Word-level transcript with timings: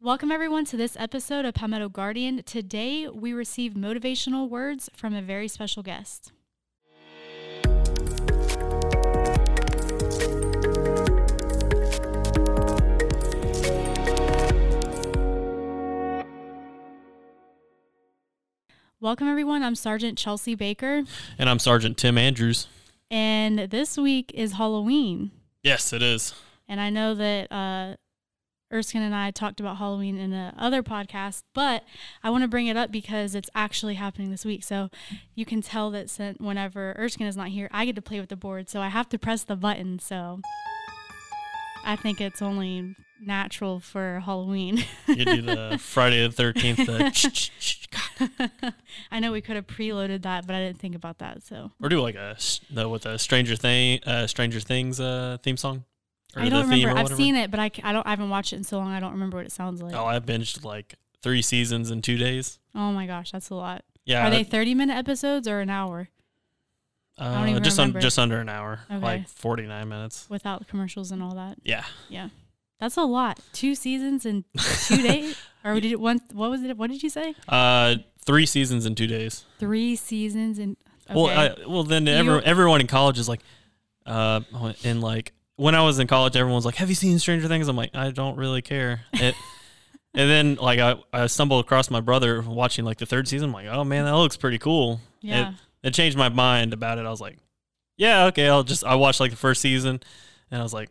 Welcome, 0.00 0.30
everyone, 0.30 0.64
to 0.66 0.76
this 0.76 0.96
episode 0.96 1.44
of 1.44 1.54
Palmetto 1.54 1.88
Guardian. 1.88 2.42
Today, 2.44 3.08
we 3.08 3.32
receive 3.32 3.72
motivational 3.74 4.48
words 4.48 4.88
from 4.94 5.14
a 5.14 5.22
very 5.22 5.48
special 5.48 5.82
guest. 5.82 6.32
Welcome, 19.00 19.28
everyone. 19.28 19.62
I'm 19.62 19.74
Sergeant 19.76 20.18
Chelsea 20.18 20.54
Baker, 20.54 21.04
And 21.38 21.48
I'm 21.48 21.58
Sergeant 21.58 21.96
Tim 21.96 22.18
Andrews. 22.18 22.66
and 23.10 23.58
this 23.70 23.96
week 23.96 24.32
is 24.34 24.52
Halloween. 24.52 25.30
Yes, 25.62 25.92
it 25.92 26.02
is. 26.02 26.34
And 26.68 26.80
I 26.80 26.90
know 26.90 27.14
that 27.14 27.52
uh, 27.52 27.94
Erskine 28.72 29.02
and 29.02 29.14
I 29.14 29.30
talked 29.30 29.60
about 29.60 29.78
Halloween 29.78 30.18
in 30.18 30.32
a 30.32 30.54
other 30.58 30.82
podcast, 30.82 31.42
but 31.54 31.84
I 32.22 32.30
want 32.30 32.42
to 32.42 32.48
bring 32.48 32.66
it 32.66 32.76
up 32.76 32.90
because 32.90 33.34
it's 33.34 33.48
actually 33.54 33.94
happening 33.94 34.30
this 34.30 34.44
week. 34.44 34.62
So 34.62 34.90
you 35.34 35.44
can 35.46 35.62
tell 35.62 35.90
that 35.92 36.36
whenever 36.38 36.94
Erskine 36.98 37.26
is 37.26 37.36
not 37.36 37.48
here, 37.48 37.68
I 37.72 37.84
get 37.86 37.96
to 37.96 38.02
play 38.02 38.20
with 38.20 38.28
the 38.28 38.36
board. 38.36 38.68
So 38.68 38.80
I 38.80 38.88
have 38.88 39.08
to 39.10 39.18
press 39.18 39.42
the 39.42 39.56
button. 39.56 39.98
So 39.98 40.40
I 41.84 41.96
think 41.96 42.20
it's 42.20 42.42
only 42.42 42.94
natural 43.20 43.80
for 43.80 44.20
Halloween. 44.24 44.84
You 45.06 45.24
do 45.24 45.42
the 45.42 45.78
Friday 45.80 46.26
the 46.26 46.32
Thirteenth. 46.32 46.88
I 49.10 49.20
know 49.20 49.32
we 49.32 49.40
could 49.40 49.56
have 49.56 49.66
preloaded 49.66 50.22
that, 50.22 50.46
but 50.46 50.54
I 50.54 50.60
didn't 50.60 50.78
think 50.78 50.94
about 50.94 51.18
that. 51.18 51.42
So 51.42 51.72
or 51.82 51.88
do 51.88 52.00
like 52.00 52.14
a 52.14 52.36
the 52.70 52.88
with 52.88 53.06
a 53.06 53.18
Stranger 53.18 53.56
Thing, 53.56 54.00
uh, 54.04 54.26
Stranger 54.26 54.60
Things 54.60 55.00
uh, 55.00 55.38
theme 55.42 55.56
song. 55.56 55.84
I 56.36 56.48
don't 56.48 56.68
remember. 56.68 56.98
I've 56.98 57.08
seen 57.08 57.34
it, 57.36 57.50
but 57.50 57.58
I, 57.60 57.70
I 57.82 57.92
don't. 57.92 58.06
I 58.06 58.10
haven't 58.10 58.30
watched 58.30 58.52
it 58.52 58.56
in 58.56 58.64
so 58.64 58.78
long. 58.78 58.92
I 58.92 59.00
don't 59.00 59.12
remember 59.12 59.38
what 59.38 59.46
it 59.46 59.52
sounds 59.52 59.82
like. 59.82 59.94
Oh, 59.94 60.04
I 60.04 60.18
binged 60.20 60.64
like 60.64 60.94
three 61.22 61.42
seasons 61.42 61.90
in 61.90 62.02
two 62.02 62.16
days. 62.16 62.58
Oh 62.74 62.92
my 62.92 63.06
gosh, 63.06 63.32
that's 63.32 63.50
a 63.50 63.54
lot. 63.54 63.84
Yeah, 64.04 64.26
Are 64.26 64.30
they 64.30 64.42
30 64.44 64.74
minute 64.74 64.96
episodes 64.96 65.46
or 65.46 65.60
an 65.60 65.68
hour 65.68 66.08
uh, 67.18 67.34
don't 67.40 67.48
even 67.50 67.62
just 67.62 67.78
un- 67.78 68.00
just 68.00 68.18
under 68.18 68.38
an 68.40 68.48
hour, 68.48 68.80
Okay. 68.90 68.98
like 69.04 69.28
forty 69.28 69.66
nine 69.66 69.88
minutes. 69.88 70.26
without 70.30 70.68
commercials 70.68 71.10
and 71.10 71.22
all 71.22 71.34
that? 71.34 71.58
Yeah, 71.62 71.84
Yeah. 72.08 72.28
That's 72.80 72.96
a 72.96 73.02
lot. 73.02 73.40
Two 73.52 73.74
seasons 73.74 74.24
in 74.24 74.44
two 74.86 74.96
days? 75.02 75.36
Or 75.64 75.74
did 75.80 75.90
it 75.90 75.98
one 76.00 76.20
what 76.32 76.48
was 76.50 76.62
it? 76.62 76.76
What 76.76 76.90
did 76.90 77.02
you 77.02 77.10
say? 77.10 77.34
uh, 77.48 77.96
three 78.24 78.46
seasons 78.46 78.86
in 78.86 78.94
two 78.94 79.08
days. 79.08 79.44
Three 79.58 79.96
seasons 79.96 80.58
in 80.60 80.76
okay. 81.10 81.14
Well, 81.20 81.26
I, 81.26 81.54
well, 81.66 81.82
then 81.82 82.06
every, 82.06 82.42
everyone 82.44 82.80
in 82.80 82.86
college 82.86 83.18
is 83.18 83.28
like, 83.28 83.40
uh, 84.06 84.40
and 84.84 85.00
like 85.02 85.32
when 85.58 85.74
I 85.74 85.82
was 85.82 85.98
in 85.98 86.06
college, 86.06 86.36
everyone's 86.36 86.64
like, 86.64 86.76
"Have 86.76 86.88
you 86.88 86.94
seen 86.94 87.18
Stranger 87.18 87.48
Things?" 87.48 87.66
I'm 87.68 87.76
like, 87.76 87.94
I 87.94 88.10
don't 88.10 88.36
really 88.36 88.62
care. 88.62 89.00
It, 89.12 89.34
and 90.14 90.30
then 90.30 90.54
like 90.54 90.78
I, 90.78 90.94
I 91.12 91.26
stumbled 91.26 91.64
across 91.64 91.90
my 91.90 92.00
brother 92.00 92.40
watching 92.40 92.84
like 92.84 92.98
the 92.98 93.06
third 93.06 93.26
season. 93.28 93.48
I'm 93.48 93.52
like, 93.52 93.66
oh 93.66 93.84
man, 93.84 94.04
that 94.04 94.16
looks 94.16 94.36
pretty 94.36 94.58
cool. 94.58 95.00
yeah. 95.20 95.50
It, 95.50 95.88
it 95.88 95.94
changed 95.94 96.16
my 96.16 96.28
mind 96.28 96.72
about 96.72 96.98
it. 96.98 97.06
I 97.06 97.10
was 97.10 97.20
like, 97.20 97.38
yeah, 97.96 98.26
okay, 98.26 98.48
I'll 98.48 98.62
just 98.62 98.84
I 98.84 98.94
watched 98.94 99.20
like 99.20 99.32
the 99.32 99.36
first 99.36 99.60
season, 99.60 100.00
and 100.50 100.60
I 100.60 100.62
was 100.62 100.72
like. 100.72 100.90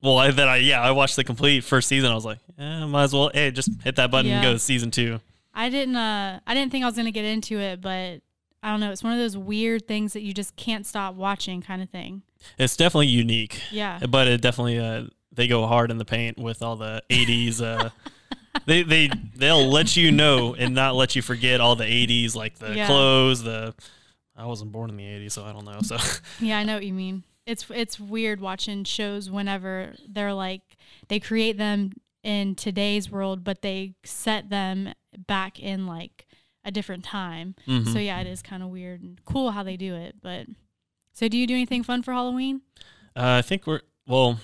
Well, 0.00 0.16
I, 0.16 0.30
then 0.30 0.46
I 0.46 0.58
yeah 0.58 0.80
I 0.80 0.92
watched 0.92 1.16
the 1.16 1.24
complete 1.24 1.64
first 1.64 1.88
season. 1.88 2.12
I 2.12 2.14
was 2.14 2.24
like, 2.24 2.38
eh, 2.56 2.86
might 2.86 3.02
as 3.02 3.12
well. 3.12 3.32
Hey, 3.34 3.50
just 3.50 3.68
hit 3.82 3.96
that 3.96 4.12
button 4.12 4.30
and 4.30 4.44
go 4.44 4.52
to 4.52 4.58
season 4.60 4.92
two. 4.92 5.18
I 5.52 5.70
didn't 5.70 5.96
uh 5.96 6.38
I 6.46 6.54
didn't 6.54 6.70
think 6.70 6.84
I 6.84 6.86
was 6.86 6.94
gonna 6.94 7.10
get 7.10 7.24
into 7.24 7.58
it, 7.58 7.80
but 7.80 8.20
I 8.62 8.70
don't 8.70 8.80
know, 8.80 8.90
it's 8.90 9.04
one 9.04 9.12
of 9.12 9.18
those 9.18 9.36
weird 9.36 9.86
things 9.86 10.12
that 10.14 10.22
you 10.22 10.32
just 10.34 10.56
can't 10.56 10.84
stop 10.86 11.14
watching 11.14 11.62
kind 11.62 11.80
of 11.82 11.90
thing. 11.90 12.22
It's 12.58 12.76
definitely 12.76 13.06
unique. 13.08 13.60
Yeah. 13.70 14.00
but 14.08 14.26
it 14.28 14.40
definitely 14.40 14.78
uh, 14.78 15.04
they 15.32 15.46
go 15.48 15.66
hard 15.66 15.90
in 15.90 15.98
the 15.98 16.04
paint 16.04 16.38
with 16.38 16.62
all 16.62 16.76
the 16.76 17.02
80s 17.10 17.62
uh 17.62 17.90
they 18.66 18.82
they 18.82 19.08
they'll 19.36 19.68
let 19.68 19.96
you 19.96 20.10
know 20.10 20.54
and 20.54 20.74
not 20.74 20.94
let 20.96 21.14
you 21.14 21.22
forget 21.22 21.60
all 21.60 21.76
the 21.76 21.84
80s 21.84 22.34
like 22.34 22.58
the 22.58 22.74
Yeah. 22.74 22.86
clothes 22.86 23.42
the 23.42 23.74
I 24.36 24.46
wasn't 24.46 24.72
born 24.72 24.90
in 24.90 24.96
the 24.96 25.04
80s 25.04 25.32
so 25.32 25.44
I 25.44 25.52
don't 25.52 25.64
know 25.64 25.80
so 25.82 25.96
Yeah, 26.40 26.58
I 26.58 26.64
know 26.64 26.74
what 26.74 26.84
you 26.86 26.92
mean. 26.94 27.24
It's 27.46 27.64
it's 27.70 27.98
weird 28.00 28.40
watching 28.40 28.84
shows 28.84 29.30
whenever 29.30 29.94
they're 30.08 30.34
like 30.34 30.62
they 31.08 31.18
create 31.20 31.56
them 31.56 31.92
in 32.24 32.54
today's 32.56 33.10
world, 33.10 33.42
but 33.44 33.62
they 33.62 33.94
set 34.04 34.50
them 34.50 34.92
back 35.26 35.58
in 35.60 35.86
like 35.86 36.26
a 36.68 36.70
different 36.70 37.02
time. 37.04 37.54
Mhm. 37.66 37.92
So 37.92 37.98
yeah, 37.98 38.20
it 38.20 38.26
is 38.26 38.42
kind 38.42 38.62
of 38.62 38.68
weird 38.68 39.02
and 39.02 39.18
cool 39.24 39.50
how 39.52 39.62
they 39.62 39.76
do 39.76 39.94
it. 39.94 40.16
But 40.22 40.46
so, 41.12 41.26
do 41.28 41.36
you 41.36 41.46
do 41.46 41.54
anything 41.54 41.82
fun 41.82 42.02
for 42.02 42.12
Halloween? 42.12 42.60
uh, 43.16 43.38
I 43.38 43.42
think 43.42 43.66
we're 43.66 43.80
well 44.06 44.38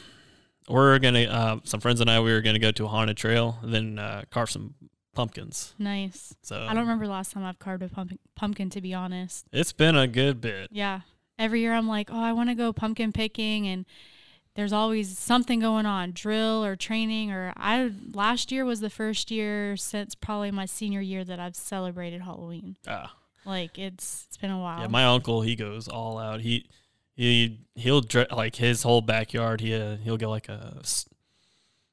we're 0.68 0.98
gonna 0.98 1.24
uh, 1.24 1.60
some 1.64 1.80
friends 1.80 2.00
and 2.00 2.10
I 2.10 2.18
we 2.20 2.32
were 2.32 2.40
gonna 2.40 2.58
go 2.58 2.72
to 2.72 2.84
a 2.86 2.88
haunted 2.88 3.16
trail 3.16 3.58
and 3.62 3.72
then 3.72 3.98
uh, 3.98 4.22
carve 4.30 4.50
some 4.50 4.74
pumpkins 5.14 5.74
Nice. 5.78 6.34
so 6.42 6.56
I 6.64 6.68
don't 6.74 6.78
remember 6.82 7.04
the 7.06 7.12
last 7.12 7.30
time 7.32 7.44
I've 7.44 7.60
carved 7.60 7.82
a 7.84 7.88
pumpkin, 7.88 8.18
pumpkin 8.34 8.68
to 8.70 8.80
be 8.80 8.92
honest. 8.94 9.46
it's 9.52 9.72
been 9.72 9.94
a 9.96 10.08
good 10.08 10.40
bit 10.40 10.68
Yeah. 10.72 11.00
Every 11.38 11.60
year 11.60 11.72
I'm 11.74 11.86
like, 11.88 12.10
oh, 12.12 12.20
I 12.20 12.32
want 12.32 12.48
to 12.50 12.54
go 12.54 12.72
pumpkin 12.72 13.12
picking, 13.12 13.66
and 13.66 13.84
there's 14.56 14.72
always 14.72 15.18
something 15.18 15.60
going 15.60 15.86
on, 15.86 16.12
drill 16.12 16.64
or 16.64 16.76
training. 16.76 17.32
Or 17.32 17.52
I 17.56 17.90
last 18.12 18.52
year 18.52 18.64
was 18.64 18.80
the 18.80 18.90
first 18.90 19.30
year 19.30 19.76
since 19.76 20.14
probably 20.14 20.50
my 20.50 20.66
senior 20.66 21.00
year 21.00 21.24
that 21.24 21.40
I've 21.40 21.56
celebrated 21.56 22.22
Halloween. 22.22 22.76
ah. 22.86 23.14
Like 23.46 23.78
it's 23.78 24.24
it's 24.28 24.36
been 24.38 24.50
a 24.50 24.58
while. 24.58 24.80
Yeah, 24.80 24.86
my 24.86 25.04
uncle 25.04 25.42
he 25.42 25.54
goes 25.54 25.86
all 25.86 26.16
out. 26.18 26.40
He 26.40 26.66
he 27.14 27.60
he'll 27.74 28.02
like 28.30 28.56
his 28.56 28.82
whole 28.84 29.02
backyard. 29.02 29.60
He 29.60 29.74
uh, 29.74 29.96
he'll 29.96 30.16
get 30.16 30.28
like 30.28 30.48
a 30.48 30.78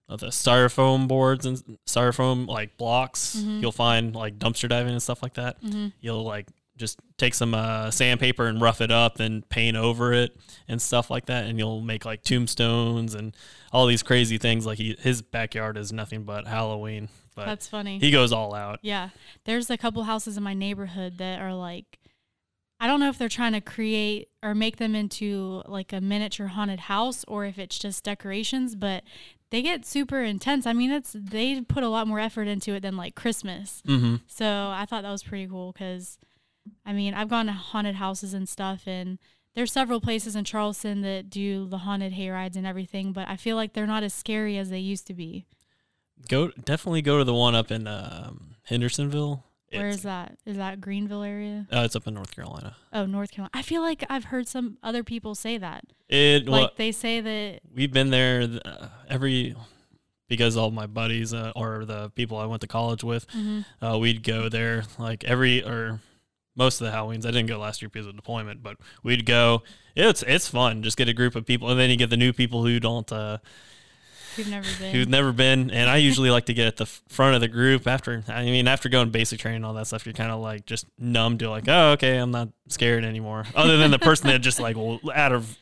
uh, 0.07 0.15
the 0.15 0.27
styrofoam 0.27 1.07
boards 1.07 1.45
and 1.45 1.61
styrofoam 1.85 2.47
like 2.47 2.77
blocks. 2.77 3.35
Mhm. 3.37 3.59
He'll 3.59 3.71
find 3.73 4.15
like 4.15 4.39
dumpster 4.39 4.69
diving 4.69 4.93
and 4.93 5.03
stuff 5.03 5.21
like 5.21 5.33
that. 5.33 5.57
hmm 5.61 5.87
He'll 5.99 6.23
like 6.23 6.47
just 6.81 6.99
take 7.17 7.33
some 7.33 7.53
uh, 7.53 7.89
sandpaper 7.91 8.47
and 8.47 8.59
rough 8.59 8.81
it 8.81 8.91
up 8.91 9.21
and 9.21 9.47
paint 9.47 9.77
over 9.77 10.11
it 10.11 10.35
and 10.67 10.81
stuff 10.81 11.09
like 11.09 11.27
that. 11.27 11.45
And 11.45 11.57
you'll 11.57 11.79
make 11.79 12.03
like 12.03 12.23
tombstones 12.23 13.15
and 13.15 13.35
all 13.71 13.85
these 13.85 14.03
crazy 14.03 14.37
things. 14.37 14.65
Like 14.65 14.77
he 14.77 14.97
his 14.99 15.21
backyard 15.21 15.77
is 15.77 15.93
nothing 15.93 16.23
but 16.23 16.47
Halloween. 16.47 17.07
But 17.35 17.45
That's 17.45 17.67
funny. 17.67 17.99
he 17.99 18.11
goes 18.11 18.33
all 18.33 18.53
out. 18.53 18.79
Yeah. 18.81 19.09
There's 19.45 19.69
a 19.69 19.77
couple 19.77 20.03
houses 20.03 20.35
in 20.35 20.43
my 20.43 20.53
neighborhood 20.53 21.17
that 21.19 21.39
are 21.39 21.53
like 21.53 21.99
I 22.81 22.87
don't 22.87 22.99
know 22.99 23.09
if 23.09 23.17
they're 23.19 23.29
trying 23.29 23.53
to 23.53 23.61
create 23.61 24.29
or 24.41 24.55
make 24.55 24.77
them 24.77 24.95
into 24.95 25.61
like 25.67 25.93
a 25.93 26.01
miniature 26.01 26.47
haunted 26.47 26.81
house 26.81 27.23
or 27.27 27.45
if 27.45 27.59
it's 27.59 27.77
just 27.77 28.03
decorations, 28.03 28.75
but 28.75 29.03
they 29.51 29.61
get 29.61 29.85
super 29.85 30.21
intense. 30.23 30.65
I 30.65 30.73
mean, 30.73 30.91
it's 30.91 31.15
they 31.15 31.61
put 31.61 31.83
a 31.83 31.89
lot 31.89 32.07
more 32.07 32.19
effort 32.19 32.47
into 32.47 32.73
it 32.73 32.79
than 32.79 32.97
like 32.97 33.13
Christmas. 33.13 33.83
Mm-hmm. 33.85 34.15
So 34.25 34.45
I 34.45 34.85
thought 34.89 35.03
that 35.03 35.11
was 35.11 35.21
pretty 35.23 35.45
cool 35.45 35.73
because, 35.73 36.17
I 36.85 36.93
mean, 36.93 37.13
I've 37.13 37.29
gone 37.29 37.45
to 37.47 37.51
haunted 37.51 37.95
houses 37.95 38.33
and 38.33 38.47
stuff, 38.49 38.83
and 38.87 39.19
there's 39.55 39.71
several 39.71 40.01
places 40.01 40.35
in 40.35 40.43
Charleston 40.45 41.01
that 41.01 41.29
do 41.29 41.67
the 41.67 41.79
haunted 41.79 42.13
hayrides 42.13 42.55
and 42.55 42.65
everything, 42.65 43.11
but 43.13 43.27
I 43.27 43.35
feel 43.35 43.55
like 43.55 43.73
they're 43.73 43.87
not 43.87 44.03
as 44.03 44.13
scary 44.13 44.57
as 44.57 44.69
they 44.69 44.79
used 44.79 45.07
to 45.07 45.13
be. 45.13 45.45
Go 46.29 46.49
definitely 46.65 47.01
go 47.01 47.17
to 47.17 47.23
the 47.23 47.33
one 47.33 47.55
up 47.55 47.71
in 47.71 47.87
um, 47.87 48.55
Hendersonville. 48.63 49.43
Where 49.71 49.87
It's- 49.87 49.97
is 49.97 50.03
that? 50.03 50.37
Is 50.45 50.57
that 50.57 50.81
Greenville 50.81 51.23
area? 51.23 51.65
Uh, 51.71 51.83
it's 51.85 51.95
up 51.95 52.05
in 52.07 52.13
North 52.13 52.35
Carolina. 52.35 52.75
Oh, 52.91 53.05
North 53.05 53.31
Carolina. 53.31 53.51
I 53.53 53.61
feel 53.61 53.81
like 53.81 54.03
I've 54.09 54.25
heard 54.25 54.47
some 54.47 54.77
other 54.83 55.03
people 55.03 55.33
say 55.33 55.57
that. 55.57 55.85
It 56.09 56.47
well, 56.49 56.63
Like 56.63 56.75
they 56.75 56.91
say 56.91 57.21
that. 57.21 57.61
we've 57.73 57.91
been 57.91 58.09
there 58.09 58.47
uh, 58.65 58.87
every 59.09 59.55
because 60.27 60.55
all 60.57 60.71
my 60.71 60.87
buddies 60.87 61.33
uh, 61.33 61.51
or 61.55 61.85
the 61.85 62.09
people 62.11 62.37
I 62.37 62.45
went 62.45 62.61
to 62.61 62.67
college 62.67 63.03
with, 63.03 63.27
mhm. 63.27 63.65
uh, 63.81 63.97
we'd 63.97 64.23
go 64.23 64.47
there 64.49 64.83
like 64.97 65.23
every 65.25 65.63
or 65.63 65.99
most 66.55 66.81
of 66.81 66.87
the 66.87 66.93
Halloweens. 66.93 67.25
I 67.25 67.31
didn't 67.31 67.47
go 67.47 67.57
last 67.59 67.81
year 67.81 67.89
because 67.89 68.07
of 68.07 68.15
deployment, 68.15 68.61
but 68.63 68.77
we'd 69.03 69.25
go. 69.25 69.63
It's 69.95 70.23
it's 70.23 70.47
fun. 70.47 70.83
Just 70.83 70.97
get 70.97 71.09
a 71.09 71.13
group 71.13 71.35
of 71.35 71.45
people, 71.45 71.69
and 71.69 71.79
then 71.79 71.89
you 71.89 71.97
get 71.97 72.09
the 72.09 72.17
new 72.17 72.33
people 72.33 72.63
who 72.65 72.79
don't 72.79 73.11
uh, 73.11 73.37
We've 74.37 74.49
never 74.49 74.67
been. 74.79 74.93
who've 74.95 75.09
never 75.09 75.31
been. 75.33 75.69
And 75.71 75.89
I 75.89 75.97
usually 75.97 76.29
like 76.29 76.45
to 76.45 76.53
get 76.53 76.67
at 76.67 76.77
the 76.77 76.85
front 76.85 77.35
of 77.35 77.41
the 77.41 77.47
group 77.49 77.85
after. 77.87 78.23
I 78.29 78.45
mean, 78.45 78.67
after 78.67 78.87
going 78.89 79.09
basic 79.09 79.39
training 79.39 79.57
and 79.57 79.65
all 79.65 79.73
that 79.73 79.87
stuff, 79.87 80.05
you're 80.05 80.13
kind 80.13 80.31
of 80.31 80.39
like 80.39 80.65
just 80.65 80.85
numb 80.97 81.37
to 81.39 81.49
like, 81.49 81.65
oh, 81.67 81.91
okay, 81.91 82.17
I'm 82.17 82.31
not 82.31 82.49
scared 82.69 83.03
anymore. 83.03 83.45
Other 83.55 83.77
than 83.77 83.91
the 83.91 83.99
person 83.99 84.27
that 84.27 84.39
just 84.39 84.59
like 84.59 84.75
will 84.75 84.99
out 85.13 85.31
of 85.33 85.57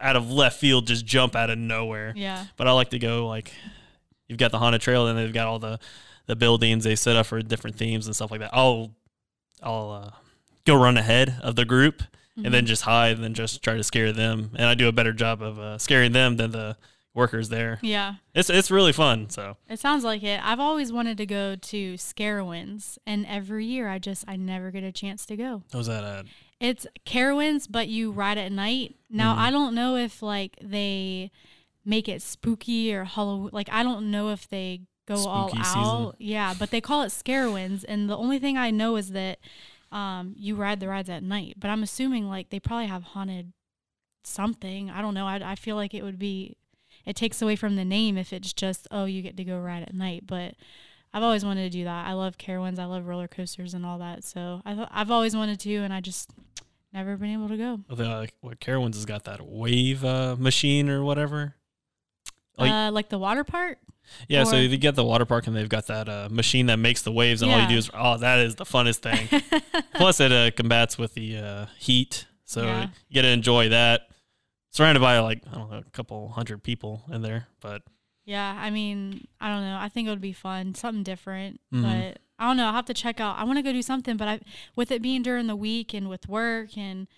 out 0.00 0.16
of 0.16 0.30
left 0.30 0.60
field 0.60 0.86
just 0.86 1.04
jump 1.06 1.34
out 1.36 1.50
of 1.50 1.58
nowhere. 1.58 2.12
yeah. 2.16 2.44
But 2.56 2.68
I 2.68 2.72
like 2.72 2.90
to 2.90 2.98
go 2.98 3.26
like 3.26 3.52
you've 4.28 4.38
got 4.38 4.52
the 4.52 4.58
haunted 4.58 4.80
trail, 4.80 5.06
and 5.06 5.18
they've 5.18 5.32
got 5.32 5.46
all 5.46 5.58
the 5.58 5.78
the 6.26 6.36
buildings 6.36 6.84
they 6.84 6.96
set 6.96 7.16
up 7.16 7.26
for 7.26 7.40
different 7.42 7.76
themes 7.76 8.06
and 8.06 8.14
stuff 8.16 8.30
like 8.30 8.40
that. 8.40 8.50
I'll 8.54 8.90
I'll 9.62 9.90
uh, 9.90 10.10
go 10.68 10.80
run 10.80 10.96
ahead 10.96 11.38
of 11.42 11.56
the 11.56 11.64
group 11.64 12.02
and 12.36 12.54
then 12.54 12.66
just 12.66 12.82
hide 12.82 13.16
and 13.16 13.24
then 13.24 13.34
just 13.34 13.62
try 13.64 13.74
to 13.76 13.82
scare 13.82 14.12
them. 14.12 14.50
And 14.54 14.66
I 14.68 14.74
do 14.74 14.86
a 14.86 14.92
better 14.92 15.12
job 15.12 15.42
of 15.42 15.58
uh, 15.58 15.76
scaring 15.78 16.12
them 16.12 16.36
than 16.36 16.52
the 16.52 16.76
workers 17.14 17.48
there. 17.48 17.80
Yeah. 17.82 18.14
It's 18.32 18.48
it's 18.48 18.70
really 18.70 18.92
fun. 18.92 19.28
So 19.30 19.56
It 19.68 19.80
sounds 19.80 20.04
like 20.04 20.22
it. 20.22 20.40
I've 20.44 20.60
always 20.60 20.92
wanted 20.92 21.16
to 21.18 21.26
go 21.26 21.56
to 21.56 21.94
Scarowinds, 21.94 22.98
and 23.06 23.26
every 23.26 23.64
year 23.66 23.88
I 23.88 23.98
just 23.98 24.24
I 24.28 24.36
never 24.36 24.70
get 24.70 24.84
a 24.84 24.92
chance 24.92 25.26
to 25.26 25.36
go. 25.36 25.62
what 25.70 25.78
was 25.78 25.86
that 25.88 26.04
at? 26.04 26.26
It's 26.60 26.86
Carowinds, 27.06 27.66
but 27.70 27.88
you 27.88 28.10
ride 28.12 28.38
at 28.38 28.52
night. 28.52 28.94
Now 29.10 29.34
Mhm. 29.34 29.38
I 29.38 29.50
don't 29.50 29.74
know 29.74 29.96
if 29.96 30.22
like 30.22 30.56
they 30.62 31.30
make 31.84 32.08
it 32.08 32.22
spooky 32.22 32.92
or 32.94 33.04
Halloween. 33.04 33.50
Like 33.52 33.68
I 33.72 33.82
don't 33.82 34.10
know 34.10 34.28
if 34.30 34.48
they 34.48 34.82
go 35.06 35.26
all 35.26 35.50
out. 35.56 35.66
season. 35.66 36.12
Yeah, 36.18 36.54
but 36.58 36.70
they 36.70 36.80
call 36.80 37.02
it 37.02 37.08
Scarowinds, 37.08 37.84
and 37.88 38.08
the 38.08 38.16
only 38.16 38.38
thing 38.38 38.56
I 38.58 38.70
know 38.70 38.94
is 38.96 39.10
that 39.10 39.38
um, 39.92 40.34
you 40.36 40.54
ride 40.54 40.80
the 40.80 40.88
rides 40.88 41.10
at 41.10 41.22
night. 41.22 41.56
But 41.58 41.70
I'm 41.70 41.82
assuming 41.82 42.28
like 42.28 42.50
they 42.50 42.60
probably 42.60 42.86
have 42.86 43.02
haunted 43.02 43.52
something. 44.24 44.90
I 44.90 45.00
don't 45.00 45.14
know. 45.14 45.26
I, 45.26 45.52
I 45.52 45.54
feel 45.54 45.76
like 45.76 45.94
it 45.94 46.02
would 46.02 46.18
be. 46.18 46.56
It 47.04 47.16
takes 47.16 47.40
away 47.40 47.56
from 47.56 47.76
the 47.76 47.84
name 47.84 48.18
if 48.18 48.32
it's 48.32 48.52
just 48.52 48.86
oh 48.90 49.04
you 49.06 49.22
get 49.22 49.36
to 49.36 49.44
go 49.44 49.58
ride 49.58 49.82
at 49.82 49.94
night. 49.94 50.24
But 50.26 50.54
I've 51.12 51.22
always 51.22 51.44
wanted 51.44 51.64
to 51.64 51.78
do 51.78 51.84
that. 51.84 52.06
I 52.06 52.12
love 52.12 52.36
Carowinds. 52.36 52.78
I 52.78 52.84
love 52.84 53.06
roller 53.06 53.28
coasters 53.28 53.74
and 53.74 53.86
all 53.86 53.98
that. 53.98 54.24
So 54.24 54.60
I 54.64 54.74
th- 54.74 54.88
I've 54.90 55.10
always 55.10 55.34
wanted 55.34 55.60
to, 55.60 55.74
and 55.76 55.92
I 55.92 56.00
just 56.00 56.30
never 56.92 57.16
been 57.16 57.32
able 57.32 57.48
to 57.48 57.56
go. 57.56 57.80
Think, 57.88 58.08
like 58.08 58.34
what 58.40 58.60
Carowinds 58.60 58.94
has 58.94 59.06
got 59.06 59.24
that 59.24 59.46
wave 59.46 60.04
uh, 60.04 60.36
machine 60.38 60.88
or 60.88 61.02
whatever. 61.02 61.54
Like- 62.58 62.70
uh, 62.72 62.90
like 62.92 63.08
the 63.08 63.18
water 63.18 63.44
park. 63.44 63.78
Yeah, 64.26 64.44
so 64.44 64.56
Or- 64.56 64.60
you 64.60 64.76
get 64.78 64.94
the 64.94 65.04
water 65.04 65.26
park 65.26 65.46
and 65.46 65.54
they've 65.54 65.68
got 65.68 65.86
that 65.88 66.08
uh, 66.08 66.28
machine 66.30 66.66
that 66.66 66.78
makes 66.78 67.02
the 67.02 67.12
waves, 67.12 67.42
and 67.42 67.50
all 67.52 67.60
you 67.60 67.68
do 67.68 67.76
is 67.76 67.90
oh, 67.92 68.16
that 68.18 68.38
is 68.38 68.54
the 68.54 68.64
funnest 68.64 69.00
thing. 69.00 69.28
Plus, 69.94 70.18
it 70.20 70.32
uh, 70.32 70.50
combats 70.52 70.96
with 70.96 71.12
the 71.14 71.36
uh, 71.36 71.66
heat, 71.78 72.26
so 72.44 72.62
Yeah. 72.64 72.82
you 73.08 73.14
get 73.14 73.22
to 73.22 73.28
enjoy 73.28 73.68
that. 73.68 74.02
Surrounded 74.70 75.00
by 75.00 75.18
like 75.18 75.42
I 75.50 75.54
don't 75.56 75.70
know, 75.70 75.78
a 75.78 75.90
couple 75.90 76.28
hundred 76.30 76.62
people 76.62 77.02
in 77.12 77.20
there, 77.22 77.48
but 77.60 77.82
Yeah, 78.24 78.56
I 78.58 78.70
mean, 78.70 79.26
I 79.40 79.48
don't 79.50 79.62
know. 79.62 79.76
I 79.78 79.88
think 79.90 80.06
it 80.08 80.10
would 80.10 80.20
be 80.20 80.32
fun, 80.32 80.74
something 80.74 81.02
different. 81.02 81.60
Mhm. 81.74 81.82
But 81.82 82.20
I 82.38 82.46
don't 82.46 82.56
know. 82.56 82.66
I'll 82.66 82.72
have 82.72 82.84
to 82.86 82.94
check 82.94 83.20
out. 83.20 83.36
I 83.38 83.44
want 83.44 83.58
to 83.58 83.62
go 83.62 83.72
do 83.72 83.82
something, 83.82 84.16
but 84.16 84.28
I, 84.28 84.40
with 84.76 84.90
it 84.90 85.02
being 85.02 85.22
during 85.22 85.48
the 85.48 85.56
week 85.56 85.92
and 85.92 86.08
with 86.08 86.28
work 86.28 86.78
and 86.78 87.08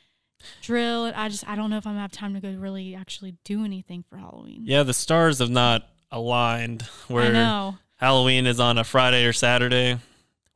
drill, 0.62 1.12
I 1.14 1.28
just 1.28 1.48
I 1.48 1.56
don't 1.56 1.70
know 1.70 1.76
if 1.76 1.87
I'm 1.87 1.92
gonna 1.94 2.02
have 2.02 2.12
time 2.12 2.34
to 2.34 2.40
go 2.40 2.50
really 2.50 2.94
actually 2.94 3.37
do 3.44 3.64
anything 3.64 4.04
for 4.08 4.16
Halloween. 4.16 4.62
yeah, 4.64 4.82
the 4.82 4.94
stars 4.94 5.38
have 5.38 5.50
not 5.50 5.87
aligned 6.10 6.82
I 7.08 7.12
where 7.12 7.32
know. 7.32 7.76
Halloween 7.96 8.46
is 8.46 8.60
on 8.60 8.78
a 8.78 8.84
Friday 8.84 9.25
or 9.26 9.32
Saturday. 9.32 9.98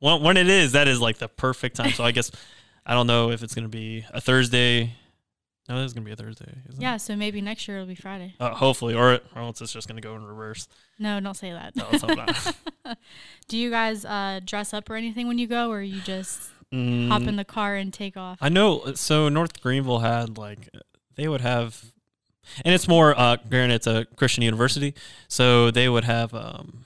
When, 0.01 0.23
when 0.23 0.37
it 0.37 0.49
is, 0.49 0.73
that 0.73 0.89
is 0.89 1.01
like 1.01 1.19
the 1.19 1.29
perfect 1.29 1.77
time. 1.77 1.93
So 1.93 2.05
I 2.05 2.11
guess 2.11 2.31
I 2.87 2.95
don't 2.95 3.07
know 3.07 3.31
if 3.31 3.43
it's 3.43 3.55
gonna 3.55 3.69
be 3.69 4.05
a 4.11 4.21
Thursday. 4.21 4.95
No, 5.69 5.83
it's 5.83 5.95
gonna 5.95 6.05
be 6.05 6.13
a 6.13 6.17
Thursday. 6.17 6.53
Yeah, 6.79 6.99
so 6.99 7.17
maybe 7.17 7.41
next 7.41 7.67
year 7.67 7.79
it'll 7.79 7.89
be 7.89 7.95
Friday. 7.95 8.35
Uh, 8.39 8.51
hopefully, 8.51 8.95
or, 8.95 9.21
or 9.35 9.43
else 9.43 9.63
it's 9.63 9.73
just 9.73 9.89
gonna 9.89 10.03
go 10.03 10.15
in 10.15 10.25
reverse. 10.25 10.69
No, 10.99 11.19
don't 11.21 11.37
say 11.37 11.53
that. 11.53 11.75
No, 11.75 12.95
do 13.49 13.57
you 13.57 13.71
guys 13.71 14.05
uh, 14.05 14.41
dress 14.45 14.75
up 14.75 14.91
or 14.91 14.97
anything 14.97 15.27
when 15.27 15.39
you 15.39 15.47
go, 15.47 15.71
or 15.71 15.81
you 15.81 16.03
just 16.03 16.51
Mm, 16.73 17.09
hop 17.09 17.23
in 17.23 17.37
the 17.37 17.45
car 17.45 17.77
and 17.77 17.93
take 17.93 18.17
off? 18.17 18.39
I 18.41 18.49
know. 18.49 18.95
So 18.95 19.29
North 19.29 19.61
Greenville 19.63 20.01
had 20.01 20.39
like 20.39 20.69
they 21.17 21.29
would 21.29 21.41
have, 21.41 21.85
and 22.65 22.75
it's 22.75 22.89
more. 22.89 23.19
Uh, 23.19 23.37
granted, 23.49 23.77
it's 23.77 23.87
a 23.87 24.07
Christian 24.17 24.43
university, 24.43 24.95
so 25.29 25.71
they 25.71 25.89
would 25.89 26.05
have 26.05 26.35
um, 26.35 26.85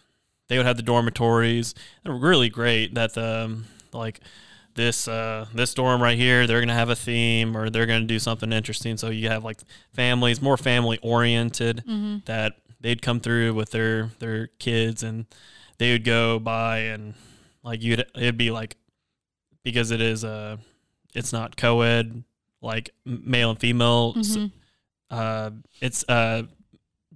they 0.48 0.56
would 0.56 0.66
have 0.66 0.76
the 0.76 0.82
dormitories. 0.82 1.74
They're 2.04 2.14
really 2.14 2.48
great. 2.48 2.94
That 2.94 3.14
the 3.14 3.44
um, 3.44 3.66
like 3.92 4.20
this 4.74 5.08
uh, 5.08 5.46
this 5.52 5.74
dorm 5.74 6.02
right 6.02 6.16
here, 6.16 6.46
they're 6.46 6.60
gonna 6.60 6.74
have 6.74 6.88
a 6.88 6.96
theme 6.96 7.56
or 7.56 7.68
they're 7.68 7.86
gonna 7.86 8.06
do 8.06 8.18
something 8.18 8.52
interesting. 8.52 8.96
So 8.96 9.10
you 9.10 9.28
have 9.28 9.44
like 9.44 9.58
families, 9.92 10.40
more 10.40 10.56
family 10.56 10.98
oriented 11.02 11.84
mm-hmm. 11.86 12.18
that 12.24 12.54
they'd 12.80 13.02
come 13.02 13.20
through 13.20 13.54
with 13.54 13.70
their 13.70 14.10
their 14.18 14.46
kids 14.58 15.02
and 15.02 15.26
they 15.78 15.92
would 15.92 16.04
go 16.04 16.38
by 16.38 16.78
and 16.78 17.14
like 17.62 17.82
you'd 17.82 18.00
it'd 18.14 18.38
be 18.38 18.50
like 18.50 18.76
because 19.70 19.90
it 19.90 20.00
is 20.00 20.24
uh 20.24 20.56
it's 21.14 21.32
not 21.32 21.56
co-ed 21.56 22.24
like 22.62 22.90
male 23.04 23.50
and 23.50 23.60
female. 23.60 24.14
S- 24.18 24.34
hmm 24.36 24.46
uh 25.10 25.50
it's 25.80 26.04
uh 26.08 26.42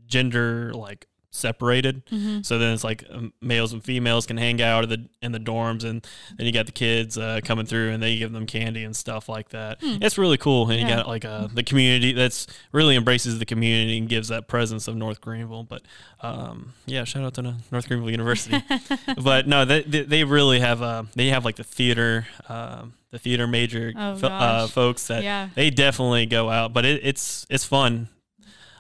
gender 0.07 0.73
like 0.73 1.07
separated. 1.35 2.03
Hmm 2.09 2.43
so 2.43 2.59
then 2.59 2.75
it's 2.75 2.85
like 2.85 3.05
um, 3.11 3.33
males 3.41 3.73
and 3.73 3.83
females 3.83 4.27
can 4.27 4.37
hang 4.37 4.61
out 4.61 4.85
in 4.85 4.91
the 4.91 5.09
in 5.23 5.33
the 5.33 5.39
dorms 5.41 5.83
and 5.85 6.07
then 6.37 6.47
you 6.47 6.53
got 6.53 6.67
the 6.67 6.73
kids 6.73 7.17
uh, 7.17 7.41
coming 7.43 7.65
through 7.67 7.91
and 7.91 8.03
they 8.03 8.17
give 8.19 8.33
them 8.33 8.47
candy 8.47 8.85
and 8.85 8.95
stuff 8.95 9.29
like 9.29 9.49
that. 9.51 9.81
Hmm. 9.81 9.97
it's 10.03 10.19
really 10.19 10.37
cool 10.37 10.71
and 10.71 10.79
you 10.81 10.87
got 10.87 11.09
like 11.09 11.25
uh, 11.25 11.49
the 11.55 11.63
community 11.63 12.13
that's 12.13 12.47
really 12.73 12.97
embraces 12.97 13.39
the 13.39 13.47
community 13.47 13.97
and 13.99 14.09
gives 14.09 14.29
that 14.29 14.47
presence 14.47 14.89
of 14.89 14.95
north 14.97 15.21
greenville. 15.21 15.65
But 15.65 15.83
um, 16.21 16.75
yeah 16.87 17.05
shout 17.05 17.25
out 17.25 17.35
to 17.35 17.43
north 17.71 17.89
greenville 17.89 18.11
university. 18.11 18.63
But 19.23 19.47
no 19.49 19.65
they, 19.65 19.83
they, 19.83 20.03
they 20.03 20.25
really 20.25 20.61
have 20.61 20.83
uh, 20.83 21.05
they 21.15 21.29
have 21.29 21.45
like 21.45 21.57
the 21.57 21.65
theater 21.65 22.27
um, 22.49 22.93
the 23.11 23.19
theater 23.19 23.47
major 23.47 23.93
Oh, 23.97 24.17
fo- 24.17 24.27
uh, 24.29 24.67
folks 24.67 25.07
that 25.07 25.23
yeah. 25.23 25.49
they 25.55 25.71
definitely 25.71 26.27
go 26.27 26.51
out 26.51 26.73
but 26.73 26.85
it, 26.85 27.01
it's 27.05 27.47
it's 27.49 27.65
fun. 27.65 28.09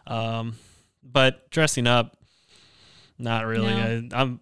Um, 0.07 0.57
but 1.03 1.49
dressing 1.51 1.87
up 1.87 2.17
not 3.23 3.47
really 3.47 3.73
No. 3.75 4.09
I, 4.17 4.21
i'm 4.23 4.41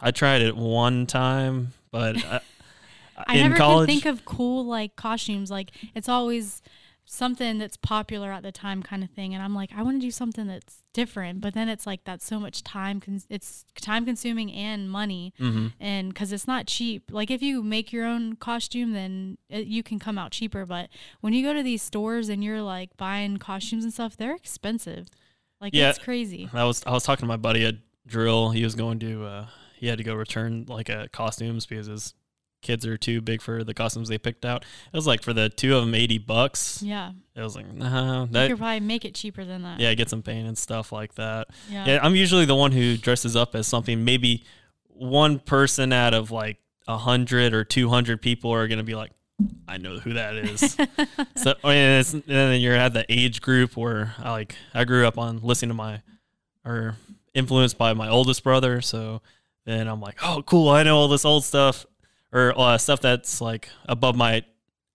i 0.00 0.10
tried 0.10 0.40
it 0.42 0.56
one 0.56 1.06
time 1.06 1.72
but 1.90 2.16
I, 2.24 2.40
I 3.26 3.34
in 3.36 3.42
never 3.42 3.56
college 3.56 3.86
could 3.88 3.92
think 3.92 4.06
of 4.06 4.24
cool 4.24 4.64
like 4.64 4.96
costumes. 4.96 5.50
Like 5.50 5.72
it's 5.94 6.08
always 6.08 6.62
something 7.04 7.58
that's 7.58 7.76
popular 7.76 8.32
at 8.32 8.42
the 8.42 8.52
time, 8.52 8.82
kind 8.82 9.02
of 9.04 9.10
thing. 9.10 9.34
And 9.34 9.42
I'm 9.42 9.54
like, 9.54 9.70
I 9.76 9.82
want 9.82 10.00
to 10.00 10.06
do 10.06 10.10
something 10.10 10.46
that's 10.46 10.82
different. 10.94 11.42
But 11.42 11.52
then 11.52 11.68
it's 11.68 11.86
like 11.86 12.04
that's 12.04 12.24
so 12.24 12.40
much 12.40 12.62
time. 12.62 12.98
Cons- 13.00 13.26
it's 13.28 13.66
time 13.80 14.06
consuming 14.06 14.50
and 14.52 14.88
money, 14.90 15.34
Mhm. 15.38 15.72
and 15.78 16.08
because 16.14 16.32
it's 16.32 16.46
not 16.46 16.66
cheap. 16.66 17.10
Like 17.12 17.30
if 17.30 17.42
you 17.42 17.62
make 17.62 17.92
your 17.92 18.06
own 18.06 18.36
costume, 18.36 18.92
then 18.92 19.36
it, 19.50 19.66
you 19.66 19.82
can 19.82 19.98
come 19.98 20.16
out 20.16 20.30
cheaper. 20.30 20.64
But 20.64 20.88
when 21.20 21.34
you 21.34 21.42
go 21.42 21.52
to 21.52 21.62
these 21.62 21.82
stores 21.82 22.30
and 22.30 22.42
you're 22.42 22.62
like 22.62 22.96
buying 22.96 23.36
costumes 23.36 23.84
and 23.84 23.92
stuff, 23.92 24.16
they're 24.16 24.34
expensive. 24.36 25.08
Like 25.60 25.74
Yeah. 25.74 25.90
it's 25.90 25.98
crazy. 25.98 26.48
I 26.54 26.64
was 26.64 26.82
I 26.86 26.92
was 26.92 27.02
talking 27.02 27.24
to 27.24 27.28
my 27.28 27.36
buddy 27.36 27.66
at 27.66 27.74
drill. 28.06 28.50
He 28.50 28.64
was 28.64 28.74
going 28.74 28.98
to 29.00 29.24
uh, 29.24 29.46
he 29.76 29.86
had 29.86 29.98
to 29.98 30.04
go 30.04 30.14
return 30.14 30.66
like 30.68 30.90
uh, 30.90 31.06
costumes 31.12 31.66
because 31.66 31.86
his 31.86 32.14
kids 32.62 32.84
are 32.84 32.98
too 32.98 33.22
big 33.22 33.40
for 33.40 33.64
the 33.64 33.72
costumes 33.72 34.08
they 34.08 34.18
picked 34.18 34.44
out. 34.44 34.62
It 34.92 34.96
was 34.96 35.06
like 35.06 35.22
for 35.22 35.32
the 35.32 35.48
two 35.48 35.74
of 35.76 35.84
them 35.84 35.94
eighty 35.94 36.18
bucks. 36.18 36.82
Yeah, 36.82 37.12
It 37.34 37.40
was 37.42 37.56
like 37.56 37.72
nah, 37.72 38.22
you 38.24 38.48
could 38.48 38.58
probably 38.58 38.80
make 38.80 39.04
it 39.04 39.14
cheaper 39.14 39.44
than 39.44 39.62
that. 39.62 39.80
yeah, 39.80 39.94
get 39.94 40.10
some 40.10 40.22
paint 40.22 40.46
and 40.46 40.58
stuff 40.58 40.92
like 40.92 41.14
that. 41.14 41.48
yeah. 41.70 41.86
Yeah, 41.86 41.98
I'm 42.02 42.14
usually 42.14 42.44
the 42.44 42.54
one 42.54 42.72
who 42.72 42.96
dresses 42.96 43.34
up 43.36 43.54
as 43.54 43.66
something. 43.66 44.04
Maybe 44.04 44.44
one 44.88 45.38
person 45.38 45.92
out 45.92 46.12
of 46.12 46.30
like 46.30 46.58
a 46.86 46.98
hundred 46.98 47.54
or 47.54 47.64
two 47.64 47.88
hundred 47.88 48.20
people 48.20 48.50
are 48.52 48.68
gonna 48.68 48.82
be 48.82 48.94
like, 48.94 49.12
I 49.66 49.78
know 49.78 49.98
who 49.98 50.12
that 50.14 50.34
is. 50.36 50.72
so 51.36 51.54
and, 51.64 52.00
it's, 52.00 52.12
and 52.12 52.22
then 52.26 52.60
you're 52.60 52.74
at 52.74 52.92
the 52.92 53.06
age 53.08 53.40
group 53.40 53.74
where 53.76 54.14
I 54.18 54.32
like 54.32 54.54
I 54.74 54.84
grew 54.84 55.06
up 55.06 55.16
on 55.16 55.38
listening 55.42 55.70
to 55.70 55.74
my 55.74 56.02
or 56.62 56.96
influenced 57.34 57.78
by 57.78 57.92
my 57.94 58.08
oldest 58.08 58.42
brother. 58.42 58.80
So 58.80 59.22
then 59.64 59.86
I'm 59.88 60.00
like, 60.00 60.18
oh, 60.22 60.42
cool. 60.44 60.68
I 60.68 60.82
know 60.82 60.96
all 60.96 61.08
this 61.08 61.24
old 61.24 61.44
stuff 61.44 61.86
or 62.32 62.52
uh, 62.58 62.78
stuff 62.78 63.00
that's 63.00 63.40
like 63.40 63.68
above 63.86 64.16
my 64.16 64.44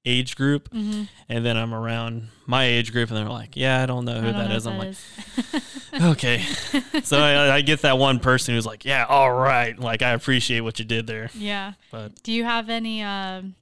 age 0.06 0.36
group. 0.36 0.72
hmm 0.72 1.04
And 1.30 1.46
then 1.46 1.58
I'm 1.58 1.74
around 1.74 2.27
my 2.46 2.65
age 2.65 2.92
group, 2.92 3.10
and 3.10 3.18
they're 3.18 3.25
like, 3.27 3.56
yeah, 3.56 3.82
I 3.82 3.88
don't 3.88 4.06
know 4.06 4.15
who 4.22 4.32
don't 4.32 4.38
that 4.38 4.50
know 4.50 4.56
is. 4.56 4.68
I'm 4.68 4.77
that 4.77 4.86
like, 4.86 4.89
is. 4.89 6.04
okay. 6.12 6.42
so 7.04 7.18
I, 7.20 7.56
I 7.56 7.62
get 7.62 7.82
that 7.82 7.98
one 7.98 8.20
person 8.20 8.54
who's 8.54 8.65
like, 8.68 8.86
yeah, 8.86 9.06
all 9.10 9.34
right. 9.34 9.77
Like 9.80 10.01
I 10.04 10.12
appreciate 10.12 10.62
what 10.62 10.77
you 10.77 10.86
did 10.86 11.08
there. 11.08 11.30
yeah. 11.34 11.74
But 11.92 12.22
Do 12.22 12.32
you 12.32 12.44
have 12.44 12.70
any 12.70 13.01
um 13.01 13.56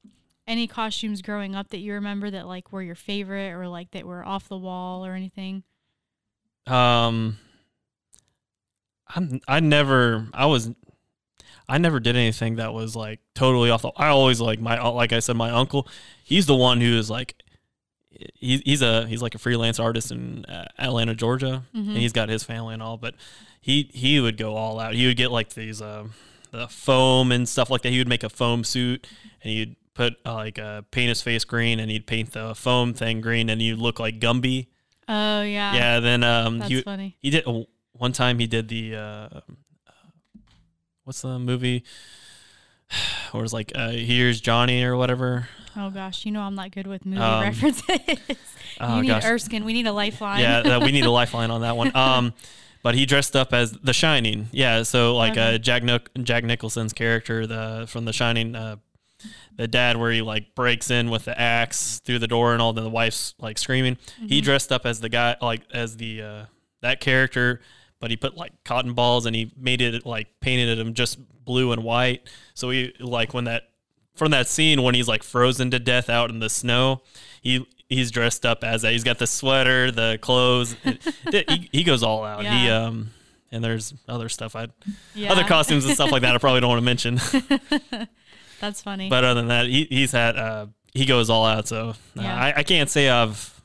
any 0.46 0.68
costumes 0.68 1.22
growing 1.22 1.56
up 1.56 1.70
that 1.70 1.78
you 1.78 1.94
remember 1.94 2.30
that 2.30 2.46
like 2.46 2.74
were 2.74 2.82
your 2.84 2.96
favorite 2.96 3.54
or 3.54 3.70
like 3.70 3.92
that 3.92 4.06
were 4.06 4.26
off 4.26 4.50
the 4.50 4.58
wall 4.58 5.06
or 5.06 5.14
anything? 5.14 5.64
um, 6.68 7.38
I'm 9.16 9.40
I 9.48 9.60
never 9.60 10.28
I 10.34 10.46
was 10.48 10.72
I 11.68 11.78
never 11.78 12.00
did 12.00 12.16
anything 12.16 12.58
that 12.58 12.74
was 12.74 12.96
like 12.96 13.20
totally 13.36 13.70
off 13.70 13.82
the. 13.84 13.92
I 13.96 14.08
always 14.10 14.42
like 14.42 14.60
my 14.60 14.80
like 14.90 15.14
I 15.14 15.20
said 15.20 15.36
my 15.38 15.50
uncle. 15.52 15.88
He's 16.24 16.46
the 16.46 16.56
one 16.56 16.82
who 16.82 16.98
is 16.98 17.10
like. 17.10 17.36
He, 18.36 18.62
he's 18.64 18.82
a 18.84 19.08
he's 19.08 19.22
like 19.24 19.34
a 19.34 19.40
freelance 19.40 19.80
artist 19.80 20.12
in 20.12 20.46
uh, 20.46 20.66
Atlanta, 20.78 21.16
Georgia, 21.16 21.64
Mhm. 21.76 21.88
and 21.90 21.98
he's 21.98 22.14
got 22.14 22.30
his 22.30 22.44
family 22.44 22.74
and 22.76 22.84
all. 22.84 22.96
But 22.98 23.16
he 23.60 23.90
he 23.94 24.20
would 24.20 24.38
go 24.38 24.56
all 24.56 24.80
out. 24.80 24.94
He 24.94 25.08
would 25.08 25.18
get 25.18 25.32
like 25.32 25.54
these 25.56 25.82
uh, 25.82 26.06
the 26.52 26.68
foam 26.68 27.32
and 27.32 27.50
stuff 27.50 27.70
like 27.72 27.82
that. 27.82 27.90
He 27.90 27.98
would 27.98 28.08
make 28.08 28.24
a 28.24 28.30
foam 28.30 28.64
suit 28.64 29.08
and 29.42 29.52
he'd 29.52 29.76
put 29.96 30.14
uh, 30.26 30.34
like 30.36 30.60
uh, 30.60 30.84
paint 30.92 31.10
his 31.10 31.22
face 31.24 31.44
green 31.44 31.80
and 31.80 31.90
he'd 31.90 32.06
paint 32.06 32.34
the 32.34 32.54
foam 32.54 32.94
thing 32.94 33.20
green 33.20 33.50
and 33.50 33.60
you'd 33.62 33.80
look 33.80 34.00
like 34.00 34.20
Gumby. 34.20 34.68
Oh 35.10 35.42
yeah. 35.42 35.74
Yeah. 35.74 36.00
Then 36.00 36.24
um 36.24 36.60
That's 36.60 36.70
he 36.72 36.82
funny. 36.84 37.18
he 37.20 37.32
did 37.32 37.44
oh, 37.48 37.66
one 37.94 38.12
time 38.12 38.40
he 38.40 38.48
did 38.48 38.68
the 38.68 38.96
uh, 38.96 39.30
what's 41.04 41.22
the 41.22 41.40
movie 41.40 41.84
where 43.32 43.44
it's 43.44 43.54
like 43.54 43.72
uh, 43.76 43.90
here's 43.90 44.42
Johnny 44.42 44.84
or 44.84 44.96
whatever. 44.96 45.48
Oh 45.76 45.90
gosh, 45.90 46.26
you 46.26 46.32
know 46.32 46.42
I'm 46.42 46.56
not 46.56 46.72
good 46.72 46.86
with 46.88 47.06
movie 47.06 47.22
Um, 47.22 47.44
references. 47.44 47.84
Oh 48.80 48.96
you 48.98 49.02
need 49.04 49.08
gosh. 49.10 49.24
Erskine. 49.26 49.66
We 49.66 49.74
need 49.74 49.86
a 49.86 49.92
lifeline. 49.92 50.40
Yeah, 50.42 50.62
that, 50.64 50.82
we 50.82 50.92
need 50.92 51.06
a 51.06 51.12
lifeline 51.22 51.52
on 51.52 51.62
that 51.62 51.78
one. 51.78 51.96
Um, 51.96 52.34
but 52.82 52.96
he 52.96 53.06
dressed 53.06 53.36
up 53.36 53.54
as 53.54 53.72
The 53.72 53.94
Shining. 53.94 54.48
Yeah, 54.52 54.82
so 54.82 55.16
like 55.16 55.34
Okay. 55.34 55.56
uh, 55.56 55.58
Jack 55.60 55.84
Nic- 55.84 56.10
Jack 56.24 56.44
Nicholson's 56.44 56.92
character, 56.92 57.46
the 57.46 57.86
from 57.88 58.06
The 58.06 58.14
Shining, 58.14 58.56
uh, 58.56 58.78
the 59.58 59.68
dad 59.68 59.98
where 59.98 60.12
he 60.12 60.24
like 60.24 60.56
breaks 60.56 60.90
in 60.90 61.12
with 61.12 61.26
the 61.26 61.40
axe 61.40 62.00
through 62.00 62.18
the 62.20 62.28
door 62.28 62.54
and 62.54 62.62
all 62.64 62.74
the 62.74 62.90
wife's 62.90 63.36
like 63.38 63.60
screaming. 63.60 63.98
He 64.28 64.42
Mhm. 64.42 64.44
dressed 64.44 64.72
up 64.72 64.88
as 64.88 65.00
the 65.00 65.10
guy, 65.10 65.36
like 65.40 65.62
as 65.72 65.96
the 65.98 66.22
uh, 66.24 66.46
that 66.82 67.00
character, 67.00 67.62
but 68.04 68.12
he 68.12 68.18
put 68.18 68.36
like 68.36 68.52
cotton 68.66 68.92
balls 68.94 69.26
and 69.26 69.34
he 69.34 69.50
made 69.56 69.80
it 69.80 70.06
like 70.06 70.28
painted 70.42 70.78
them 70.78 70.94
just 70.94 71.18
blue 71.46 71.72
and 71.72 71.86
white. 71.86 72.28
So 72.54 72.70
he 72.70 72.92
like 73.00 73.34
when 73.34 73.46
that 73.46 73.70
from 74.14 74.32
that 74.32 74.50
scene 74.50 74.84
when 74.84 74.94
he's 74.94 75.08
like 75.08 75.24
frozen 75.24 75.72
to 75.72 75.80
death 75.80 76.10
out 76.10 76.30
in 76.30 76.40
the 76.40 76.50
snow, 76.50 77.02
he 77.42 77.66
he's 77.88 78.12
dressed 78.12 78.46
up 78.46 78.62
as 78.62 78.82
that. 78.82 78.92
He's 78.92 79.06
got 79.06 79.20
the 79.20 79.26
sweater, 79.26 79.90
the 79.90 80.20
clothes. 80.22 80.76
he, 81.32 81.70
he 81.72 81.84
goes 81.86 82.04
all 82.04 82.26
out. 82.26 82.42
He 82.42 82.66
Yeah. 82.66 82.88
um 82.88 83.12
and 83.54 83.64
there's 83.64 83.94
other 84.10 84.28
stuff 84.28 84.54
I 84.58 84.68
Yeah. 85.16 85.32
other 85.32 85.46
costumes 85.46 85.86
and 85.86 85.94
stuff 85.96 86.12
like 86.12 86.24
that 86.24 86.36
I 86.36 86.40
probably 86.40 86.60
don't 86.60 86.72
want 86.72 86.82
to 86.82 86.86
mention. 86.86 87.22
That's 88.60 88.82
funny. 88.82 89.08
but 89.10 89.24
other 89.24 89.40
than 89.40 89.48
that, 89.48 89.68
he 89.68 89.86
he's 89.90 90.12
had 90.12 90.36
uh 90.38 90.66
he 90.94 91.06
goes 91.06 91.30
all 91.30 91.46
out. 91.46 91.70
So 91.70 91.90
uh, 91.92 91.94
Yeah. 92.16 92.36
I 92.36 92.54
I 92.58 92.64
can't 92.64 92.90
say 92.90 93.10
I've 93.10 93.62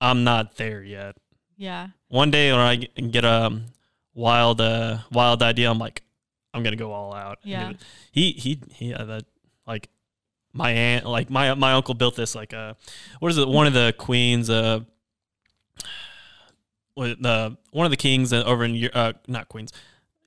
I'm 0.00 0.22
not 0.22 0.54
there 0.56 0.84
yet. 0.84 1.16
Yeah. 1.62 1.88
One 2.08 2.32
day 2.32 2.50
when 2.50 2.60
I 2.60 2.76
get- 2.76 3.24
a 3.24 3.62
wild 4.14 4.60
uh 4.60 4.98
wild 5.12 5.42
idea, 5.42 5.70
I'm 5.70 5.78
like 5.78 6.02
I'm 6.52 6.62
gonna 6.62 6.76
go 6.76 6.92
all 6.92 7.14
out. 7.14 7.38
Yeah. 7.44 7.72
He 8.10 8.32
he 8.32 8.60
he 8.74 8.92
uh, 8.92 9.04
that 9.04 9.24
like 9.66 9.88
my 10.52 10.72
aunt 10.72 11.06
like 11.06 11.30
my 11.30 11.54
my 11.54 11.72
uncle 11.72 11.94
built 11.94 12.16
this 12.16 12.34
like 12.34 12.52
uh 12.52 12.74
what 13.20 13.30
is 13.30 13.38
it 13.38 13.48
one 13.48 13.66
of 13.66 13.72
the 13.72 13.94
queens 13.96 14.50
uh 14.50 14.80
the 16.96 17.56
one 17.70 17.86
of 17.86 17.90
the 17.90 17.96
kings 17.96 18.32
over 18.32 18.64
in 18.64 18.90
uh 18.92 19.12
not 19.26 19.48
queens 19.48 19.72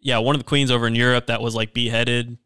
yeah 0.01 0.17
one 0.17 0.35
of 0.35 0.39
the 0.39 0.45
queens 0.47 0.71
over 0.71 0.87
in 0.87 0.95
Europe 0.95 1.27
that 1.27 1.41
was 1.41 1.53
like 1.53 1.73
beheaded 1.73 2.37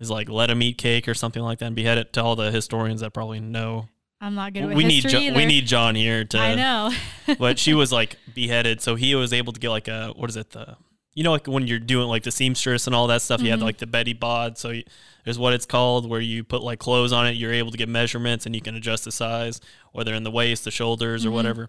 is 0.00 0.10
like 0.10 0.28
let 0.28 0.50
him 0.50 0.62
eat 0.62 0.78
cake 0.78 1.06
or 1.06 1.14
something 1.14 1.42
like 1.42 1.58
that 1.58 1.66
and 1.66 1.76
beheaded 1.76 2.12
to 2.14 2.22
all 2.24 2.34
the 2.34 2.50
historians 2.50 3.02
that 3.02 3.12
probably 3.12 3.40
know 3.40 3.88
I'm 4.20 4.34
not 4.34 4.52
good 4.52 4.66
with 4.66 4.76
we 4.76 4.84
need 4.84 5.04
history 5.04 5.28
jo- 5.28 5.34
we 5.36 5.44
need 5.46 5.66
John 5.66 5.94
here 5.94 6.24
to 6.24 6.38
I 6.50 6.54
know. 6.54 6.92
but 7.38 7.58
she 7.58 7.74
was 7.74 7.92
like 7.92 8.16
beheaded 8.34 8.80
so 8.80 8.94
he 8.96 9.14
was 9.14 9.32
able 9.32 9.52
to 9.52 9.60
get 9.60 9.70
like 9.70 9.88
a 9.88 10.12
what 10.16 10.28
is 10.30 10.36
it 10.36 10.50
the 10.50 10.76
you 11.14 11.22
know 11.24 11.32
like 11.32 11.46
when 11.46 11.66
you're 11.66 11.78
doing 11.78 12.08
like 12.08 12.22
the 12.24 12.30
seamstress 12.32 12.86
and 12.86 12.94
all 12.96 13.06
that 13.08 13.22
stuff 13.22 13.40
you 13.40 13.50
had 13.50 13.60
Mhm. 13.60 13.64
like 13.64 13.78
the 13.78 13.86
betty 13.86 14.12
bod 14.12 14.58
so 14.58 14.70
you, 14.70 14.82
there's 15.24 15.38
what 15.38 15.52
it's 15.52 15.66
called 15.66 16.08
where 16.08 16.20
you 16.20 16.42
put 16.44 16.62
like 16.62 16.78
clothes 16.78 17.12
on 17.12 17.26
it 17.26 17.32
you're 17.36 17.52
able 17.52 17.70
to 17.70 17.76
get 17.78 17.88
measurements 17.88 18.44
and 18.46 18.54
you 18.54 18.60
can 18.60 18.74
adjust 18.74 19.04
the 19.04 19.12
size 19.12 19.60
whether 19.92 20.14
in 20.14 20.22
the 20.24 20.30
waist 20.30 20.64
the 20.64 20.70
shoulders 20.70 21.24
or 21.24 21.30
Mhm. 21.30 21.32
whatever 21.34 21.68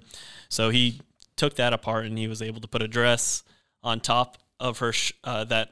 so 0.50 0.70
he 0.70 1.02
took 1.36 1.56
that 1.56 1.72
apart 1.74 2.06
and 2.06 2.18
he 2.18 2.28
was 2.28 2.42
able 2.42 2.62
to 2.62 2.68
put 2.68 2.82
a 2.82 2.88
dress 2.88 3.44
on 3.84 4.00
top 4.00 4.38
of 4.60 4.80
her 4.80 4.92
sh- 4.92 5.14
uh, 5.24 5.44
that 5.46 5.72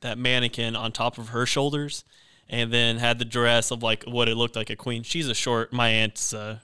that 0.00 0.16
mannequin 0.16 0.76
on 0.76 0.92
top 0.92 1.18
of 1.18 1.30
her 1.30 1.44
shoulders 1.44 2.04
and 2.48 2.72
then 2.72 2.98
had 2.98 3.18
the 3.18 3.24
dress 3.24 3.70
of 3.70 3.82
like 3.82 4.04
what 4.04 4.28
it 4.28 4.34
looked 4.34 4.56
like 4.56 4.70
a 4.70 4.76
queen 4.76 5.02
she's 5.02 5.28
a 5.28 5.34
short 5.34 5.72
my 5.72 5.88
aunt's 5.88 6.32
a 6.32 6.60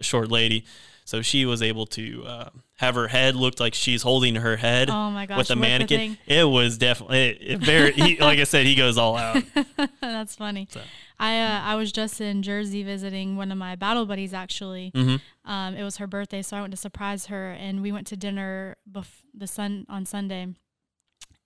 short 0.00 0.30
lady 0.30 0.64
so 1.06 1.22
she 1.22 1.46
was 1.46 1.62
able 1.62 1.86
to 1.86 2.24
uh, 2.26 2.50
have 2.78 2.96
her 2.96 3.06
head 3.06 3.36
looked 3.36 3.60
like 3.60 3.74
she's 3.74 4.02
holding 4.02 4.34
her 4.34 4.56
head 4.56 4.90
oh 4.90 5.08
my 5.10 5.24
gosh. 5.24 5.38
with 5.38 5.50
a 5.50 5.56
mannequin. 5.56 6.18
It 6.26 6.42
was 6.42 6.78
definitely 6.78 7.28
it, 7.28 7.38
it 7.40 7.58
very. 7.60 7.92
He, 7.92 8.16
like 8.20 8.40
I 8.40 8.44
said, 8.44 8.66
he 8.66 8.74
goes 8.74 8.98
all 8.98 9.16
out. 9.16 9.40
That's 10.00 10.34
funny. 10.34 10.66
So. 10.68 10.80
I 11.20 11.40
uh, 11.40 11.60
I 11.60 11.76
was 11.76 11.92
just 11.92 12.20
in 12.20 12.42
Jersey 12.42 12.82
visiting 12.82 13.36
one 13.36 13.52
of 13.52 13.56
my 13.56 13.76
battle 13.76 14.04
buddies. 14.04 14.34
Actually, 14.34 14.90
hmm 14.94 15.16
um, 15.44 15.76
it 15.76 15.84
was 15.84 15.98
her 15.98 16.08
birthday, 16.08 16.42
so 16.42 16.56
I 16.56 16.60
went 16.60 16.72
to 16.72 16.76
surprise 16.76 17.26
her, 17.26 17.52
and 17.52 17.82
we 17.82 17.92
went 17.92 18.08
to 18.08 18.16
dinner 18.16 18.76
bef- 18.90 19.22
the 19.32 19.46
sun 19.46 19.86
on 19.88 20.04
Sunday. 20.04 20.48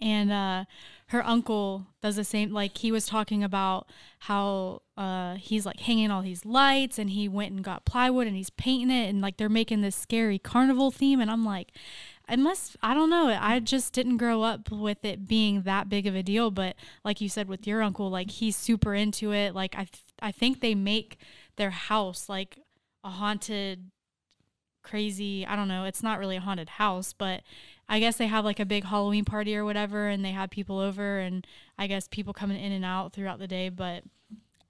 And 0.00 0.32
uh, 0.32 0.64
her 1.10 1.26
uncle 1.26 1.88
does 2.02 2.14
the 2.14 2.24
same. 2.24 2.52
Like 2.52 2.78
he 2.78 2.92
was 2.92 3.06
talking 3.06 3.42
about 3.42 3.88
how 4.20 4.82
uh, 4.96 5.34
he's 5.34 5.66
like 5.66 5.80
hanging 5.80 6.10
all 6.10 6.22
these 6.22 6.44
lights, 6.44 6.98
and 6.98 7.10
he 7.10 7.28
went 7.28 7.52
and 7.52 7.64
got 7.64 7.84
plywood, 7.84 8.28
and 8.28 8.36
he's 8.36 8.50
painting 8.50 8.96
it, 8.96 9.08
and 9.08 9.20
like 9.20 9.36
they're 9.36 9.48
making 9.48 9.80
this 9.80 9.96
scary 9.96 10.38
carnival 10.38 10.92
theme. 10.92 11.20
And 11.20 11.30
I'm 11.30 11.44
like, 11.44 11.72
must. 12.38 12.76
I 12.80 12.94
don't 12.94 13.10
know. 13.10 13.36
I 13.40 13.58
just 13.58 13.92
didn't 13.92 14.18
grow 14.18 14.42
up 14.42 14.70
with 14.70 15.04
it 15.04 15.26
being 15.26 15.62
that 15.62 15.88
big 15.88 16.06
of 16.06 16.14
a 16.14 16.22
deal. 16.22 16.52
But 16.52 16.76
like 17.04 17.20
you 17.20 17.28
said 17.28 17.48
with 17.48 17.66
your 17.66 17.82
uncle, 17.82 18.08
like 18.08 18.30
he's 18.30 18.56
super 18.56 18.94
into 18.94 19.32
it. 19.32 19.52
Like 19.52 19.74
I, 19.74 19.84
th- 19.84 20.04
I 20.22 20.30
think 20.30 20.60
they 20.60 20.76
make 20.76 21.18
their 21.56 21.70
house 21.70 22.28
like 22.28 22.60
a 23.02 23.10
haunted 23.10 23.90
crazy 24.82 25.44
i 25.46 25.54
don't 25.54 25.68
know 25.68 25.84
it's 25.84 26.02
not 26.02 26.18
really 26.18 26.36
a 26.36 26.40
haunted 26.40 26.70
house 26.70 27.12
but 27.12 27.42
i 27.90 28.00
guess 28.00 28.16
they 28.16 28.26
have 28.26 28.44
like 28.44 28.58
a 28.58 28.64
big 28.64 28.84
halloween 28.84 29.24
party 29.26 29.54
or 29.54 29.64
whatever 29.64 30.08
and 30.08 30.24
they 30.24 30.30
have 30.30 30.48
people 30.48 30.78
over 30.78 31.18
and 31.18 31.46
i 31.78 31.86
guess 31.86 32.08
people 32.08 32.32
coming 32.32 32.58
in 32.58 32.72
and 32.72 32.84
out 32.84 33.12
throughout 33.12 33.38
the 33.38 33.46
day 33.46 33.68
but 33.68 34.02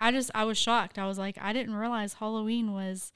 i 0.01 0.11
just 0.11 0.31
i 0.35 0.43
was 0.45 0.59
shocked 0.59 0.99
i 0.99 1.07
was 1.07 1.19
like 1.19 1.39
i 1.41 1.53
didn't 1.53 1.75
realize 1.77 2.15
halloween 2.15 2.73
was 2.73 3.13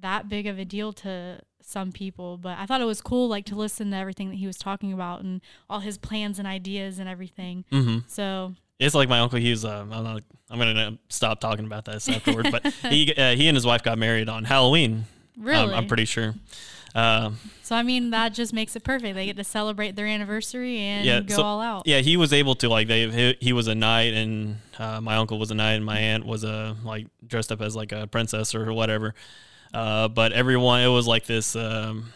that 0.00 0.28
big 0.28 0.46
of 0.48 0.58
a 0.58 0.64
deal 0.64 0.92
to 0.92 1.38
some 1.62 1.92
people 1.92 2.36
but 2.36 2.58
i 2.58 2.66
thought 2.66 2.80
it 2.80 2.84
was 2.86 3.00
cool 3.00 3.28
like 3.28 3.44
to 3.44 3.54
listen 3.54 3.90
to 3.90 3.96
everything 3.96 4.28
that 4.28 4.36
he 4.36 4.46
was 4.46 4.56
talking 4.58 4.92
about 4.92 5.22
and 5.22 5.40
all 5.70 5.80
his 5.80 5.96
plans 5.96 6.38
and 6.38 6.48
ideas 6.48 6.98
and 6.98 7.08
everything 7.08 7.64
hmm 7.70 7.98
so 8.08 8.52
It's 8.80 8.94
like 8.94 9.08
my 9.08 9.20
uncle. 9.20 9.38
He 9.38 9.50
was. 9.50 9.64
Um, 9.64 9.92
I'm, 9.92 10.02
not, 10.02 10.22
I'm 10.50 10.58
gonna 10.58 10.98
stop 11.08 11.38
talking 11.40 11.64
about 11.64 11.84
this 11.84 12.08
afterward. 12.08 12.48
but 12.50 12.66
he 12.90 13.14
uh, 13.16 13.36
he 13.36 13.46
and 13.46 13.56
his 13.56 13.64
wife 13.64 13.84
got 13.84 13.98
married 13.98 14.28
on 14.28 14.42
Halloween. 14.44 15.04
really 15.38 15.56
Um, 15.56 15.72
I'm 15.72 15.86
pretty 15.86 16.06
sure. 16.06 16.34
Um, 16.96 17.40
so 17.64 17.74
i 17.74 17.82
mean 17.82 18.10
that 18.10 18.34
just 18.34 18.52
makes 18.52 18.76
it 18.76 18.84
perfect 18.84 19.16
they 19.16 19.26
get 19.26 19.36
to 19.36 19.42
celebrate 19.42 19.96
their 19.96 20.06
anniversary 20.06 20.78
and 20.78 21.04
Yeah, 21.04 21.20
go 21.20 21.34
so- 21.34 21.42
all 21.42 21.60
out 21.60 21.82
yeah, 21.86 21.98
he 21.98 22.16
was 22.16 22.32
able 22.32 22.54
to 22.56 22.68
like 22.68 22.86
they 22.86 23.10
he, 23.10 23.36
he 23.40 23.52
was 23.52 23.66
a 23.66 23.74
knight 23.74 24.14
and 24.14 24.58
uh, 24.78 25.00
my 25.00 25.16
uncle 25.16 25.38
was 25.38 25.50
a 25.50 25.54
knight 25.56 25.72
and 25.72 25.84
my 25.84 25.98
aunt 25.98 26.24
was 26.24 26.44
a 26.44 26.76
like 26.84 27.08
dressed 27.26 27.50
up 27.50 27.60
as 27.60 27.74
like 27.74 27.90
a 27.92 28.06
princess 28.06 28.54
or 28.54 28.72
whatever. 28.72 29.14
Uh, 29.72 30.06
but 30.06 30.30
everyone 30.32 30.82
it 30.82 30.86
was 30.88 31.06
like 31.08 31.26
this 31.26 31.56
um, 31.56 32.12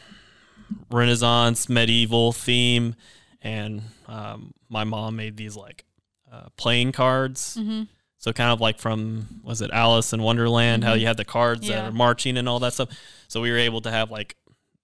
Renaissance 0.91 1.69
medieval 1.69 2.33
theme, 2.33 2.95
and 3.43 3.83
um, 4.07 4.53
my 4.69 4.85
mom 4.85 5.17
made 5.17 5.37
these 5.37 5.57
like 5.57 5.85
uh, 6.33 6.49
playing 6.57 6.93
cards. 6.93 7.55
hmm 7.57 7.83
So 8.19 8.33
kind 8.33 8.51
of 8.53 8.61
like 8.61 8.79
from 8.79 9.41
was 9.43 9.61
it 9.61 9.71
Alice 9.73 10.13
in 10.13 10.23
Wonderland, 10.23 10.85
how 10.85 10.95
Mhm. 10.95 11.01
you 11.01 11.07
had 11.07 11.17
the 11.17 11.25
cards 11.25 11.69
Yeah. 11.69 11.77
that 11.77 11.85
are 11.89 11.93
marching 11.93 12.37
and 12.37 12.49
all 12.49 12.59
that 12.61 12.75
stuff. 12.75 12.89
So 13.29 13.41
we 13.41 13.51
were 13.51 13.59
able 13.59 13.81
to 13.83 13.91
have 13.91 14.11
like 14.11 14.37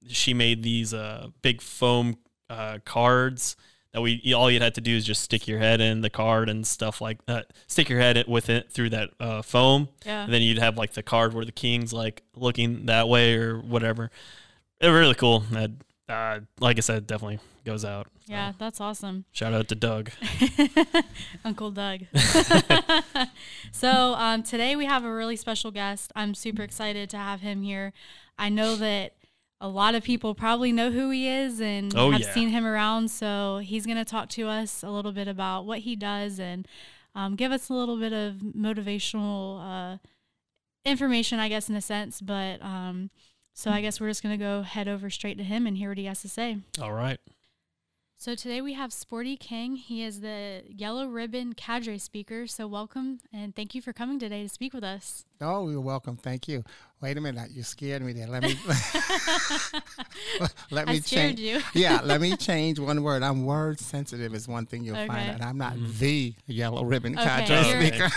she 0.08 0.34
made 0.34 0.62
these 0.62 0.92
uh, 0.94 1.28
big 1.42 1.60
foam 1.60 2.16
uh, 2.50 2.78
cards 2.84 3.56
that 3.92 4.00
we 4.00 4.34
all 4.34 4.50
you 4.50 4.58
had 4.60 4.74
to 4.74 4.80
do 4.80 4.96
is 4.96 5.04
just 5.04 5.22
stick 5.22 5.46
your 5.46 5.60
head 5.60 5.80
in 5.80 6.00
the 6.00 6.10
card 6.10 6.48
and 6.48 6.66
stuff 6.66 7.00
like 7.00 7.24
that. 7.26 7.52
Stick 7.68 7.88
your 7.88 8.00
head 8.00 8.22
with 8.26 8.50
it 8.50 8.70
through 8.70 8.90
that 8.90 9.10
uh, 9.20 9.40
foam, 9.40 9.88
yeah 10.04 10.24
and 10.24 10.32
then 10.32 10.42
you'd 10.42 10.58
have 10.58 10.76
like 10.76 10.94
the 10.94 11.02
card 11.02 11.32
where 11.32 11.44
the 11.44 11.52
king's 11.52 11.92
like 11.92 12.22
looking 12.34 12.86
that 12.86 13.08
way 13.08 13.34
or 13.36 13.58
whatever. 13.60 14.10
It 14.80 14.88
was 14.88 14.98
really 14.98 15.14
cool. 15.14 15.44
And, 15.56 15.82
uh, 16.08 16.40
like 16.58 16.76
I 16.76 16.80
said, 16.80 17.06
definitely 17.06 17.38
goes 17.64 17.84
out. 17.84 18.08
So, 18.26 18.32
Yeah, 18.32 18.52
that's 18.58 18.80
awesome. 18.80 19.24
shout 19.32 19.54
out 19.54 19.68
to 19.68 19.74
Doug. 19.74 20.10
Uncle 21.44 21.70
Doug. 21.70 22.00
so, 23.72 24.14
um, 24.14 24.42
today 24.42 24.76
we 24.76 24.86
have 24.86 25.04
a 25.04 25.12
really 25.12 25.36
special 25.36 25.70
guest. 25.70 26.12
I'm 26.14 26.34
super 26.34 26.62
excited 26.62 27.08
to 27.10 27.16
have 27.16 27.40
him 27.40 27.62
here. 27.62 27.92
I 28.38 28.48
know 28.48 28.76
that 28.76 29.14
a 29.64 29.68
lot 29.68 29.94
of 29.94 30.02
people 30.04 30.34
probably 30.34 30.72
know 30.72 30.90
who 30.90 31.08
he 31.10 31.26
is 31.26 31.58
and 31.60 31.94
Oh, 31.96 32.10
have 32.10 32.20
yeah. 32.20 32.34
seen 32.34 32.50
him 32.50 32.66
around. 32.66 33.10
So, 33.10 33.58
he's 33.62 33.86
going 33.86 33.96
to 33.96 34.04
talk 34.04 34.28
to 34.30 34.46
us 34.48 34.82
a 34.82 34.90
little 34.90 35.12
bit 35.12 35.26
about 35.26 35.64
what 35.64 35.78
he 35.80 35.96
does 35.96 36.38
and 36.38 36.68
um, 37.14 37.34
give 37.34 37.50
us 37.50 37.68
a 37.70 37.72
little 37.74 37.96
bit 37.98 38.12
of 38.12 38.34
motivational 38.54 39.60
uh, 39.94 39.98
information, 40.84 41.38
I 41.38 41.48
guess, 41.48 41.68
in 41.70 41.76
a 41.76 41.80
sense. 41.80 42.20
But 42.20 42.60
um, 42.62 43.10
so, 43.54 43.70
I 43.70 43.80
guess 43.80 44.00
we're 44.00 44.08
just 44.08 44.22
going 44.22 44.38
to 44.38 44.44
go 44.44 44.62
head 44.62 44.86
over 44.88 45.08
straight 45.10 45.38
to 45.38 45.44
him 45.44 45.66
and 45.66 45.76
hear 45.78 45.88
what 45.90 45.98
he 45.98 46.04
has 46.04 46.20
to 46.22 46.28
say. 46.28 46.58
All 46.82 46.92
right. 46.92 47.18
So 48.24 48.34
today 48.34 48.62
we 48.62 48.72
have 48.72 48.90
Sporty 48.90 49.36
King. 49.36 49.76
He 49.76 50.02
is 50.02 50.22
the 50.22 50.62
Yellow 50.66 51.08
Ribbon 51.08 51.52
Cadre 51.52 51.98
speaker. 51.98 52.46
So 52.46 52.66
welcome 52.66 53.18
and 53.34 53.54
thank 53.54 53.74
you 53.74 53.82
for 53.82 53.92
coming 53.92 54.18
today 54.18 54.42
to 54.42 54.48
speak 54.48 54.72
with 54.72 54.82
us. 54.82 55.26
Oh, 55.42 55.68
you're 55.68 55.82
welcome. 55.82 56.16
Thank 56.16 56.48
you. 56.48 56.64
Wait 57.02 57.18
a 57.18 57.20
minute. 57.20 57.50
You 57.50 57.62
scared 57.62 58.00
me 58.00 58.14
there. 58.14 58.26
Let 58.26 58.42
me 58.44 58.58
let 60.70 60.88
me 60.88 61.00
scared 61.02 61.36
change. 61.36 61.40
you. 61.40 61.60
yeah, 61.82 62.00
let 62.02 62.22
me 62.22 62.34
change 62.38 62.78
one 62.78 63.02
word. 63.02 63.22
I'm 63.22 63.44
word 63.44 63.78
sensitive 63.78 64.34
is 64.34 64.48
one 64.48 64.64
thing 64.64 64.84
you'll 64.84 64.96
Okay. 64.96 65.06
find 65.06 65.30
out. 65.32 65.42
I'm 65.46 65.58
not 65.58 65.74
Mhm. 65.74 65.98
the 65.98 66.34
yellow 66.46 66.82
ribbon 66.82 67.18
Okay, 67.18 67.44
cadre 67.44 67.68
you're- 67.68 67.86
speaker. 67.88 68.08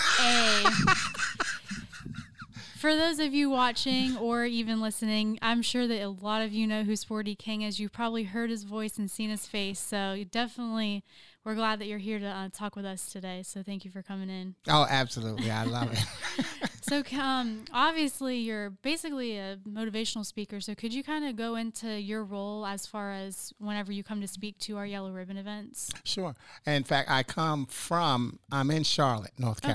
For 2.77 2.95
those 2.95 3.17
of 3.17 3.33
you 3.33 3.49
watching 3.49 4.15
or 4.17 4.45
even 4.45 4.79
listening, 4.79 5.39
I'm 5.41 5.63
sure 5.63 5.87
that 5.87 5.99
a 5.99 6.09
lot 6.09 6.43
of 6.43 6.53
you 6.53 6.67
know 6.67 6.83
who 6.83 6.95
Sporty 6.95 7.33
King 7.33 7.63
is. 7.63 7.79
You've 7.79 7.91
probably 7.91 8.25
heard 8.25 8.51
his 8.51 8.65
voice 8.65 8.99
and 8.99 9.09
seen 9.09 9.31
his 9.31 9.47
face. 9.47 9.79
So 9.79 10.23
definitely, 10.29 11.03
we're 11.43 11.55
glad 11.55 11.79
that 11.79 11.87
you're 11.87 11.97
here 11.97 12.19
to 12.19 12.27
uh, 12.27 12.49
talk 12.53 12.75
with 12.75 12.85
us 12.85 13.11
today. 13.11 13.41
So 13.43 13.63
thank 13.63 13.83
you 13.83 13.89
for 13.89 14.03
coming 14.03 14.29
in. 14.29 14.53
Oh, 14.69 14.85
absolutely. 14.87 15.49
I 15.49 15.63
love 15.63 15.91
it. 15.91 16.69
So, 16.87 17.03
um, 17.19 17.65
obviously, 17.73 18.37
you're 18.37 18.69
basically 18.69 19.37
a 19.37 19.57
motivational 19.67 20.25
speaker. 20.25 20.61
So, 20.61 20.73
could 20.73 20.93
you 20.93 21.03
kind 21.03 21.25
of 21.25 21.35
go 21.35 21.55
into 21.55 21.99
your 21.99 22.23
role 22.23 22.65
as 22.65 22.85
far 22.85 23.11
as 23.11 23.51
whenever 23.57 23.91
you 23.91 24.05
come 24.05 24.21
to 24.21 24.27
speak 24.27 24.57
to 24.59 24.77
our 24.77 24.85
Yellow 24.85 25.11
Ribbon 25.11 25.35
events? 25.35 25.91
Sure. 26.05 26.33
In 26.65 26.85
fact, 26.85 27.09
I 27.11 27.23
come 27.23 27.65
from 27.65 28.39
I'm 28.53 28.71
in 28.71 28.83
Charlotte, 28.83 29.33
North 29.37 29.65
Okay. 29.65 29.73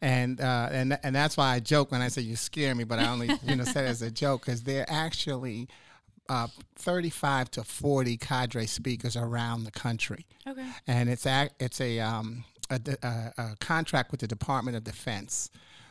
And 0.00 0.40
uh, 0.40 0.68
and 0.70 0.98
and 1.02 1.14
that's 1.14 1.36
why 1.36 1.54
I 1.54 1.60
joke 1.60 1.90
when 1.92 2.02
I 2.02 2.08
say 2.08 2.22
you 2.22 2.36
scare 2.36 2.74
me, 2.74 2.84
but 2.84 2.98
I 2.98 3.08
only 3.08 3.30
you 3.44 3.56
know 3.56 3.64
said 3.64 3.84
it 3.84 3.88
as 3.88 4.02
a 4.02 4.10
joke 4.10 4.44
because 4.44 4.62
they're 4.62 4.86
actually 4.88 5.68
uh, 6.28 6.48
35 6.76 7.50
to 7.52 7.64
40 7.64 8.16
cadre 8.16 8.66
speakers 8.66 9.16
around 9.16 9.64
the 9.64 9.70
country. 9.70 10.26
Okay. 10.46 10.66
And 10.86 11.08
it's 11.08 11.26
a, 11.26 11.50
it's 11.60 11.80
a, 11.80 12.00
um, 12.00 12.44
a, 12.70 12.80
a, 13.02 13.32
a 13.36 13.56
contract 13.60 14.10
with 14.10 14.20
the 14.20 14.26
Department 14.26 14.76
of 14.76 14.84
Defense 14.84 15.50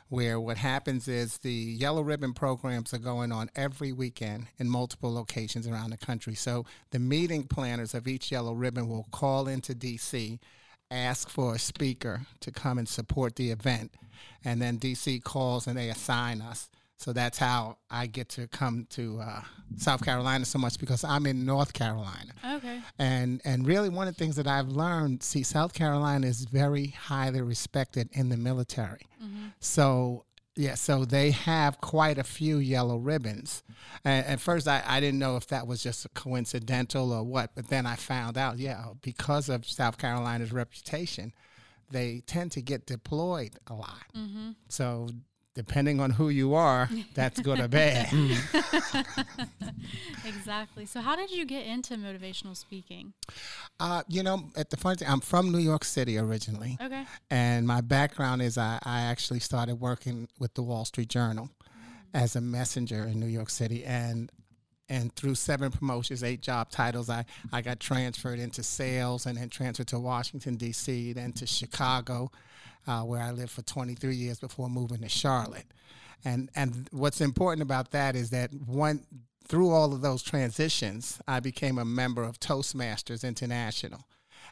where 0.10 0.40
what 0.40 0.58
happens 0.58 1.08
is 1.08 1.40
the 1.40 1.52
yellow 1.52 2.02
ribbon 2.02 2.34
programs 2.34 2.94
are 2.94 3.00
going 3.00 3.32
on 3.32 3.50
every 3.56 3.92
weekend 3.92 4.46
in 4.60 4.70
multiple 4.70 5.12
locations 5.12 5.68
around 5.68 5.90
the 5.90 5.98
country. 5.98 6.36
So 6.36 6.66
the 6.92 7.00
meeting 7.00 7.46
planners 7.46 7.96
of 7.96 8.08
each 8.08 8.32
yellow 8.32 8.54
ribbon 8.54 8.88
will 8.88 9.08
call 9.12 9.48
into 9.48 9.74
DC, 9.74 10.38
ask 10.94 11.30
for 11.30 11.56
a 11.56 11.60
speaker 11.60 12.22
to 12.42 12.52
come 12.52 12.78
and 12.78 12.88
support 12.88 13.36
the 13.36 13.52
event, 13.52 13.92
and 14.46 14.62
then 14.62 14.78
DC 14.78 15.24
calls 15.24 15.68
and 15.68 15.78
they 15.78 15.90
assign 15.90 16.42
us. 16.42 16.70
So 16.98 17.12
that's 17.12 17.38
how 17.38 17.80
I 17.90 18.08
get 18.08 18.30
to 18.30 18.48
come 18.48 18.88
to 18.92 19.20
uh, 19.20 19.42
South 19.76 20.06
Carolina 20.06 20.46
so 20.46 20.58
much 20.58 20.80
because 20.80 21.04
I'm 21.04 21.26
in 21.26 21.46
North 21.46 21.74
Carolina. 21.74 22.32
Okay. 22.46 22.80
And 22.98 23.42
and 23.44 23.68
really 23.68 23.90
one 23.90 24.08
of 24.08 24.16
the 24.16 24.24
things 24.24 24.38
that 24.38 24.48
I've 24.48 24.70
learned, 24.70 25.22
see, 25.22 25.44
South 25.44 25.74
Carolina 25.74 26.28
is 26.28 26.46
very 26.46 26.88
highly 26.88 27.42
respected 27.42 28.08
in 28.14 28.30
the 28.30 28.38
military. 28.38 29.02
So 29.60 30.24
yeah, 30.56 30.76
so 30.76 31.06
they 31.06 31.32
have 31.32 31.82
quite 31.82 32.18
a 32.18 32.24
few 32.24 32.58
yellow 32.58 32.98
ribbons. 32.98 33.64
And 34.06 34.26
at 34.26 34.40
first, 34.40 34.68
I, 34.68 34.84
I 34.86 35.00
didn't 35.00 35.20
know 35.20 35.36
if 35.36 35.48
that 35.48 35.66
was 35.66 35.82
just 35.82 36.06
a 36.06 36.10
coincidental 36.10 37.12
or 37.12 37.24
what, 37.24 37.52
but 37.56 37.70
then 37.70 37.86
I 37.86 37.96
found 37.96 38.38
out, 38.38 38.60
yeah, 38.60 38.86
because 39.02 39.50
of 39.50 39.66
South 39.66 39.98
Carolina's 39.98 40.52
reputation, 40.52 41.34
they 41.90 42.22
tend 42.26 42.52
to 42.54 42.62
get 42.62 42.86
deployed 42.86 43.58
a 43.68 43.74
lot. 43.74 44.04
Mm-hmm. 44.16 44.52
So 44.70 45.10
depending 45.56 46.00
on 46.00 46.12
who 46.12 46.30
you 46.30 46.54
are, 46.54 46.90
that's 47.14 47.40
good 47.40 47.60
or 47.60 47.68
bad. 47.68 48.12
Exactly. 50.26 50.86
So, 50.86 51.02
how 51.02 51.16
did 51.16 51.32
you 51.32 51.46
get 51.46 51.66
into 51.66 51.96
motivational 51.96 52.56
speaking? 52.56 53.14
Uh, 53.80 54.04
you 54.08 54.24
know, 54.24 54.50
at 54.56 54.70
the 54.70 54.78
funny 54.78 54.98
thing, 54.98 55.08
I'm 55.10 55.20
from 55.20 55.52
New 55.52 55.60
York 55.60 55.84
City 55.84 56.18
originally. 56.18 56.78
Okay. 56.82 57.06
And 57.30 57.68
my 57.68 57.82
background 57.82 58.42
is 58.42 58.58
I, 58.58 58.80
I 58.84 59.02
actually 59.02 59.40
started 59.40 59.76
working 59.76 60.28
with 60.40 60.54
the 60.54 60.62
Wall 60.62 60.86
Street 60.86 61.10
Journal 61.10 61.50
as 62.14 62.36
a 62.36 62.42
messenger 62.42 63.04
in 63.06 63.20
New 63.20 63.28
York 63.28 63.50
City. 63.50 63.84
And 63.84 64.32
and 64.90 65.16
through 65.16 65.36
seven 65.36 65.72
promotions, 65.72 66.24
eight 66.24 66.42
job 66.42 66.70
titles, 66.70 67.10
I, 67.10 67.26
I 67.52 67.62
got 67.62 67.80
transferred 67.80 68.40
into 68.40 68.64
sales 68.64 69.26
and 69.26 69.38
then 69.38 69.50
transferred 69.50 69.88
to 69.88 70.00
Washington, 70.00 70.56
D.C., 70.56 71.14
then 71.14 71.32
to 71.34 71.48
Chicago, 71.48 72.32
uh, 72.88 73.02
where 73.02 73.22
I 73.22 73.32
lived 73.32 73.52
for 73.52 73.62
23 73.62 74.16
years 74.16 74.40
before 74.40 74.70
moving 74.70 75.00
to 75.00 75.10
Charlotte. 75.10 75.68
And, 76.26 76.50
and 76.56 76.88
what's 76.92 77.22
important 77.22 77.62
about 77.62 77.92
that 77.92 78.16
is 78.16 78.30
that 78.32 78.54
one, 78.54 79.06
through 79.48 79.72
all 79.72 79.94
of 79.94 80.02
those 80.02 80.24
transitions, 80.24 81.20
I 81.28 81.40
became 81.40 81.78
a 81.78 81.86
member 81.86 82.24
of 82.24 82.40
Toastmasters 82.40 83.24
International. 83.24 84.06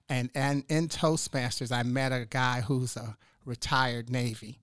And, 0.10 0.30
and 0.36 0.64
in 0.70 0.88
Toastmasters, 0.88 1.72
I 1.72 1.84
met 1.84 2.12
a 2.12 2.26
guy 2.30 2.62
who's 2.62 2.98
a 2.98 3.18
retired 3.46 4.10
Navy. 4.10 4.60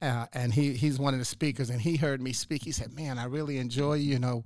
Uh, 0.00 0.26
and 0.32 0.52
he, 0.52 0.72
he's 0.72 0.98
one 0.98 1.14
of 1.14 1.20
the 1.20 1.24
speakers, 1.24 1.70
and 1.70 1.80
he 1.80 1.96
heard 1.96 2.20
me 2.20 2.32
speak. 2.32 2.64
He 2.64 2.72
said, 2.72 2.92
Man, 2.92 3.18
I 3.18 3.24
really 3.24 3.58
enjoy, 3.58 3.94
you 3.94 4.18
know, 4.18 4.42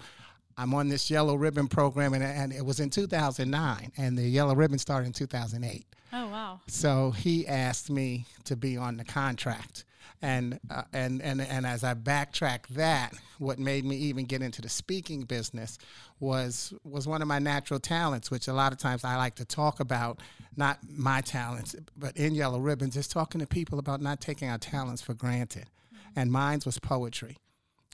I'm 0.58 0.72
on 0.74 0.88
this 0.88 1.10
yellow 1.10 1.34
ribbon 1.34 1.68
program, 1.68 2.14
and, 2.14 2.22
and 2.22 2.52
it 2.52 2.64
was 2.64 2.80
in 2.80 2.90
2009, 2.90 3.92
and 3.96 4.18
the 4.18 4.22
yellow 4.22 4.54
ribbon 4.54 4.78
started 4.78 5.06
in 5.06 5.12
2008. 5.12 5.86
Oh, 6.12 6.28
wow. 6.28 6.60
So 6.66 7.10
he 7.10 7.46
asked 7.46 7.90
me 7.90 8.26
to 8.44 8.56
be 8.56 8.76
on 8.76 8.96
the 8.96 9.04
contract. 9.04 9.84
And, 10.22 10.58
uh, 10.70 10.82
and, 10.94 11.20
and, 11.20 11.42
and 11.42 11.66
as 11.66 11.84
I 11.84 11.92
backtrack 11.92 12.68
that, 12.68 13.12
what 13.38 13.58
made 13.58 13.84
me 13.84 13.96
even 13.96 14.24
get 14.24 14.40
into 14.40 14.62
the 14.62 14.68
speaking 14.68 15.22
business 15.22 15.76
was, 16.20 16.72
was 16.84 17.06
one 17.06 17.20
of 17.20 17.28
my 17.28 17.38
natural 17.38 17.78
talents, 17.78 18.30
which 18.30 18.48
a 18.48 18.52
lot 18.54 18.72
of 18.72 18.78
times 18.78 19.04
I 19.04 19.16
like 19.16 19.34
to 19.36 19.44
talk 19.44 19.78
about, 19.78 20.20
not 20.56 20.78
my 20.88 21.20
talents, 21.20 21.76
but 21.98 22.16
in 22.16 22.34
Yellow 22.34 22.60
Ribbons, 22.60 22.96
is 22.96 23.08
talking 23.08 23.40
to 23.40 23.46
people 23.46 23.78
about 23.78 24.00
not 24.00 24.22
taking 24.22 24.48
our 24.48 24.58
talents 24.58 25.02
for 25.02 25.12
granted. 25.12 25.66
And 26.14 26.32
mine 26.32 26.60
was 26.64 26.78
poetry. 26.78 27.36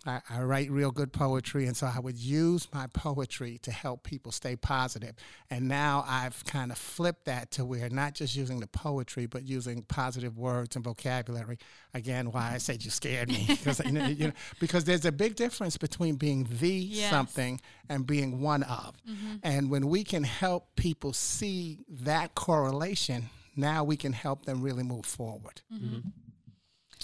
I, 0.06 0.20
I 0.28 0.42
write 0.42 0.70
real 0.70 0.90
good 0.90 1.12
poetry, 1.12 1.66
and 1.66 1.76
so 1.76 1.86
I 1.86 2.00
would 2.00 2.18
use 2.18 2.66
my 2.72 2.86
poetry 2.88 3.58
to 3.62 3.70
help 3.70 4.02
people 4.02 4.32
stay 4.32 4.56
positive. 4.56 5.14
And 5.50 5.68
now 5.68 6.04
I've 6.08 6.44
kind 6.44 6.72
of 6.72 6.78
flipped 6.78 7.26
that 7.26 7.50
to 7.52 7.64
where 7.64 7.88
not 7.88 8.14
just 8.14 8.34
using 8.36 8.60
the 8.60 8.66
poetry, 8.66 9.26
but 9.26 9.44
using 9.44 9.82
positive 9.82 10.38
words 10.38 10.76
and 10.76 10.84
vocabulary. 10.84 11.58
Again, 11.94 12.32
why 12.32 12.52
I 12.54 12.58
said 12.58 12.84
you 12.84 12.90
scared 12.90 13.28
me 13.28 13.46
because 13.48 13.80
you 13.84 13.92
know, 13.92 14.06
you 14.06 14.26
know, 14.28 14.32
because 14.60 14.84
there's 14.84 15.04
a 15.04 15.12
big 15.12 15.36
difference 15.36 15.76
between 15.76 16.16
being 16.16 16.48
the 16.60 16.72
Yes. 16.72 17.10
something 17.10 17.60
and 17.88 18.06
being 18.06 18.40
one 18.40 18.62
of. 18.64 18.94
Mm-hmm. 19.08 19.36
And 19.42 19.70
when 19.70 19.88
we 19.88 20.04
can 20.04 20.24
help 20.24 20.74
people 20.76 21.12
see 21.12 21.78
that 21.88 22.34
correlation, 22.34 23.30
now 23.56 23.84
we 23.84 23.96
can 23.96 24.12
help 24.12 24.46
them 24.46 24.62
really 24.62 24.82
move 24.82 25.04
forward. 25.04 25.62
Mm-hmm. 25.72 26.08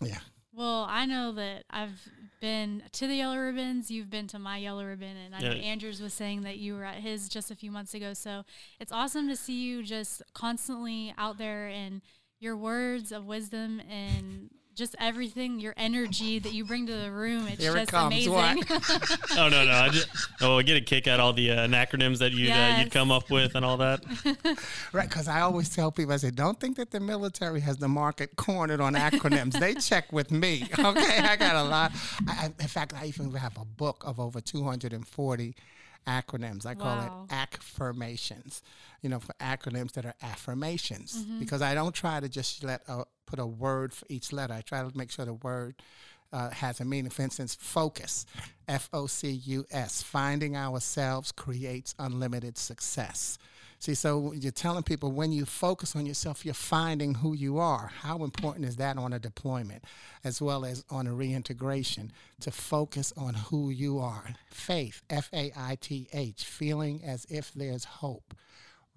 Yeah. 0.05 0.19
Well, 0.53 0.87
I 0.89 1.07
know 1.07 1.33
that 1.33 1.65
I've 1.71 2.01
been 2.41 2.83
to 2.93 3.07
the 3.07 3.17
Yellow 3.17 3.39
Ribbons. 3.39 3.91
You've 3.91 4.11
been 4.11 4.27
to 4.29 4.39
my 4.39 4.59
Yellow 4.59 4.85
Ribbon, 4.85 5.17
and 5.17 5.35
I 5.35 5.41
know 5.41 5.51
Andrews 5.51 6.01
was 6.01 6.15
saying 6.15 6.43
that 6.43 6.59
you 6.59 6.75
were 6.75 6.85
at 6.85 6.97
his 6.97 7.29
just 7.29 7.51
a 7.51 7.57
few 7.57 7.71
months 7.71 7.95
ago. 7.95 8.15
So 8.15 8.45
it's 8.79 8.93
awesome 8.93 9.29
to 9.29 9.37
see 9.37 9.61
you 9.63 9.83
just 9.83 10.23
constantly 10.35 11.15
out 11.19 11.39
there 11.39 11.67
and 11.69 12.03
your 12.41 12.57
words 12.57 13.13
of 13.13 13.27
wisdom 13.27 13.81
and 13.91 14.51
just 14.79 14.95
everything, 15.01 15.59
your 15.61 15.75
energy 15.77 16.39
that 16.39 16.53
you 16.55 16.65
bring 16.65 16.87
to 16.87 16.97
the 16.97 17.11
room. 17.11 17.47
It's 17.49 17.61
Here 17.61 17.77
it 17.77 17.81
just 17.81 17.91
comes, 17.91 18.27
amazing. 18.27 18.65
oh 19.37 19.49
no, 19.49 19.65
no, 19.65 19.73
I 19.73 19.89
just 19.91 20.09
oh, 20.41 20.59
I 20.59 20.63
get 20.63 20.77
a 20.77 20.81
kick 20.81 21.07
at 21.07 21.19
all 21.21 21.33
the 21.33 21.51
uh, 21.51 21.67
acronyms 21.69 22.19
that 22.19 22.33
you'd 22.33 22.51
uh, 22.53 22.77
you'd 22.79 22.93
come 22.93 23.11
up 23.11 23.29
with 23.31 23.55
and 23.57 23.65
all 23.65 23.77
that. 23.79 24.03
Right, 24.93 25.09
because 25.09 25.29
I 25.29 25.41
always 25.41 25.69
tell 25.69 25.91
people, 25.93 26.15
I 26.15 26.17
say, 26.17 26.31
don't 26.31 26.59
think 26.59 26.77
that 26.79 26.91
the 26.93 27.01
military 27.01 27.61
has 27.61 27.77
the 27.77 27.89
market 27.89 28.37
cornered 28.37 28.81
on 28.81 28.95
acronyms. 28.95 29.59
they 29.59 29.75
check 29.91 30.11
with 30.13 30.31
me. 30.31 30.63
Okay, 30.79 31.19
I 31.19 31.37
got 31.37 31.57
a 31.57 31.65
lot. 31.65 31.93
I, 32.27 32.45
I- 32.47 32.63
in 32.63 32.69
fact, 32.69 32.95
I 32.95 33.05
even 33.07 33.33
have 33.35 33.57
a 33.59 33.65
book 33.65 34.03
of 34.07 34.19
over 34.21 34.41
240 34.41 35.55
acronyms. 36.07 36.65
I 36.65 36.75
call 36.75 36.97
Wow. 36.97 37.27
it 37.29 37.35
affirmations. 37.35 38.63
You 39.03 39.11
know, 39.11 39.19
for 39.21 39.33
acronyms 39.41 39.93
that 39.93 40.05
are 40.07 40.15
affirmations, 40.23 41.25
because 41.39 41.63
I 41.63 41.75
don't 41.75 41.95
try 41.95 42.19
to 42.21 42.29
just 42.29 42.65
let 42.65 42.83
a, 42.89 43.05
put 43.29 43.39
a 43.39 43.47
word 43.47 43.93
for 43.93 44.07
each 44.09 44.33
letter. 44.33 44.55
I 44.55 44.63
try 44.63 44.81
to 44.83 44.97
make 44.97 45.11
sure 45.11 45.27
the 45.27 45.35
word 45.35 45.75
uh, 46.33 46.51
has 46.51 46.81
a 46.81 46.85
meaning. 46.85 47.11
For 47.11 47.23
instance, 47.23 47.55
focus, 47.55 48.27
F 48.67 48.89
O 48.93 49.07
C 49.07 49.29
U 49.31 49.67
S. 49.71 50.03
Finding 50.03 50.57
ourselves 50.57 51.33
creates 51.33 51.95
unlimited 51.99 52.57
success. 52.57 53.39
See, 53.81 53.95
so 53.95 54.33
you're 54.33 54.51
telling 54.51 54.83
people 54.83 55.13
when 55.13 55.31
you 55.31 55.45
focus 55.45 55.95
on 55.95 56.05
yourself, 56.05 56.45
you're 56.45 56.53
finding 56.53 57.15
who 57.15 57.33
you 57.33 57.59
are. 57.59 57.93
How 58.03 58.25
important 58.25 58.65
is 58.65 58.77
that 58.77 58.99
on 58.99 59.13
a 59.13 59.21
deployment 59.21 59.85
as 60.25 60.43
well 60.43 60.65
as 60.65 60.85
on 60.91 61.07
a 61.07 61.15
reintegration 61.15 62.11
to 62.41 62.51
focus 62.51 63.13
on 63.17 63.35
who 63.35 63.71
you 63.71 64.01
are? 64.01 64.35
Faith, 64.51 65.03
F 65.09 65.29
A 65.33 65.53
I 65.57 65.77
T 65.81 66.09
H, 66.13 66.45
feeling 66.45 67.03
as 67.05 67.25
if 67.31 67.53
there's 67.53 67.85
hope 67.85 68.35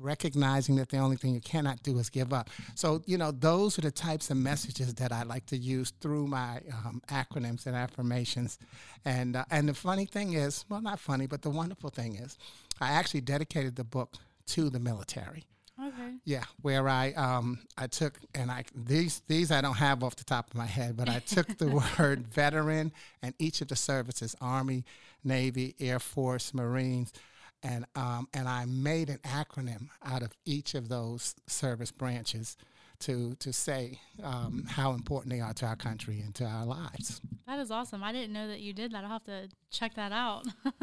recognizing 0.02 0.76
that 0.78 0.90
the 0.90 0.98
only 0.98 1.16
thing 1.16 1.34
you 1.34 1.42
cannot 1.42 1.84
do 1.84 1.98
is 2.00 2.10
give 2.10 2.34
up. 2.34 2.50
So, 2.76 3.02
you 3.06 3.18
know, 3.18 3.32
those 3.32 3.78
are 3.78 3.82
the 3.82 3.92
types 3.92 4.30
of 4.30 4.38
messages 4.38 4.94
that 4.96 5.12
I 5.12 5.24
like 5.24 5.46
to 5.48 5.58
use 5.58 5.92
through 6.02 6.28
my 6.28 6.62
um, 6.74 7.02
acronyms 7.10 7.66
and 7.66 7.76
affirmations. 7.76 8.60
And 9.06 9.36
uh, 9.36 9.46
and 9.52 9.70
the 9.70 9.74
funny 9.74 10.06
thing 10.06 10.34
is, 10.34 10.66
well, 10.70 10.82
not 10.82 11.00
funny, 11.00 11.28
but 11.28 11.42
the 11.42 11.50
wonderful 11.50 11.90
thing 11.90 12.16
is, 12.16 12.38
I 12.80 12.92
actually 12.92 13.22
dedicated 13.22 13.76
the 13.76 13.84
book 13.84 14.16
to 14.48 14.70
the 14.70 14.80
military. 14.80 15.46
Okay. 15.82 16.14
Yeah, 16.26 16.44
where 16.62 16.88
I 16.88 17.12
um 17.14 17.60
I 17.78 17.88
took 17.88 18.20
and 18.36 18.52
I 18.52 18.66
these 18.76 19.22
these 19.28 19.52
I 19.52 19.62
don't 19.62 19.78
have 19.78 20.04
off 20.04 20.16
the 20.16 20.24
top 20.24 20.52
of 20.52 20.56
my 20.56 20.66
head, 20.66 20.96
but 20.96 21.10
I 21.10 21.20
took 21.20 21.58
the 21.58 21.68
word 22.00 22.28
veteran 22.28 22.92
and 23.24 23.34
each 23.40 23.62
of 23.62 23.68
the 23.68 23.76
services 23.76 24.36
Army, 24.42 24.86
Navy, 25.24 25.76
Air 25.80 26.00
Force, 26.00 26.54
Marines, 26.54 27.14
and 27.64 27.86
um 27.96 28.28
and 28.34 28.48
I 28.48 28.66
made 28.66 29.10
an 29.10 29.20
acronym 29.20 29.90
out 30.04 30.22
of 30.24 30.32
each 30.46 30.74
of 30.76 30.90
those 30.90 31.36
service 31.48 31.92
branches 31.92 32.58
to 33.02 33.36
to 33.40 33.52
say 33.52 34.00
um, 34.24 34.64
how 34.70 34.92
important 34.94 35.34
they 35.34 35.42
are 35.42 35.54
to 35.56 35.66
our 35.66 35.76
country 35.76 36.22
and 36.22 36.34
to 36.36 36.46
our 36.46 36.66
lives. 36.66 37.20
That 37.48 37.60
is 37.60 37.72
awesome. 37.72 38.04
I 38.04 38.12
didn't 38.12 38.32
know 38.32 38.48
that 38.48 38.60
you 38.60 38.74
did 38.74 38.92
that. 38.92 39.04
I'll 39.04 39.10
have 39.10 39.24
to 39.26 39.50
check 39.72 39.96
that 39.96 40.12
out. 40.12 40.46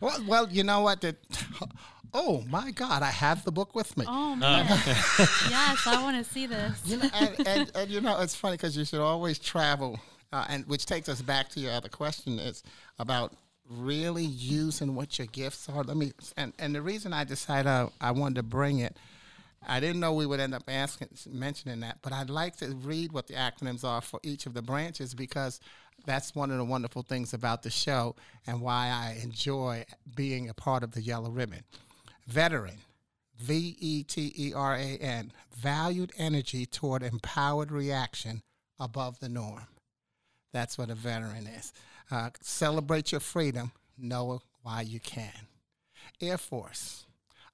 Well, 0.00 0.24
well, 0.28 0.48
you 0.50 0.62
know 0.62 0.82
what? 0.82 1.00
The, 1.00 1.16
oh 2.12 2.44
my 2.48 2.70
God, 2.70 3.02
I 3.02 3.10
have 3.10 3.44
the 3.44 3.50
book 3.52 3.74
with 3.74 3.96
me. 3.96 4.04
oh, 4.06 4.36
man. 4.36 4.66
yes, 4.68 5.86
I 5.86 6.02
want 6.02 6.22
to 6.22 6.30
see 6.30 6.46
this. 6.46 6.82
You 6.84 6.98
know, 6.98 7.08
and, 7.14 7.48
and, 7.48 7.72
and 7.74 7.90
you 7.90 8.00
know, 8.02 8.20
it's 8.20 8.34
funny 8.34 8.54
because 8.58 8.76
you 8.76 8.84
should 8.84 9.00
always 9.00 9.38
travel, 9.38 9.98
uh, 10.32 10.44
and 10.50 10.66
which 10.66 10.84
takes 10.84 11.08
us 11.08 11.22
back 11.22 11.48
to 11.50 11.60
your 11.60 11.72
other 11.72 11.88
question 11.88 12.38
is 12.38 12.62
about 12.98 13.32
really 13.68 14.24
using 14.24 14.94
what 14.94 15.18
your 15.18 15.26
gifts 15.26 15.68
are. 15.68 15.82
Let 15.82 15.96
me, 15.96 16.12
and, 16.36 16.52
and 16.58 16.74
the 16.74 16.82
reason 16.82 17.12
I 17.12 17.24
decided 17.24 17.68
I, 17.68 17.88
I 18.00 18.10
wanted 18.12 18.36
to 18.36 18.42
bring 18.42 18.80
it 18.80 18.96
I 19.66 19.80
didn't 19.80 20.00
know 20.00 20.12
we 20.12 20.26
would 20.26 20.40
end 20.40 20.54
up 20.54 20.62
asking 20.68 21.08
mentioning 21.28 21.80
that, 21.80 21.98
but 22.02 22.12
I'd 22.12 22.30
like 22.30 22.56
to 22.58 22.68
read 22.68 23.12
what 23.12 23.26
the 23.26 23.34
acronyms 23.34 23.84
are 23.84 24.00
for 24.00 24.20
each 24.22 24.46
of 24.46 24.54
the 24.54 24.62
branches 24.62 25.14
because 25.14 25.60
that's 26.04 26.34
one 26.34 26.50
of 26.50 26.58
the 26.58 26.64
wonderful 26.64 27.02
things 27.02 27.34
about 27.34 27.62
the 27.62 27.70
show 27.70 28.14
and 28.46 28.60
why 28.60 28.88
I 28.88 29.18
enjoy 29.22 29.84
being 30.14 30.48
a 30.48 30.54
part 30.54 30.84
of 30.84 30.92
the 30.92 31.02
Yellow 31.02 31.30
Ribbon. 31.30 31.64
Veteran, 32.28 32.78
V 33.38 33.76
E 33.80 34.02
T 34.04 34.32
E 34.36 34.52
R 34.54 34.74
A 34.76 34.98
N, 34.98 35.32
valued 35.56 36.12
energy 36.16 36.64
toward 36.64 37.02
empowered 37.02 37.72
reaction 37.72 38.42
above 38.78 39.18
the 39.18 39.28
norm. 39.28 39.66
That's 40.52 40.78
what 40.78 40.90
a 40.90 40.94
veteran 40.94 41.46
is. 41.46 41.72
Uh, 42.10 42.30
celebrate 42.40 43.10
your 43.12 43.20
freedom, 43.20 43.72
know 43.98 44.40
why 44.62 44.80
you 44.80 45.00
can. 45.00 45.48
Air 46.20 46.38
Force, 46.38 47.06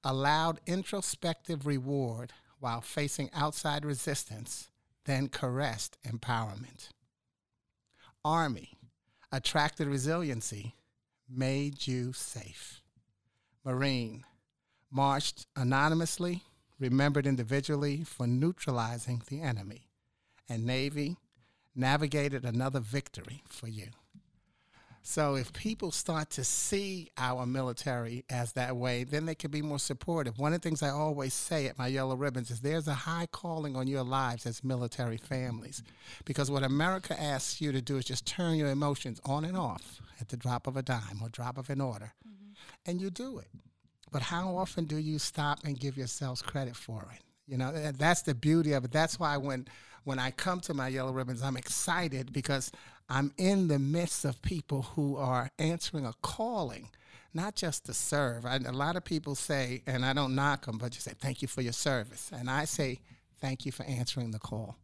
allowed 0.05 0.61
introspective 0.67 1.67
reward 1.67 2.33
while 2.61 2.81
facing 2.81 3.31
outside 3.33 3.85
resistance, 3.85 4.69
then 5.05 5.29
caressed 5.29 5.97
empowerment. 6.07 6.91
Army, 8.25 8.79
attracted 9.33 9.89
resiliency, 9.89 10.75
made 11.29 11.87
you 11.87 12.13
safe. 12.13 12.83
Marine, 13.65 14.25
marched 14.91 15.47
anonymously, 15.57 16.43
remembered 16.79 17.27
individually 17.27 18.05
for 18.05 18.27
neutralizing 18.27 19.23
the 19.29 19.41
enemy. 19.41 19.89
And 20.49 20.67
Navy, 20.67 21.17
navigated 21.75 22.45
another 22.45 22.81
victory 22.81 23.43
for 23.49 23.69
you. 23.69 23.89
So 25.05 25.35
if 25.35 25.53
people 25.53 25.91
start 25.91 26.31
to 26.31 26.45
see 26.45 27.11
our 27.19 27.45
military 27.45 28.25
as 28.31 28.53
that 28.53 28.77
way, 28.77 29.03
then 29.03 29.27
they 29.27 29.35
can 29.35 29.51
be 29.51 29.61
more 29.61 29.81
supportive. 29.81 30.39
One 30.39 30.53
of 30.53 30.61
the 30.61 30.69
things 30.69 30.81
I 30.81 30.91
always 30.91 31.35
say 31.35 31.67
at 31.67 31.77
my 31.77 31.89
yellow 31.89 32.15
ribbons 32.15 32.53
is 32.53 32.61
there's 32.61 32.87
a 32.87 32.95
high 32.95 33.27
calling 33.33 33.75
on 33.75 33.89
your 33.89 34.05
lives 34.05 34.47
as 34.47 34.63
military 34.63 35.17
families. 35.17 35.83
Because 36.25 36.53
what 36.53 36.63
America 36.63 37.21
asks 37.21 37.61
you 37.61 37.73
to 37.73 37.83
do 37.83 37.97
is 37.97 38.05
just 38.05 38.27
turn 38.27 38.55
your 38.55 38.71
emotions 38.71 39.21
on 39.25 39.45
and 39.45 39.57
off 39.57 40.01
at 40.21 40.29
the 40.29 40.37
drop 40.37 40.69
of 40.69 40.77
a 40.77 40.83
dime 40.83 41.19
or 41.21 41.29
drop 41.29 41.59
of 41.59 41.69
an 41.69 41.81
order. 41.81 42.13
Mm-hmm. 42.27 42.53
And 42.87 43.01
you 43.01 43.11
do 43.11 43.39
it. 43.39 43.49
But 44.13 44.23
how 44.23 44.57
often 44.57 44.85
do 44.85 44.99
you 44.99 45.19
stop 45.19 45.65
and 45.65 45.79
give 45.79 45.97
yourselves 45.97 46.43
credit 46.43 46.77
for 46.77 47.09
it? 47.13 47.23
You 47.49 47.59
know, 47.59 47.73
that's 47.99 48.23
the 48.23 48.35
beauty 48.35 48.73
of 48.73 48.85
it. 48.85 48.93
That's 48.93 49.19
why 49.19 49.37
when 49.37 49.67
when 50.05 50.19
I 50.19 50.31
come 50.31 50.61
to 50.61 50.75
my 50.75 50.89
yellow 50.89 51.13
ribbons, 51.13 51.43
I'm 51.43 51.57
excited 51.57 52.33
because 52.33 52.71
I'm 53.09 53.33
in 53.37 53.69
the 53.69 53.79
midst 53.79 54.25
of 54.25 54.41
people 54.43 54.83
who 54.83 55.17
are 55.17 55.51
answering 55.59 56.07
a 56.07 56.15
calling, 56.23 56.89
not 57.35 57.55
just 57.55 57.87
to 57.87 57.95
serve. 57.95 58.47
I, 58.47 58.57
a 58.57 58.73
lot 58.73 58.97
of 58.97 59.05
people 59.05 59.35
say, 59.35 59.83
and 59.87 60.05
I 60.05 60.13
don't 60.13 60.35
knock 60.35 60.67
them, 60.67 60.79
but 60.79 60.95
you 60.95 61.01
say, 61.01 61.13
thank 61.19 61.43
you 61.43 61.49
for 61.49 61.63
your 61.63 61.73
service. 61.73 62.31
And 62.33 62.51
I 62.51 62.65
say, 62.65 63.01
thank 63.41 63.67
you 63.67 63.73
for 63.73 63.85
answering 63.85 64.31
the 64.31 64.39
call 64.39 64.77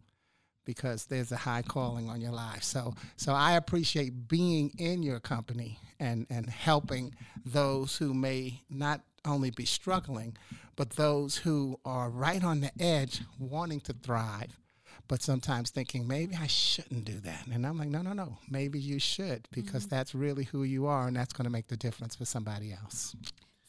because 0.64 1.06
there's 1.06 1.32
a 1.32 1.36
high 1.36 1.62
calling 1.62 2.10
on 2.10 2.20
your 2.20 2.32
life. 2.32 2.62
So, 2.62 2.92
so 3.16 3.32
I 3.32 3.52
appreciate 3.52 4.28
being 4.28 4.70
in 4.78 5.02
your 5.02 5.20
company 5.20 5.78
and, 5.98 6.26
and 6.28 6.48
helping 6.48 7.14
those 7.46 7.96
who 7.96 8.12
may 8.12 8.60
not 8.68 9.00
only 9.24 9.50
be 9.50 9.64
struggling, 9.64 10.36
but 10.76 10.90
those 10.90 11.38
who 11.38 11.80
are 11.84 12.10
right 12.10 12.44
on 12.44 12.60
the 12.60 12.70
edge 12.78 13.22
wanting 13.38 13.80
to 13.80 13.94
thrive 13.94 14.58
but 15.06 15.22
sometimes 15.22 15.70
thinking 15.70 16.06
maybe 16.06 16.34
I 16.34 16.46
shouldn't 16.46 17.04
do 17.04 17.20
that. 17.20 17.46
And 17.52 17.66
I'm 17.66 17.78
like, 17.78 17.88
no, 17.88 18.02
no, 18.02 18.12
no, 18.12 18.38
maybe 18.50 18.78
you 18.78 18.98
should 18.98 19.48
because 19.52 19.84
mm-hmm. 19.86 19.94
that's 19.96 20.14
really 20.14 20.44
who 20.44 20.64
you 20.64 20.86
are 20.86 21.06
and 21.06 21.16
that's 21.16 21.32
going 21.32 21.44
to 21.44 21.50
make 21.50 21.68
the 21.68 21.76
difference 21.76 22.16
for 22.16 22.24
somebody 22.24 22.72
else. 22.72 23.14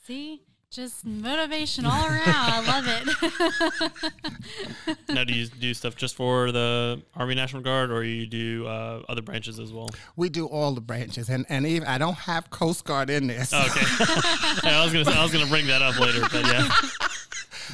See? 0.06 0.42
Just 0.72 1.04
motivation 1.04 1.88
all 1.88 2.06
around. 2.06 2.22
I 2.28 2.62
love 2.68 2.86
it. 4.88 4.98
now, 5.10 5.24
do 5.24 5.34
you 5.34 5.48
do 5.60 5.74
stuff 5.74 5.96
just 5.96 6.16
for 6.16 6.52
the 6.52 7.02
Army 7.16 7.34
National 7.34 7.64
Guard, 7.64 7.90
or 7.90 8.04
you 8.04 8.28
do 8.28 8.68
uh, 8.68 9.02
other 9.10 9.24
branches 9.24 9.58
as 9.58 9.74
well? 9.74 9.90
We 10.16 10.30
do 10.30 10.46
all 10.46 10.74
the 10.74 10.82
branches, 10.82 11.28
and 11.28 11.44
and 11.50 11.66
even 11.66 11.88
I 11.88 11.98
don't 11.98 12.14
have 12.14 12.52
Coast 12.52 12.86
Guard 12.86 13.10
in 13.10 13.26
this. 13.26 13.52
okay, 13.52 13.66
I 14.70 14.84
was 14.84 14.94
gonna 14.94 15.10
I 15.10 15.24
was 15.24 15.32
gonna 15.34 15.48
bring 15.48 15.66
that 15.66 15.82
up 15.82 16.00
later, 16.00 16.22
but 16.32 16.46
yeah 16.46 16.70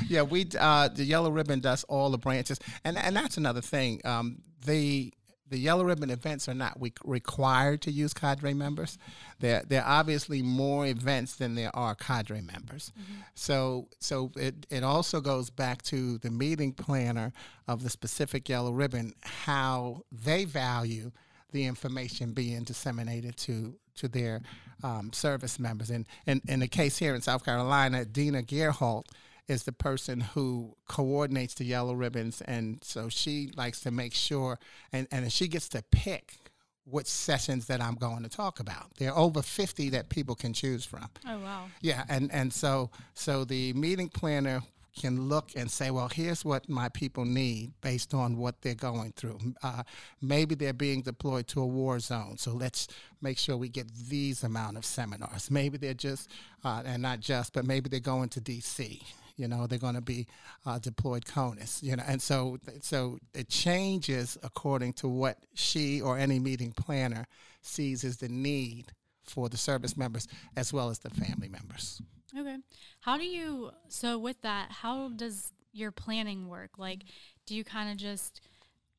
yeah, 0.08 0.22
we 0.22 0.48
uh, 0.60 0.88
the 0.90 1.04
yellow 1.04 1.32
ribbon 1.32 1.60
does 1.60 1.84
all 1.86 2.10
the 2.10 2.18
branches, 2.18 2.60
and 2.84 2.98
and 2.98 3.16
that's 3.16 3.38
another 3.38 3.62
thing. 3.62 4.02
Um, 4.06 4.42
the 4.66 5.14
the 5.48 5.58
yellow 5.58 5.84
ribbon 5.84 6.10
events 6.10 6.50
are 6.50 6.54
not 6.54 6.80
we 6.80 6.92
required 7.04 7.82
to 7.84 7.92
use 7.92 8.14
cadre 8.14 8.54
members. 8.54 8.98
There, 9.40 9.64
there 9.68 9.84
are 9.84 10.00
obviously 10.00 10.42
more 10.42 10.88
events 10.88 11.36
than 11.36 11.56
there 11.56 11.76
are 11.76 11.94
cadre 11.94 12.42
members. 12.42 12.92
Mm-hmm. 13.00 13.22
So, 13.36 13.88
so 14.00 14.32
it, 14.36 14.66
it 14.70 14.84
also 14.84 15.22
goes 15.22 15.50
back 15.50 15.84
to 15.84 16.18
the 16.18 16.32
meeting 16.32 16.74
planner 16.74 17.32
of 17.68 17.84
the 17.84 17.90
specific 17.90 18.50
yellow 18.50 18.72
ribbon, 18.72 19.14
how 19.22 20.02
they 20.12 20.46
value 20.46 21.12
the 21.52 21.66
information 21.66 22.34
being 22.34 22.64
disseminated 22.64 23.38
to 23.38 23.76
to 23.96 24.08
their 24.10 24.42
um, 24.84 25.14
service 25.14 25.58
members. 25.58 25.90
And, 25.90 26.06
and 26.28 26.42
in 26.48 26.60
the 26.60 26.68
case 26.68 26.98
here 26.98 27.16
in 27.16 27.22
South 27.22 27.46
Carolina, 27.46 28.04
Dina 28.04 28.42
Gerholt 28.42 29.06
is 29.48 29.64
the 29.64 29.72
person 29.72 30.20
who 30.20 30.76
coordinates 30.88 31.54
the 31.56 31.66
yellow 31.66 31.94
ribbons, 31.94 32.42
and 32.42 32.84
so 32.84 33.10
she 33.10 33.52
likes 33.56 33.82
to 33.82 33.92
make 33.92 34.14
sure, 34.14 34.60
and 34.92 35.08
and 35.12 35.32
she 35.32 35.48
gets 35.48 35.70
to 35.70 35.84
pick 35.92 36.38
which 36.86 37.08
sessions 37.08 37.66
that 37.66 37.82
I'm 37.82 37.96
going 37.96 38.24
to 38.24 38.30
talk 38.30 38.60
about. 38.60 38.92
There 38.98 39.12
are 39.12 39.18
over 39.18 39.42
50 39.42 39.90
that 39.90 40.10
people 40.10 40.36
can 40.36 40.54
choose 40.54 40.86
from. 40.86 41.10
Oh 41.28 41.40
wow. 41.40 41.66
Yeah, 41.82 42.04
and 42.10 42.32
and 42.32 42.54
so 42.54 42.92
so 43.14 43.44
the 43.44 43.74
meeting 43.74 44.10
planner 44.10 44.62
can 44.98 45.28
look 45.28 45.50
and 45.58 45.70
say, 45.70 45.92
well, 45.92 46.08
here's 46.08 46.46
what 46.46 46.70
my 46.70 46.88
people 46.88 47.26
need 47.26 47.74
based 47.82 48.14
on 48.14 48.38
what 48.38 48.62
they're 48.62 48.74
going 48.74 49.12
through. 49.18 49.38
Uh, 49.62 49.84
maybe 50.22 50.56
they're 50.56 50.72
being 50.72 51.02
deployed 51.02 51.48
to 51.48 51.62
a 51.62 51.66
war 51.66 52.00
zone, 52.00 52.38
so 52.38 52.52
let's 52.52 52.88
make 53.22 53.38
sure 53.38 53.58
we 53.58 53.68
get 53.68 53.94
these 53.94 54.44
amount 54.44 54.78
of 54.78 54.86
seminars. 54.86 55.52
Maybe 55.52 55.78
they're 55.78 55.94
just, 55.94 56.32
uh, 56.64 56.82
and 56.86 57.02
not 57.02 57.20
just, 57.20 57.52
but 57.52 57.66
maybe 57.66 57.90
they're 57.90 58.00
going 58.00 58.30
to 58.30 58.40
D.C 58.40 59.04
you 59.38 59.48
know 59.48 59.68
they're 59.68 59.80
going 59.80 59.96
to 59.96 60.02
be 60.02 60.28
uh, 60.66 60.80
deployed 60.80 61.26
CONUS 61.26 61.84
you 61.84 61.96
know 61.96 62.04
and 62.08 62.22
so 62.22 62.58
so 62.82 63.18
it 63.34 63.50
changes 63.50 64.38
according 64.44 64.94
to 64.94 65.08
what 65.08 65.38
she 65.54 66.02
or 66.02 66.18
any 66.18 66.40
meeting 66.40 66.72
planner 66.72 67.26
sees 67.62 68.04
as 68.04 68.18
the 68.18 68.30
need 68.30 68.92
for 69.26 69.50
the 69.50 69.58
service 69.58 69.98
members 69.98 70.28
as 70.56 70.72
well 70.72 70.90
as 70.90 71.00
the 71.00 71.10
family 71.10 71.50
members. 71.50 72.02
Okay. 72.38 72.58
How 73.02 73.18
do 73.18 73.26
you 73.26 73.72
so 73.88 74.18
with 74.18 74.42
that 74.42 74.72
how 74.72 75.10
does 75.10 75.52
your 75.74 75.92
planning 75.92 76.48
work? 76.48 76.78
Like 76.78 77.04
do 77.46 77.56
you 77.56 77.64
kind 77.64 77.92
of 77.92 77.98
just 77.98 78.42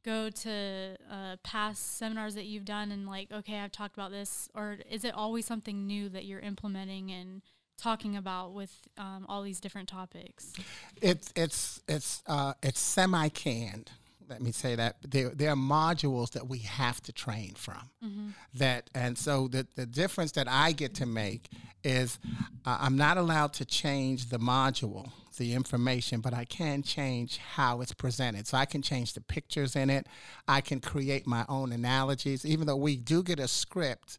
go 0.05 0.31
to 0.31 0.97
uh, 1.11 1.37
past 1.43 1.99
seminars 1.99 2.35
that 2.37 2.45
you've 2.45 2.65
done 2.65 2.93
and 2.93 3.09
like 3.09 3.33
okay 3.33 3.59
i've 3.59 3.73
talked 3.73 3.97
about 3.97 4.13
this 4.13 4.49
or 4.55 4.79
is 4.89 5.05
it 5.05 5.13
always 5.13 5.45
something 5.45 5.85
new 5.85 6.09
that 6.09 6.25
you're 6.25 6.39
implementing 6.39 7.11
and 7.11 7.43
talking 7.77 8.17
about 8.17 8.53
with 8.53 8.73
um, 8.99 9.27
all 9.29 9.43
these 9.43 9.61
different 9.61 9.89
topics? 9.89 10.53
It's 11.01 11.33
it's 11.37 11.83
it's 11.89 12.23
uh, 12.27 12.55
it's 12.63 12.81
semi 12.81 13.29
canned. 13.29 13.91
Let 14.29 14.43
me 14.43 14.51
say 14.51 14.75
that 14.75 14.97
there 15.03 15.31
there 15.31 15.51
are 15.51 15.57
modules 15.57 16.33
that 16.33 16.49
we 16.49 16.59
have 16.59 17.01
to 17.03 17.13
train 17.13 17.55
from. 17.55 17.91
Mm-hmm. 18.05 18.29
That 18.55 18.91
and 18.95 19.17
so 19.17 19.49
the 19.49 19.67
the 19.77 19.87
difference 19.87 20.33
that 20.33 20.49
I 20.49 20.73
get 20.73 20.95
to 20.97 21.07
make 21.07 21.49
is 21.85 22.19
uh, 22.65 22.79
I'm 22.81 22.97
not 22.97 23.19
allowed 23.19 23.53
to 23.55 23.65
change 23.65 24.31
the 24.31 24.39
module 24.39 25.13
the 25.37 25.55
information, 25.55 26.21
but 26.21 26.35
I 26.35 26.45
can 26.45 26.83
change 26.83 27.39
how 27.39 27.81
it's 27.81 27.93
presented. 27.93 28.47
So 28.47 28.57
I 28.57 28.65
can 28.65 28.83
change 28.83 29.13
the 29.13 29.21
pictures 29.21 29.77
in 29.77 29.91
it. 29.91 30.07
I 30.49 30.61
can 30.61 30.81
create 30.81 31.27
my 31.27 31.45
own 31.49 31.73
analogies, 31.73 32.45
even 32.45 32.67
though 32.67 32.77
we 32.77 32.97
do 32.97 33.23
get 33.23 33.39
a 33.39 33.49
script 33.49 34.19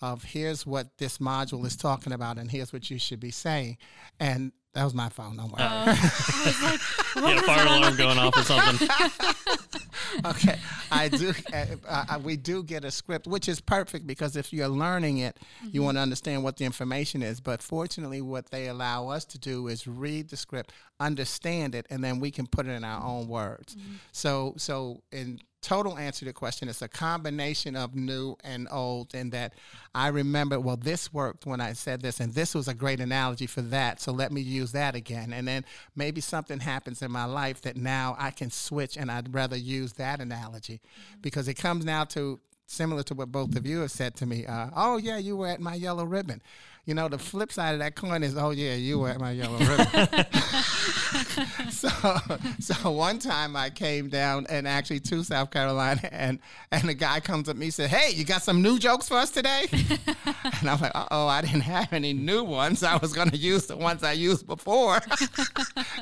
of 0.00 0.24
here's 0.24 0.66
what 0.66 0.98
this 0.98 1.18
module 1.18 1.64
is 1.66 1.76
talking 1.76 2.12
about 2.12 2.38
and 2.38 2.50
here's 2.50 2.72
what 2.72 2.90
you 2.90 2.98
should 2.98 3.20
be 3.20 3.30
saying. 3.30 3.78
And 4.20 4.52
that 4.76 4.84
was 4.84 4.92
my 4.92 5.08
phone. 5.08 5.38
Don't 5.38 5.50
worry. 5.50 5.62
Uh, 5.62 5.84
I 5.86 6.44
was 6.44 6.62
like, 6.62 7.34
yeah, 7.34 7.40
fire 7.40 7.66
alarm 7.66 7.96
going 7.96 8.18
off 8.18 8.36
or 8.36 8.42
something. 8.42 8.88
okay, 10.26 10.58
I 10.92 11.08
do. 11.08 11.32
Uh, 11.50 11.66
uh, 11.88 12.20
we 12.22 12.36
do 12.36 12.62
get 12.62 12.84
a 12.84 12.90
script, 12.90 13.26
which 13.26 13.48
is 13.48 13.58
perfect 13.58 14.06
because 14.06 14.36
if 14.36 14.52
you're 14.52 14.68
learning 14.68 15.18
it, 15.18 15.38
mm-hmm. 15.64 15.70
you 15.72 15.82
want 15.82 15.96
to 15.96 16.02
understand 16.02 16.44
what 16.44 16.58
the 16.58 16.66
information 16.66 17.22
is. 17.22 17.40
But 17.40 17.62
fortunately, 17.62 18.20
what 18.20 18.50
they 18.50 18.68
allow 18.68 19.08
us 19.08 19.24
to 19.24 19.38
do 19.38 19.68
is 19.68 19.86
read 19.86 20.28
the 20.28 20.36
script, 20.36 20.72
understand 21.00 21.74
it, 21.74 21.86
and 21.88 22.04
then 22.04 22.20
we 22.20 22.30
can 22.30 22.46
put 22.46 22.66
it 22.66 22.72
in 22.72 22.84
our 22.84 23.02
own 23.02 23.28
words. 23.28 23.76
Mm-hmm. 23.76 23.94
So, 24.12 24.52
so 24.58 25.00
in 25.10 25.40
total 25.62 25.98
answer 25.98 26.20
to 26.20 26.24
the 26.26 26.32
question 26.32 26.68
is 26.68 26.82
a 26.82 26.88
combination 26.88 27.76
of 27.76 27.94
new 27.94 28.36
and 28.44 28.68
old 28.70 29.14
in 29.14 29.30
that 29.30 29.54
I 29.94 30.08
remember, 30.08 30.60
well, 30.60 30.76
this 30.76 31.12
worked 31.12 31.46
when 31.46 31.60
I 31.60 31.72
said 31.72 32.02
this, 32.02 32.20
and 32.20 32.32
this 32.34 32.54
was 32.54 32.68
a 32.68 32.74
great 32.74 33.00
analogy 33.00 33.46
for 33.46 33.62
that. 33.62 34.00
So 34.00 34.12
let 34.12 34.32
me 34.32 34.40
use 34.40 34.72
that 34.72 34.94
again. 34.94 35.32
And 35.32 35.46
then 35.46 35.64
maybe 35.94 36.20
something 36.20 36.60
happens 36.60 37.02
in 37.02 37.10
my 37.10 37.24
life 37.24 37.62
that 37.62 37.76
now 37.76 38.16
I 38.18 38.30
can 38.30 38.50
switch 38.50 38.96
and 38.96 39.10
I'd 39.10 39.34
rather 39.34 39.56
use 39.56 39.94
that 39.94 40.20
analogy 40.20 40.74
mm-hmm. 40.74 41.20
because 41.22 41.48
it 41.48 41.54
comes 41.54 41.84
now 41.84 42.04
to 42.04 42.40
similar 42.66 43.02
to 43.04 43.14
what 43.14 43.30
both 43.30 43.56
of 43.56 43.66
you 43.66 43.80
have 43.80 43.90
said 43.90 44.14
to 44.16 44.26
me. 44.26 44.44
Uh, 44.44 44.68
oh, 44.76 44.96
yeah, 44.96 45.18
you 45.18 45.36
were 45.36 45.46
at 45.46 45.60
my 45.60 45.74
yellow 45.74 46.04
ribbon. 46.04 46.42
You 46.86 46.94
know, 46.94 47.08
the 47.08 47.18
flip 47.18 47.52
side 47.52 47.72
of 47.72 47.80
that 47.80 47.96
coin 47.96 48.22
is, 48.22 48.36
oh, 48.36 48.50
yeah, 48.50 48.74
you 48.74 49.00
were 49.00 49.10
at 49.10 49.20
my 49.20 49.32
yellow 49.32 49.58
ribbon. 49.58 50.24
so, 51.70 51.88
so 52.60 52.90
one 52.90 53.18
time 53.18 53.56
I 53.56 53.70
came 53.70 54.08
down 54.08 54.46
and 54.48 54.66
actually 54.66 55.00
to 55.00 55.22
South 55.24 55.50
Carolina, 55.50 56.08
and 56.12 56.38
and 56.70 56.88
the 56.88 56.94
guy 56.94 57.20
comes 57.20 57.48
up 57.48 57.56
to 57.56 57.60
me 57.60 57.66
and 57.66 57.74
said, 57.74 57.90
"Hey, 57.90 58.12
you 58.14 58.24
got 58.24 58.42
some 58.42 58.62
new 58.62 58.78
jokes 58.78 59.08
for 59.08 59.14
us 59.14 59.30
today?" 59.30 59.66
and 59.72 60.70
I'm 60.70 60.80
like, 60.80 60.92
"Uh 60.94 61.06
"Oh, 61.10 61.26
I 61.26 61.40
didn't 61.40 61.62
have 61.62 61.92
any 61.92 62.12
new 62.12 62.44
ones. 62.44 62.82
I 62.82 62.96
was 62.96 63.12
going 63.12 63.30
to 63.30 63.36
use 63.36 63.66
the 63.66 63.76
ones 63.76 64.02
I 64.02 64.12
used 64.12 64.46
before." 64.46 65.00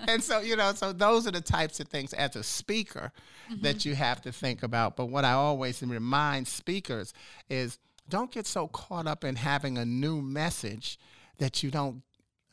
and 0.08 0.22
so 0.22 0.40
you 0.40 0.56
know, 0.56 0.72
so 0.74 0.92
those 0.92 1.26
are 1.26 1.32
the 1.32 1.40
types 1.40 1.80
of 1.80 1.88
things 1.88 2.12
as 2.12 2.36
a 2.36 2.42
speaker 2.42 3.12
mm-hmm. 3.50 3.62
that 3.62 3.84
you 3.84 3.94
have 3.94 4.20
to 4.22 4.32
think 4.32 4.62
about. 4.62 4.96
But 4.96 5.06
what 5.06 5.24
I 5.24 5.32
always 5.32 5.82
remind 5.82 6.48
speakers 6.48 7.12
is 7.48 7.78
don't 8.08 8.30
get 8.30 8.46
so 8.46 8.68
caught 8.68 9.06
up 9.06 9.24
in 9.24 9.36
having 9.36 9.78
a 9.78 9.84
new 9.84 10.20
message 10.20 10.98
that 11.38 11.62
you 11.62 11.70
don't 11.70 12.02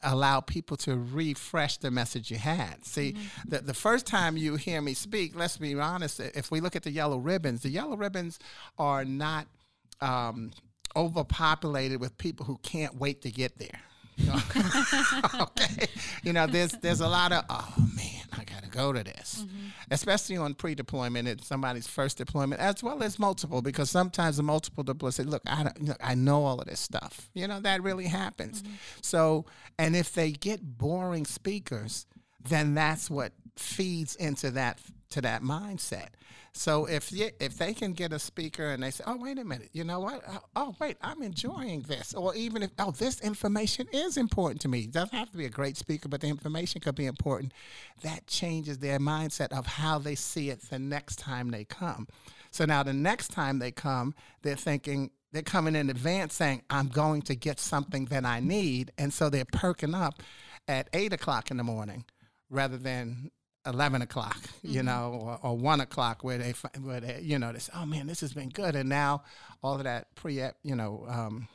allow 0.04 0.40
people 0.40 0.78
to 0.78 0.98
refresh 0.98 1.78
the 1.78 1.92
message 1.92 2.32
you 2.32 2.38
had. 2.38 2.84
See, 2.86 3.14
mm-hmm. 3.14 3.50
the, 3.50 3.60
the 3.60 3.74
first 3.74 4.08
time 4.08 4.38
you 4.38 4.56
hear 4.56 4.82
me 4.82 4.94
speak, 4.94 5.36
let's 5.36 5.58
be 5.58 5.76
honest, 5.80 6.20
if 6.20 6.52
we 6.52 6.60
look 6.60 6.76
at 6.76 6.84
the 6.84 6.92
yellow 6.92 7.18
ribbons, 7.18 7.62
the 7.62 7.70
yellow 7.70 7.96
ribbons 7.96 8.40
are 8.78 9.06
not 9.06 9.48
um, 10.00 10.52
overpopulated 10.96 12.00
with 12.00 12.18
people 12.18 12.46
who 12.46 12.58
can't 12.64 12.96
wait 12.96 13.22
to 13.22 13.32
get 13.32 13.58
there. 13.58 13.80
okay, 15.40 15.88
you 16.24 16.34
know, 16.34 16.46
there's 16.46 16.74
there's 16.74 17.02
a 17.02 17.08
lot 17.08 17.32
of 17.32 17.44
oh 17.50 17.74
man, 17.96 18.11
go 18.72 18.94
to 18.94 19.04
this, 19.04 19.44
mm-hmm. 19.46 19.68
especially 19.92 20.38
on 20.38 20.54
pre-deployment. 20.54 21.28
It's 21.28 21.48
somebody's 21.48 21.88
first 21.88 22.18
deployment, 22.18 22.62
as 22.62 22.82
well 22.82 23.04
as 23.04 23.20
multiple, 23.20 23.62
because 23.62 23.90
sometimes 23.90 24.38
the 24.38 24.44
multiple 24.44 24.84
deploy 24.84 25.10
say, 25.12 25.24
look, 25.24 25.44
I 25.46 25.72
look, 25.80 25.98
I 26.02 26.16
know 26.16 26.44
all 26.44 26.60
of 26.60 26.68
this 26.68 26.80
stuff. 26.80 27.30
You 27.34 27.48
know, 27.48 27.60
that 27.60 27.84
really 27.84 28.08
happens. 28.08 28.62
Mm-hmm. 28.62 28.74
So, 29.02 29.46
and 29.78 29.96
if 29.96 30.14
they 30.14 30.32
get 30.32 30.78
boring 30.78 31.26
speakers, 31.26 32.06
then 32.50 32.74
that's 32.74 33.10
what 33.10 33.34
feeds 33.58 34.16
into 34.16 34.52
that 34.52 34.80
to 35.12 35.22
that 35.22 35.42
mindset. 35.42 36.10
So 36.54 36.86
if 36.86 37.12
you, 37.14 37.30
if 37.40 37.58
they 37.58 37.74
can 37.74 37.94
get 37.94 38.12
a 38.12 38.20
speaker 38.20 38.72
and 38.72 38.84
they 38.84 38.92
say, 38.92 39.04
"Oh, 39.08 39.16
wait 39.18 39.40
a 39.40 39.46
minute, 39.46 39.70
you 39.72 39.84
know 39.86 40.02
what? 40.02 40.22
Oh, 40.28 40.40
oh, 40.56 40.76
wait, 40.80 40.98
I'm 41.02 41.22
enjoying 41.22 41.84
this," 41.84 42.14
or 42.14 42.36
even 42.36 42.64
if, 42.64 42.72
"Oh, 42.78 42.92
this 42.92 43.22
information 43.22 43.88
is 43.94 44.18
important 44.18 44.60
to 44.62 44.68
me," 44.68 44.82
it 44.82 44.92
doesn't 44.92 45.18
have 45.18 45.32
to 45.32 45.38
be 45.38 45.46
a 45.46 45.50
great 45.50 45.78
speaker, 45.78 46.10
but 46.10 46.20
the 46.20 46.28
information 46.28 46.82
could 46.82 46.96
be 46.96 47.06
important. 47.06 47.54
That 48.02 48.28
changes 48.28 48.80
their 48.80 49.00
mindset 49.00 49.58
of 49.58 49.66
how 49.66 49.98
they 50.00 50.16
see 50.16 50.50
it 50.50 50.62
the 50.70 50.80
next 50.80 51.20
time 51.20 51.52
they 51.52 51.64
come. 51.64 52.08
So 52.52 52.66
now 52.66 52.84
the 52.84 52.94
next 52.94 53.30
time 53.30 53.60
they 53.60 53.72
come, 53.72 54.14
they're 54.42 54.58
thinking, 54.58 55.12
they're 55.32 55.42
coming 55.42 55.76
in 55.76 55.90
advance 55.90 56.36
saying, 56.36 56.64
I'm 56.70 56.90
going 56.90 57.22
to 57.24 57.36
get 57.36 57.60
something 57.60 58.06
that 58.06 58.26
I 58.26 58.42
need. 58.42 58.92
And 58.98 59.14
so 59.14 59.30
they're 59.30 59.46
perking 59.46 59.96
up 59.96 60.22
at 60.68 60.90
eight 60.92 61.14
o'clock 61.14 61.50
in 61.50 61.58
the 61.58 61.64
morning 61.64 62.04
rather 62.50 62.78
than 62.78 63.32
11 63.66 64.02
o'clock, 64.02 64.38
mm-hmm. 64.38 64.72
you 64.72 64.84
know, 64.84 65.38
or, 65.44 65.52
or, 65.52 65.58
1 65.58 65.82
o'clock 65.82 66.24
where 66.24 66.38
they, 66.38 66.54
where 66.82 67.00
they, 67.00 67.20
you 67.22 67.38
know, 67.38 67.52
they 67.52 67.60
say, 67.60 67.72
oh 67.76 67.86
man, 67.86 68.08
this 68.08 68.22
has 68.22 68.34
been 68.34 68.50
good. 68.50 68.76
And 68.76 68.90
now 68.90 69.24
all 69.62 69.76
of 69.76 69.84
that 69.84 70.14
pre, 70.16 70.42
you 70.64 70.76
know, 70.76 71.06
um, 71.08 71.48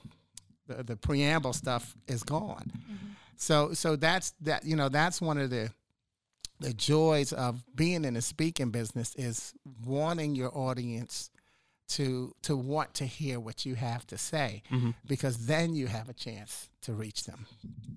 the, 0.69 0.83
the 0.83 0.97
preamble 0.97 1.53
stuff 1.53 1.97
is 2.07 2.23
gone. 2.23 2.71
Mm-hmm. 2.77 3.07
So, 3.37 3.73
so 3.73 3.97
that's 3.97 4.33
that, 4.43 4.65
you 4.65 4.77
know, 4.77 4.89
that's 4.89 5.21
one 5.21 5.39
of 5.39 5.51
the, 5.51 5.71
the 6.61 6.73
joys 6.73 7.33
of 7.33 7.63
being 7.75 8.05
in 8.05 8.15
the 8.15 8.23
speaking 8.23 8.71
business 8.71 9.15
is 9.17 9.53
wanting 9.85 10.35
your 10.35 10.57
audience 10.57 11.31
to 11.89 12.35
to 12.43 12.57
want 12.57 12.95
to 12.95 13.05
hear 13.05 13.39
what 13.39 13.65
you 13.65 13.75
have 13.75 14.07
to 14.09 14.19
say 14.19 14.63
mm-hmm. 14.73 14.91
because 15.07 15.47
then 15.47 15.75
you 15.75 15.87
have 15.87 16.09
a 16.09 16.13
chance 16.15 16.69
to 16.83 16.93
reach 16.93 17.25
them 17.25 17.47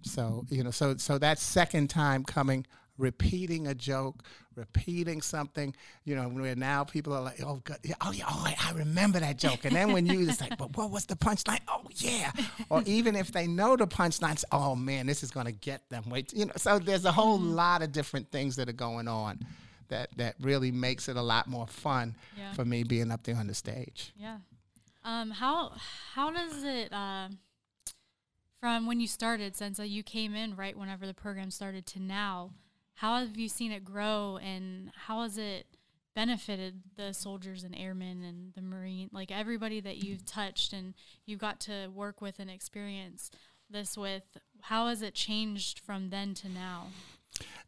so 0.03 0.45
you 0.49 0.63
know 0.63 0.69
so 0.69 0.95
so 0.97 1.17
that 1.17 1.39
second 1.39 1.89
time 1.89 2.23
coming 2.23 2.65
repeating 2.99 3.65
a 3.65 3.73
joke, 3.73 4.23
repeating 4.55 5.21
something, 5.21 5.73
you 6.03 6.15
know, 6.15 6.29
where 6.29 6.55
now 6.55 6.83
people 6.83 7.13
are 7.13 7.21
like, 7.21 7.41
oh, 7.43 7.61
God, 7.63 7.79
yeah, 7.83 7.95
oh, 8.01 8.11
yeah, 8.11 8.25
oh, 8.29 8.45
I 8.45 8.71
remember 8.73 9.19
that 9.19 9.37
joke. 9.37 9.65
And 9.65 9.75
then 9.75 9.93
when 9.93 10.05
you 10.05 10.25
just 10.25 10.41
like, 10.41 10.57
but 10.57 10.75
what 10.77 10.91
was 10.91 11.05
the 11.05 11.15
punchline? 11.15 11.61
Oh, 11.67 11.85
yeah. 11.95 12.31
or 12.69 12.83
even 12.85 13.15
if 13.15 13.31
they 13.31 13.47
know 13.47 13.75
the 13.75 13.87
punchlines, 13.87 14.43
oh, 14.51 14.75
man, 14.75 15.07
this 15.07 15.23
is 15.23 15.31
going 15.31 15.47
to 15.47 15.51
get 15.51 15.89
them. 15.89 16.03
Wait, 16.09 16.33
you 16.33 16.45
know, 16.45 16.53
so 16.57 16.77
there's 16.77 17.05
a 17.05 17.11
whole 17.11 17.39
mm-hmm. 17.39 17.55
lot 17.55 17.81
of 17.81 17.91
different 17.91 18.29
things 18.31 18.57
that 18.57 18.69
are 18.69 18.73
going 18.73 19.07
on 19.07 19.39
that, 19.87 20.09
that 20.17 20.35
really 20.41 20.71
makes 20.71 21.09
it 21.09 21.15
a 21.15 21.21
lot 21.21 21.47
more 21.47 21.65
fun 21.65 22.15
yeah. 22.37 22.51
for 22.53 22.65
me 22.65 22.83
being 22.83 23.11
up 23.11 23.23
there 23.23 23.37
on 23.37 23.47
the 23.47 23.55
stage. 23.55 24.13
Yeah. 24.15 24.37
Um, 25.05 25.31
how, 25.31 25.71
how 26.13 26.29
does 26.29 26.63
it, 26.63 26.91
uh, 26.91 27.29
from 28.59 28.85
when 28.85 28.99
you 28.99 29.07
started, 29.07 29.55
since 29.55 29.79
uh, 29.79 29.83
you 29.83 30.03
came 30.03 30.35
in 30.35 30.57
right 30.57 30.77
whenever 30.77 31.07
the 31.07 31.13
program 31.13 31.49
started 31.49 31.85
to 31.87 32.01
now, 32.01 32.51
how 32.99 33.19
have 33.19 33.37
you 33.37 33.47
seen 33.47 33.71
it 33.71 33.85
grow 33.85 34.37
and 34.43 34.91
how 35.05 35.21
has 35.21 35.37
it 35.37 35.65
benefited 36.15 36.81
the 36.97 37.13
soldiers 37.13 37.63
and 37.63 37.73
airmen 37.73 38.23
and 38.23 38.53
the 38.55 38.61
marine 38.61 39.09
like 39.13 39.31
everybody 39.31 39.79
that 39.79 40.03
you've 40.03 40.25
touched 40.25 40.73
and 40.73 40.93
you've 41.25 41.39
got 41.39 41.61
to 41.61 41.87
work 41.95 42.19
with 42.21 42.39
and 42.39 42.49
experience 42.49 43.31
this 43.69 43.97
with? 43.97 44.23
How 44.59 44.87
has 44.87 45.01
it 45.01 45.13
changed 45.13 45.79
from 45.79 46.09
then 46.09 46.33
to 46.35 46.49
now? 46.49 46.87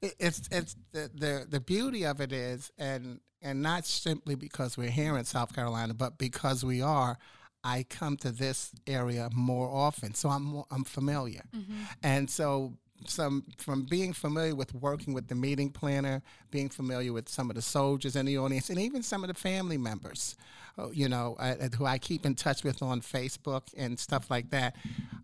It's 0.02 0.50
it's 0.52 0.76
the, 0.92 1.10
the 1.14 1.46
the 1.50 1.62
beauty 1.62 2.06
of 2.06 2.20
it 2.20 2.34
is 2.34 2.70
and 2.78 3.22
and 3.42 3.62
not 3.62 3.86
simply 3.86 4.36
because 4.36 4.78
we're 4.78 4.90
here 4.90 5.18
in 5.18 5.24
South 5.24 5.56
Carolina 5.56 5.94
but 5.94 6.18
because 6.18 6.66
we 6.66 6.82
are 6.82 7.18
I 7.64 7.86
come 7.90 8.18
to 8.18 8.32
this 8.32 8.72
area 8.88 9.30
more 9.34 9.70
often, 9.70 10.16
so 10.16 10.30
I'm 10.30 10.44
more, 10.44 10.66
I'm 10.72 10.84
familiar, 10.84 11.44
mm-hmm. 11.56 11.84
and 12.02 12.28
so 12.28 12.74
some 13.08 13.44
from 13.58 13.84
being 13.84 14.14
familiar 14.14 14.56
with 14.56 14.74
working 14.74 15.14
with 15.14 15.28
the 15.28 15.36
meeting 15.36 15.70
planner, 15.70 16.22
being 16.50 16.70
familiar 16.70 17.14
with 17.14 17.30
some 17.30 17.50
of 17.50 17.56
the 17.56 17.62
soldiers 17.62 18.16
in 18.16 18.26
the 18.26 18.38
audience, 18.38 18.70
and 18.70 18.80
even 18.80 19.04
some 19.04 19.24
of 19.24 19.28
the 19.28 19.34
family 19.34 19.78
members, 19.78 20.36
uh, 20.78 20.90
you 20.92 21.10
know, 21.10 21.36
who 21.78 21.86
I 21.86 21.98
keep 21.98 22.26
in 22.26 22.36
touch 22.36 22.64
with 22.64 22.82
on 22.82 23.02
Facebook 23.02 23.64
and 23.78 24.00
stuff 24.00 24.30
like 24.30 24.50
that. 24.52 24.76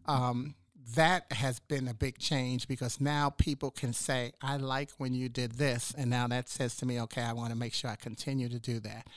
Um, 0.06 0.56
that 0.96 1.32
has 1.32 1.60
been 1.60 1.88
a 1.88 1.94
big 1.94 2.18
change 2.18 2.68
because 2.68 3.02
now 3.02 3.30
people 3.30 3.72
can 3.72 3.92
say, 3.92 4.32
I 4.42 4.58
like 4.58 4.92
when 4.98 5.14
you 5.14 5.28
did 5.28 5.54
this. 5.54 5.94
And 5.98 6.10
now 6.10 6.28
that 6.28 6.48
says 6.48 6.78
to 6.78 6.86
me, 6.86 7.02
okay, 7.02 7.22
I 7.22 7.34
want 7.34 7.50
to 7.50 7.58
make 7.58 7.74
sure 7.74 7.90
I 7.90 7.96
continue 7.96 8.48
to 8.50 8.60
do 8.60 8.80
that. 8.82 9.08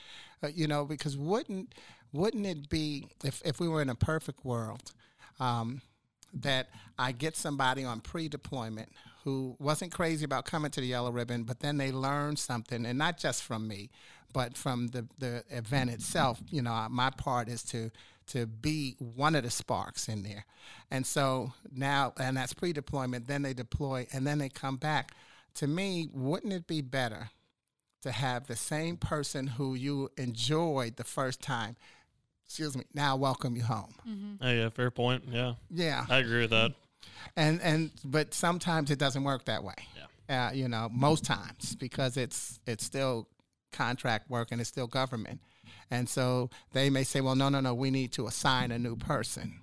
Uh, 0.43 0.47
you 0.53 0.67
know, 0.67 0.85
because 0.85 1.15
wouldn't, 1.15 1.73
wouldn't 2.11 2.45
it 2.45 2.69
be, 2.69 3.07
if, 3.23 3.41
if 3.45 3.59
we 3.59 3.67
were 3.67 3.81
in 3.81 3.89
a 3.89 3.95
perfect 3.95 4.43
world, 4.43 4.91
um, 5.39 5.81
that 6.33 6.69
I 6.97 7.11
get 7.11 7.35
somebody 7.35 7.83
on 7.83 8.01
pre 8.01 8.27
deployment 8.27 8.89
who 9.23 9.55
wasn't 9.59 9.91
crazy 9.91 10.25
about 10.25 10.45
coming 10.45 10.71
to 10.71 10.81
the 10.81 10.87
Yellow 10.87 11.11
Ribbon, 11.11 11.43
but 11.43 11.59
then 11.59 11.77
they 11.77 11.91
learned 11.91 12.39
something, 12.39 12.85
and 12.85 12.97
not 12.97 13.17
just 13.17 13.43
from 13.43 13.67
me, 13.67 13.91
but 14.33 14.57
from 14.57 14.87
the, 14.87 15.07
the 15.19 15.43
event 15.49 15.91
itself. 15.91 16.39
You 16.49 16.61
know, 16.61 16.87
my 16.89 17.09
part 17.11 17.47
is 17.47 17.63
to 17.63 17.91
to 18.27 18.45
be 18.45 18.95
one 18.99 19.35
of 19.35 19.43
the 19.43 19.49
sparks 19.49 20.07
in 20.07 20.23
there. 20.23 20.45
And 20.89 21.05
so 21.05 21.53
now, 21.71 22.13
and 22.17 22.37
that's 22.37 22.53
pre 22.53 22.73
deployment, 22.73 23.27
then 23.27 23.41
they 23.41 23.53
deploy, 23.53 24.07
and 24.13 24.25
then 24.25 24.37
they 24.37 24.49
come 24.49 24.77
back. 24.77 25.13
To 25.55 25.67
me, 25.67 26.09
wouldn't 26.13 26.53
it 26.53 26.65
be 26.65 26.81
better 26.81 27.29
to 28.03 28.11
have 28.11 28.47
the 28.47 28.55
same 28.55 28.97
person 28.97 29.47
who 29.47 29.75
you 29.75 30.09
enjoyed 30.17 30.95
the 30.95 31.03
first 31.03 31.41
time 31.41 31.75
excuse 32.51 32.75
me, 32.75 32.83
now 32.93 33.15
welcome 33.15 33.55
you 33.55 33.63
home. 33.63 33.93
Mm-hmm. 34.05 34.45
Oh, 34.45 34.51
yeah, 34.51 34.67
fair 34.67 34.91
point. 34.91 35.23
Yeah. 35.31 35.53
Yeah. 35.69 36.05
I 36.09 36.17
agree 36.17 36.41
with 36.41 36.49
that. 36.49 36.73
And 37.37 37.61
and 37.61 37.91
but 38.03 38.33
sometimes 38.33 38.91
it 38.91 38.99
doesn't 38.99 39.23
work 39.23 39.45
that 39.45 39.63
way. 39.63 39.75
Yeah. 40.27 40.47
Uh, 40.49 40.51
you 40.51 40.67
know, 40.67 40.89
most 40.91 41.23
times 41.23 41.75
because 41.75 42.17
it's 42.17 42.59
it's 42.67 42.83
still 42.83 43.29
contract 43.71 44.29
work 44.29 44.49
and 44.51 44.59
it's 44.59 44.69
still 44.69 44.87
government. 44.87 45.39
And 45.89 46.09
so 46.09 46.49
they 46.73 46.89
may 46.89 47.03
say, 47.03 47.21
well, 47.21 47.35
no, 47.35 47.47
no, 47.47 47.61
no, 47.61 47.73
we 47.73 47.89
need 47.89 48.11
to 48.13 48.27
assign 48.27 48.71
a 48.71 48.79
new 48.79 48.97
person. 48.97 49.61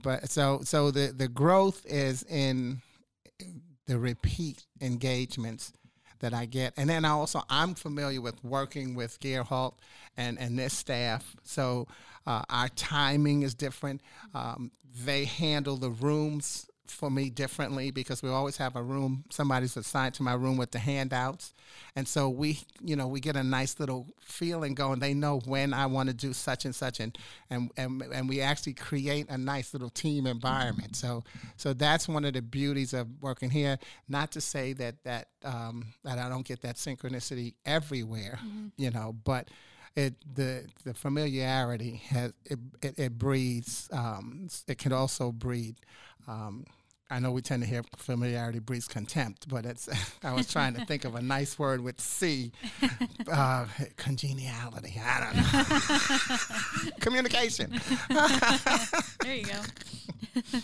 But 0.00 0.30
so 0.30 0.60
so 0.62 0.92
the 0.92 1.12
the 1.16 1.26
growth 1.26 1.84
is 1.86 2.22
in 2.22 2.82
the 3.88 3.98
repeat 3.98 4.64
engagements 4.80 5.72
that 6.20 6.32
I 6.32 6.46
get. 6.46 6.74
And 6.76 6.88
then 6.88 7.04
I 7.04 7.10
also 7.10 7.42
I'm 7.50 7.74
familiar 7.74 8.20
with 8.20 8.42
working 8.44 8.94
with 8.94 9.18
Gerhardt 9.20 9.74
and 10.16 10.38
and 10.38 10.58
this 10.58 10.72
staff, 10.72 11.36
so 11.42 11.86
uh, 12.26 12.42
our 12.48 12.68
timing 12.68 13.42
is 13.42 13.54
different. 13.54 14.00
Um, 14.34 14.70
they 15.04 15.24
handle 15.24 15.76
the 15.76 15.90
rooms 15.90 16.69
for 16.92 17.10
me 17.10 17.30
differently 17.30 17.90
because 17.90 18.22
we 18.22 18.28
always 18.28 18.56
have 18.56 18.76
a 18.76 18.82
room 18.82 19.24
somebody's 19.30 19.76
assigned 19.76 20.14
to 20.14 20.22
my 20.22 20.34
room 20.34 20.56
with 20.56 20.70
the 20.70 20.78
handouts. 20.78 21.54
And 21.96 22.06
so 22.06 22.28
we 22.28 22.60
you 22.82 22.96
know 22.96 23.06
we 23.06 23.20
get 23.20 23.36
a 23.36 23.42
nice 23.42 23.78
little 23.80 24.06
feeling 24.20 24.74
going. 24.74 24.98
They 24.98 25.14
know 25.14 25.40
when 25.46 25.72
i 25.72 25.86
want 25.86 26.08
to 26.08 26.14
do 26.14 26.32
such 26.32 26.64
and 26.64 26.74
such 26.74 27.00
and 27.00 27.16
and 27.48 27.70
and, 27.76 28.02
and 28.02 28.28
we 28.28 28.40
actually 28.40 28.74
create 28.74 29.28
a 29.28 29.38
nice 29.38 29.72
little 29.72 29.90
team 29.90 30.26
environment. 30.26 30.96
So 30.96 31.24
so 31.56 31.72
that's 31.72 32.08
one 32.08 32.24
of 32.24 32.34
the 32.34 32.42
beauties 32.42 32.92
of 32.92 33.08
working 33.20 33.50
here. 33.50 33.78
Not 34.08 34.32
to 34.32 34.40
say 34.40 34.72
that 34.74 35.02
that 35.04 35.28
um, 35.44 35.86
that 36.04 36.18
i 36.18 36.28
don't 36.28 36.46
get 36.46 36.62
that 36.62 36.76
synchronicity 36.76 37.54
everywhere 37.64 38.38
mm-hmm. 38.44 38.68
you 38.76 38.90
know 38.90 39.14
but 39.24 39.48
it 39.96 40.14
the 40.34 40.66
the 40.84 40.94
familiarity 40.94 42.02
has 42.08 42.32
it, 42.44 42.58
it, 42.82 42.98
it 42.98 43.18
breeds 43.18 43.88
um, 43.92 44.48
it 44.68 44.78
can 44.78 44.92
also 44.92 45.32
breed 45.32 45.76
um, 46.28 46.64
I 47.12 47.18
know 47.18 47.32
we 47.32 47.42
tend 47.42 47.62
to 47.64 47.68
hear 47.68 47.82
familiarity 47.96 48.60
breeds 48.60 48.86
contempt, 48.86 49.48
but 49.48 49.66
it's. 49.66 49.88
I 50.22 50.32
was 50.32 50.50
trying 50.50 50.74
to 50.74 50.84
think 50.86 51.04
of 51.04 51.16
a 51.16 51.22
nice 51.22 51.58
word 51.58 51.80
with 51.80 52.00
C, 52.00 52.52
uh, 53.30 53.66
congeniality. 53.96 55.00
I 55.04 55.20
don't 55.24 55.36
know. 55.36 56.90
Communication. 57.00 57.80
there 59.22 59.34
you 59.34 59.44
go. 59.44 60.60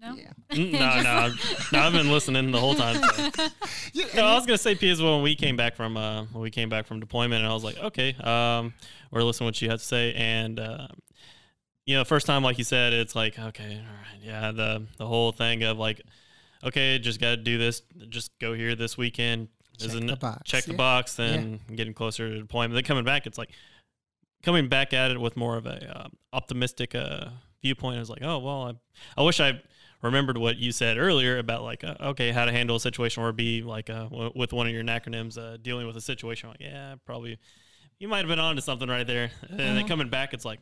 no. 0.00 0.14
Yeah. 0.14 0.32
Mm, 0.52 0.72
no, 0.72 1.02
no, 1.02 1.34
no. 1.72 1.86
I've 1.86 1.92
been 1.92 2.10
listening 2.10 2.52
the 2.52 2.60
whole 2.60 2.76
time. 2.76 3.02
so. 3.02 3.48
Yeah, 3.92 4.04
No, 4.14 4.26
I 4.26 4.34
was 4.36 4.46
gonna 4.46 4.58
say 4.58 4.76
P 4.76 4.90
as 4.90 5.02
well 5.02 5.14
when 5.14 5.24
we 5.24 5.34
came 5.34 5.56
back 5.56 5.74
from 5.74 5.96
uh, 5.96 6.24
when 6.32 6.42
we 6.42 6.50
came 6.50 6.68
back 6.68 6.86
from 6.86 7.00
deployment, 7.00 7.42
and 7.42 7.50
I 7.50 7.54
was 7.54 7.64
like, 7.64 7.78
okay, 7.78 8.14
um, 8.22 8.74
we're 9.10 9.22
listening 9.22 9.46
to 9.46 9.48
what 9.48 9.62
you 9.62 9.70
have 9.70 9.80
to 9.80 9.84
say, 9.84 10.14
and 10.14 10.60
uh, 10.60 10.86
you 11.86 11.96
know, 11.96 12.04
first 12.04 12.26
time 12.26 12.42
like 12.42 12.58
you 12.58 12.64
said, 12.64 12.92
it's 12.92 13.14
like, 13.14 13.38
okay, 13.38 13.76
all 13.86 13.94
right, 13.94 14.20
yeah, 14.22 14.52
the 14.52 14.86
the 14.96 15.06
whole 15.06 15.32
thing 15.32 15.62
of 15.64 15.78
like, 15.78 16.00
okay, 16.62 16.98
just 16.98 17.20
got 17.20 17.30
to 17.30 17.36
do 17.36 17.58
this, 17.58 17.82
just 18.08 18.30
go 18.38 18.54
here 18.54 18.74
this 18.74 18.96
weekend, 18.96 19.48
Check 19.78 19.88
Isn't 19.88 20.06
the 20.06 20.16
box, 20.16 20.42
check 20.44 20.64
the 20.64 20.74
box, 20.74 21.14
then 21.16 21.60
getting 21.74 21.94
closer 21.94 22.28
to 22.30 22.38
deployment. 22.38 22.74
Then 22.74 22.84
coming 22.84 23.04
back, 23.04 23.26
it's 23.26 23.38
like 23.38 23.50
coming 24.42 24.68
back 24.68 24.92
at 24.92 25.10
it 25.10 25.20
with 25.20 25.36
more 25.36 25.56
of 25.56 25.66
a 25.66 25.98
uh, 25.98 26.08
optimistic 26.32 26.94
uh, 26.94 27.30
viewpoint. 27.60 27.98
Is 28.00 28.08
like, 28.08 28.22
oh 28.22 28.38
well, 28.38 28.62
I, 29.16 29.20
I 29.20 29.24
wish 29.24 29.40
I 29.40 29.60
remembered 30.00 30.38
what 30.38 30.56
you 30.58 30.70
said 30.70 30.96
earlier 30.96 31.38
about 31.38 31.64
like, 31.64 31.82
uh, 31.82 31.96
okay, 32.00 32.30
how 32.30 32.44
to 32.44 32.52
handle 32.52 32.76
a 32.76 32.80
situation 32.80 33.22
or 33.24 33.32
be 33.32 33.62
like 33.62 33.90
uh, 33.90 34.04
w- 34.04 34.32
with 34.36 34.52
one 34.52 34.66
of 34.68 34.72
your 34.72 34.84
acronyms, 34.84 35.36
uh, 35.36 35.56
dealing 35.56 35.86
with 35.88 35.96
a 35.96 36.00
situation. 36.00 36.50
Like, 36.50 36.60
yeah, 36.60 36.94
probably 37.04 37.38
you 37.98 38.06
might 38.06 38.18
have 38.18 38.28
been 38.28 38.38
onto 38.38 38.60
something 38.62 38.88
right 38.88 39.06
there. 39.06 39.30
And 39.48 39.58
then 39.58 39.84
Mhm. 39.84 39.88
coming 39.88 40.08
back, 40.08 40.34
it's 40.34 40.44
like, 40.44 40.60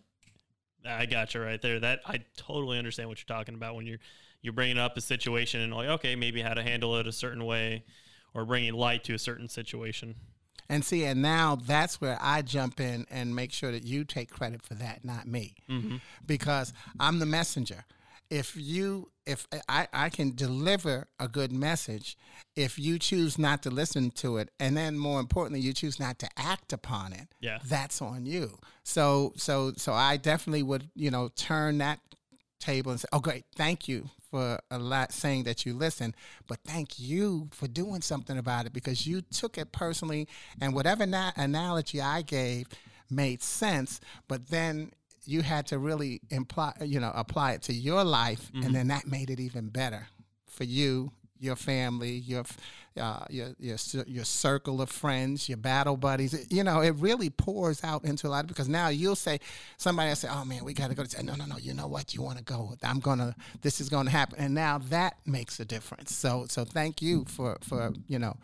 I 0.86 1.06
got 1.06 1.34
you 1.34 1.40
right 1.42 1.60
there. 1.60 1.80
That 1.80 2.00
I 2.06 2.20
totally 2.36 2.78
understand 2.78 3.08
what 3.08 3.18
you're 3.18 3.36
talking 3.36 3.54
about 3.54 3.74
when 3.76 3.86
you're 3.86 3.98
you're 4.42 4.52
bringing 4.52 4.78
up 4.78 4.96
a 4.96 5.00
situation 5.00 5.60
and 5.60 5.72
like, 5.72 5.88
okay, 5.88 6.16
maybe 6.16 6.42
how 6.42 6.54
to 6.54 6.62
handle 6.62 6.96
it 6.96 7.06
a 7.06 7.12
certain 7.12 7.44
way, 7.44 7.84
or 8.34 8.44
bringing 8.44 8.74
light 8.74 9.04
to 9.04 9.14
a 9.14 9.18
certain 9.18 9.48
situation. 9.48 10.14
And 10.68 10.84
see, 10.84 11.04
and 11.04 11.20
now 11.22 11.56
that's 11.56 12.00
where 12.00 12.18
I 12.20 12.42
jump 12.42 12.80
in 12.80 13.06
and 13.10 13.36
make 13.36 13.52
sure 13.52 13.70
that 13.72 13.84
you 13.84 14.04
take 14.04 14.30
credit 14.30 14.62
for 14.62 14.74
that, 14.74 15.04
not 15.04 15.26
me, 15.28 15.54
Mm-hmm. 15.68 15.96
because 16.26 16.72
I'm 16.98 17.18
the 17.18 17.26
messenger. 17.26 17.84
If 18.32 18.56
you, 18.56 19.10
if 19.26 19.46
I, 19.68 19.88
I 19.92 20.08
can 20.08 20.34
deliver 20.34 21.06
a 21.20 21.28
good 21.28 21.52
message, 21.52 22.16
if 22.56 22.78
you 22.78 22.98
choose 22.98 23.38
not 23.38 23.62
to 23.64 23.70
listen 23.70 24.10
to 24.12 24.38
it, 24.38 24.48
and 24.58 24.74
then 24.74 24.96
more 24.98 25.20
importantly, 25.20 25.60
you 25.60 25.74
choose 25.74 26.00
not 26.00 26.18
to 26.20 26.28
act 26.38 26.72
upon 26.72 27.12
it, 27.12 27.28
Yeah. 27.40 27.58
that's 27.66 28.00
on 28.00 28.24
you. 28.24 28.58
So, 28.84 29.34
so, 29.36 29.74
so 29.76 29.92
I 29.92 30.16
definitely 30.16 30.62
would, 30.62 30.84
you 30.94 31.10
know, 31.10 31.28
turn 31.36 31.76
that 31.78 32.00
table 32.58 32.92
and 32.92 33.00
say, 33.00 33.08
"Oh, 33.12 33.20
great, 33.20 33.44
thank 33.54 33.86
you 33.86 34.08
for 34.30 34.58
a 34.70 34.78
lot 34.78 35.12
saying 35.12 35.44
that 35.44 35.66
you 35.66 35.74
listen, 35.74 36.14
but 36.48 36.58
thank 36.64 36.98
you 36.98 37.48
for 37.52 37.68
doing 37.68 38.00
something 38.00 38.38
about 38.38 38.64
it 38.64 38.72
because 38.72 39.06
you 39.06 39.20
took 39.20 39.58
it 39.58 39.72
personally, 39.72 40.26
and 40.60 40.74
whatever 40.74 41.04
na- 41.04 41.32
analogy 41.36 42.00
I 42.00 42.22
gave 42.22 42.66
made 43.10 43.42
sense, 43.42 44.00
but 44.26 44.48
then." 44.48 44.92
You 45.24 45.42
had 45.42 45.66
to 45.68 45.78
really 45.78 46.20
imply, 46.30 46.72
you 46.84 47.00
know, 47.00 47.12
apply 47.14 47.52
it 47.52 47.62
to 47.62 47.72
your 47.72 48.04
life, 48.04 48.50
and 48.54 48.74
then 48.74 48.88
that 48.88 49.06
made 49.06 49.30
it 49.30 49.40
even 49.40 49.68
better 49.68 50.08
for 50.46 50.64
you, 50.64 51.12
your 51.38 51.56
family, 51.56 52.10
your 52.12 52.44
uh, 53.00 53.24
your 53.30 53.48
your 53.58 53.76
your 54.06 54.24
circle 54.24 54.80
of 54.82 54.90
friends, 54.90 55.48
your 55.48 55.58
battle 55.58 55.96
buddies. 55.96 56.46
You 56.50 56.62
know, 56.62 56.80
it 56.80 56.94
really 56.96 57.30
pours 57.30 57.82
out 57.82 58.04
into 58.04 58.26
a 58.26 58.30
lot 58.30 58.46
because 58.46 58.68
now 58.68 58.88
you'll 58.88 59.16
say 59.16 59.40
somebody 59.76 60.08
will 60.10 60.16
say, 60.16 60.28
"Oh 60.30 60.44
man, 60.44 60.64
we 60.64 60.74
got 60.74 60.88
to 60.88 60.94
go." 60.94 61.04
To 61.04 61.22
no, 61.22 61.34
no, 61.34 61.46
no. 61.46 61.56
You 61.56 61.74
know 61.74 61.86
what? 61.86 62.14
You 62.14 62.22
want 62.22 62.38
to 62.38 62.44
go? 62.44 62.74
I'm 62.82 63.00
gonna. 63.00 63.34
This 63.62 63.80
is 63.80 63.88
gonna 63.88 64.10
happen, 64.10 64.38
and 64.38 64.54
now 64.54 64.78
that 64.90 65.16
makes 65.26 65.58
a 65.58 65.64
difference. 65.64 66.14
So 66.14 66.46
so 66.48 66.64
thank 66.64 67.00
you 67.02 67.24
for 67.26 67.58
for 67.62 67.92
you 68.08 68.18
know 68.18 68.36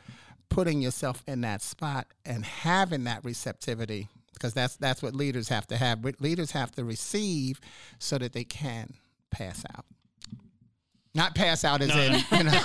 putting 0.49 0.81
yourself 0.81 1.23
in 1.27 1.43
that 1.43 1.62
spot 1.62 2.07
and 2.25 2.45
having 2.45 3.05
that 3.05 3.25
receptivity 3.25 4.09
because 4.38 4.55
that's 4.55 4.77
that's 4.77 5.03
what 5.03 5.14
leaders 5.14 5.48
have 5.48 5.66
to 5.66 5.77
have. 5.77 6.05
Leaders 6.20 6.53
have 6.53 6.70
to 6.72 6.85
receive 6.85 7.61
so 7.98 8.18
that 8.18 8.33
they 8.33 8.44
can 8.44 8.94
pass 9.31 9.64
out. 9.74 9.85
Not 11.14 11.35
pass 11.35 11.64
out 11.64 11.83
as 11.83 11.90
in 11.90 12.24
you 12.38 12.44
know. 12.44 12.61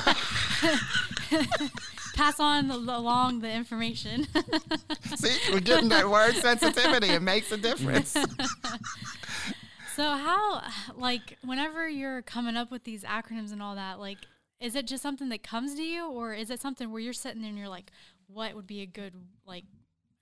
Pass 2.13 2.39
on 2.39 2.67
the- 2.67 2.75
along 2.75 3.39
the 3.39 3.51
information. 3.51 4.27
See, 5.15 5.35
we're 5.51 5.61
getting 5.61 5.89
that 5.89 6.07
word 6.07 6.35
sensitivity. 6.35 7.09
It 7.09 7.23
makes 7.23 7.51
a 7.51 7.57
difference. 7.57 8.11
so 9.95 10.03
how, 10.03 10.61
like, 10.95 11.39
whenever 11.43 11.89
you're 11.89 12.21
coming 12.21 12.55
up 12.55 12.69
with 12.69 12.83
these 12.83 13.03
acronyms 13.03 13.51
and 13.51 13.63
all 13.63 13.73
that, 13.73 13.99
like, 13.99 14.19
is 14.59 14.75
it 14.75 14.85
just 14.85 15.01
something 15.01 15.29
that 15.29 15.41
comes 15.41 15.73
to 15.73 15.81
you, 15.81 16.07
or 16.07 16.35
is 16.35 16.51
it 16.51 16.61
something 16.61 16.91
where 16.91 17.01
you're 17.01 17.13
sitting 17.13 17.41
there 17.41 17.49
and 17.49 17.57
you're 17.57 17.67
like, 17.67 17.91
what 18.27 18.55
would 18.55 18.67
be 18.67 18.81
a 18.81 18.85
good 18.85 19.13
like 19.45 19.65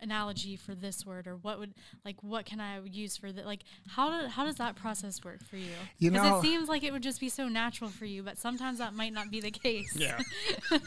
analogy 0.02 0.56
for 0.56 0.74
this 0.76 1.06
word, 1.06 1.28
or 1.28 1.36
what 1.36 1.60
would 1.60 1.74
like 2.04 2.16
what 2.24 2.46
can 2.46 2.60
I 2.60 2.80
use 2.86 3.18
for 3.18 3.32
that? 3.32 3.46
Like, 3.46 3.62
how 3.88 4.22
do, 4.22 4.28
how 4.28 4.46
does 4.46 4.56
that 4.56 4.76
process 4.76 5.24
work 5.24 5.44
for 5.44 5.58
you? 5.58 5.72
You 6.00 6.12
'Cause 6.12 6.22
know- 6.24 6.40
it 6.40 6.42
seems 6.42 6.68
like 6.70 6.84
it 6.84 6.92
would 6.92 7.04
just 7.04 7.20
be 7.20 7.30
so 7.30 7.48
natural 7.48 7.90
for 7.90 8.06
you, 8.06 8.24
but 8.24 8.38
sometimes 8.38 8.80
that 8.80 8.94
might 8.94 9.14
not 9.14 9.30
be 9.32 9.40
the 9.42 9.52
case. 9.52 9.96
Yeah. 9.96 10.20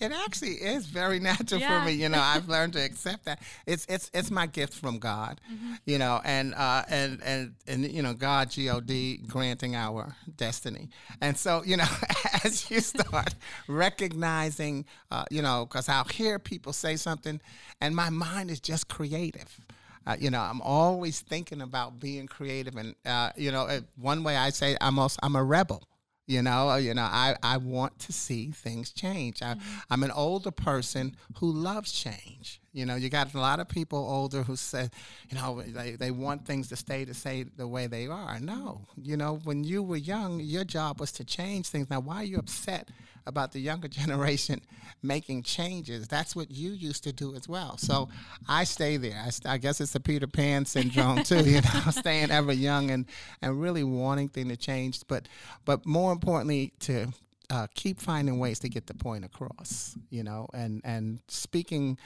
It 0.00 0.12
actually 0.12 0.54
is 0.54 0.86
very 0.86 1.20
natural 1.20 1.60
Yeah. 1.60 1.80
for 1.80 1.86
me. 1.86 1.92
You 1.92 2.08
know, 2.08 2.20
I've 2.20 2.48
learned 2.48 2.72
to 2.74 2.84
accept 2.84 3.24
that. 3.26 3.40
It's 3.64 3.86
it's 3.88 4.10
it's 4.12 4.30
my 4.30 4.46
gift 4.46 4.74
from 4.74 4.98
God. 4.98 5.40
You 5.86 5.98
know, 5.98 6.20
and 6.24 6.52
uh, 6.54 6.82
and 6.88 7.22
and 7.22 7.54
and 7.66 7.90
you 7.90 8.02
know, 8.02 8.12
God, 8.12 8.50
G 8.50 8.68
O 8.68 8.80
D, 8.80 9.18
granting 9.26 9.74
our 9.76 10.14
destiny. 10.36 10.88
And 11.20 11.36
so, 11.38 11.62
you 11.64 11.76
know, 11.76 11.86
as 12.44 12.70
you 12.70 12.80
start 12.80 13.34
recognizing, 13.68 14.84
uh, 15.10 15.24
you 15.30 15.42
know, 15.42 15.64
because 15.66 15.88
I'll 15.88 16.04
hear 16.04 16.38
people 16.38 16.72
say 16.72 16.96
something, 16.96 17.40
and 17.80 17.94
my 17.94 18.10
mind 18.10 18.50
is 18.50 18.60
just 18.60 18.88
creative. 18.88 19.60
Uh, 20.06 20.16
you 20.18 20.30
know, 20.30 20.40
I'm 20.40 20.60
always 20.60 21.20
thinking 21.20 21.62
about 21.62 21.98
being 21.98 22.26
creative, 22.26 22.76
and 22.76 22.94
uh, 23.06 23.30
you 23.36 23.50
know, 23.50 23.62
uh, 23.62 23.80
one 23.96 24.22
way 24.22 24.36
I 24.36 24.50
say 24.50 24.76
I'm 24.80 24.98
also 24.98 25.18
I'm 25.22 25.36
a 25.36 25.42
rebel. 25.42 25.82
You 26.26 26.40
know, 26.40 26.70
uh, 26.70 26.76
you 26.76 26.94
know, 26.94 27.02
I, 27.02 27.36
I 27.42 27.58
want 27.58 27.98
to 28.00 28.12
see 28.12 28.50
things 28.50 28.90
change. 28.92 29.42
I, 29.42 29.56
I'm 29.90 30.02
an 30.02 30.10
older 30.10 30.50
person 30.50 31.16
who 31.36 31.52
loves 31.52 31.92
change. 31.92 32.62
You 32.72 32.86
know, 32.86 32.94
you 32.94 33.10
got 33.10 33.34
a 33.34 33.38
lot 33.38 33.60
of 33.60 33.68
people 33.68 33.98
older 33.98 34.42
who 34.42 34.56
say, 34.56 34.88
you 35.28 35.36
know, 35.36 35.60
they, 35.60 35.92
they 35.92 36.10
want 36.10 36.46
things 36.46 36.68
to 36.68 36.76
stay 36.76 37.04
to 37.04 37.12
say 37.12 37.44
the 37.44 37.68
way 37.68 37.88
they 37.88 38.06
are. 38.06 38.40
No, 38.40 38.86
you 38.96 39.18
know, 39.18 39.38
when 39.44 39.64
you 39.64 39.82
were 39.82 39.96
young, 39.96 40.40
your 40.40 40.64
job 40.64 40.98
was 40.98 41.12
to 41.12 41.24
change 41.24 41.68
things. 41.68 41.90
Now, 41.90 42.00
why 42.00 42.16
are 42.16 42.24
you 42.24 42.38
upset 42.38 42.88
about 43.26 43.52
the 43.52 43.60
younger 43.60 43.88
generation 44.02 44.60
making 45.02 45.42
changes? 45.42 46.08
That's 46.08 46.34
what 46.34 46.50
you 46.50 46.70
used 46.70 47.04
to 47.04 47.12
do 47.12 47.34
as 47.34 47.48
well. 47.48 47.76
So 47.76 48.08
I 48.48 48.64
stay 48.64 48.96
there. 48.96 49.22
I, 49.24 49.54
I 49.54 49.58
guess 49.58 49.80
it's 49.80 49.92
the 49.92 50.00
Peter 50.00 50.26
Pan 50.26 50.64
syndrome 50.64 51.22
too. 51.22 51.44
You 51.44 51.60
know, 51.60 51.80
staying 51.90 52.30
ever 52.30 52.52
young 52.52 52.90
and 52.90 53.06
and 53.42 53.60
really 53.60 53.84
wanting 53.84 54.28
things 54.28 54.48
to 54.48 54.56
change, 54.56 55.02
but 55.08 55.28
but 55.64 55.84
more 55.86 56.12
importantly 56.12 56.72
to 56.80 57.08
uh, 57.50 57.66
keep 57.74 58.00
finding 58.00 58.38
ways 58.38 58.58
to 58.60 58.68
get 58.68 58.86
the 58.86 58.94
point 58.94 59.24
across, 59.24 59.96
you 60.10 60.22
know, 60.22 60.48
and 60.54 60.80
and 60.84 61.20
speaking, 61.28 61.98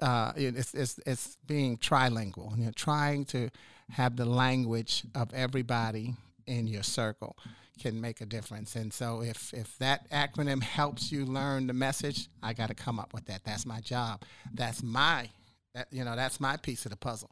uh, 0.00 0.32
it's, 0.36 0.74
it's 0.74 0.98
it's 1.06 1.36
being 1.46 1.76
trilingual, 1.76 2.56
you 2.58 2.64
know, 2.64 2.72
trying 2.74 3.24
to 3.26 3.50
have 3.90 4.16
the 4.16 4.24
language 4.24 5.04
of 5.14 5.32
everybody 5.32 6.14
in 6.46 6.66
your 6.66 6.82
circle 6.82 7.36
can 7.78 8.00
make 8.00 8.20
a 8.20 8.26
difference. 8.26 8.76
And 8.76 8.92
so 8.92 9.22
if 9.22 9.52
if 9.54 9.76
that 9.78 10.10
acronym 10.10 10.62
helps 10.62 11.10
you 11.12 11.24
learn 11.24 11.66
the 11.66 11.72
message, 11.72 12.28
I 12.42 12.52
got 12.52 12.68
to 12.68 12.74
come 12.74 12.98
up 12.98 13.14
with 13.14 13.26
that. 13.26 13.44
That's 13.44 13.64
my 13.66 13.80
job. 13.80 14.22
That's 14.52 14.82
my 14.82 15.30
that 15.74 15.88
you 15.90 16.04
know 16.04 16.16
that's 16.16 16.40
my 16.40 16.56
piece 16.56 16.84
of 16.84 16.90
the 16.90 16.96
puzzle. 16.96 17.30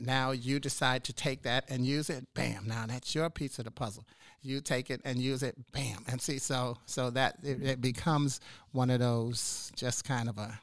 Now 0.00 0.30
you 0.30 0.60
decide 0.60 1.02
to 1.04 1.12
take 1.12 1.42
that 1.42 1.64
and 1.68 1.84
use 1.84 2.08
it. 2.08 2.26
Bam! 2.34 2.66
Now 2.66 2.86
that's 2.86 3.14
your 3.14 3.28
piece 3.30 3.58
of 3.58 3.64
the 3.64 3.72
puzzle. 3.72 4.04
You 4.40 4.60
take 4.60 4.90
it 4.90 5.00
and 5.04 5.18
use 5.18 5.42
it. 5.42 5.56
Bam! 5.72 6.04
And 6.06 6.20
see, 6.20 6.38
so 6.38 6.78
so 6.86 7.10
that 7.10 7.38
it, 7.42 7.62
it 7.62 7.80
becomes 7.80 8.40
one 8.70 8.90
of 8.90 9.00
those 9.00 9.72
just 9.74 10.04
kind 10.04 10.28
of 10.28 10.38
a 10.38 10.60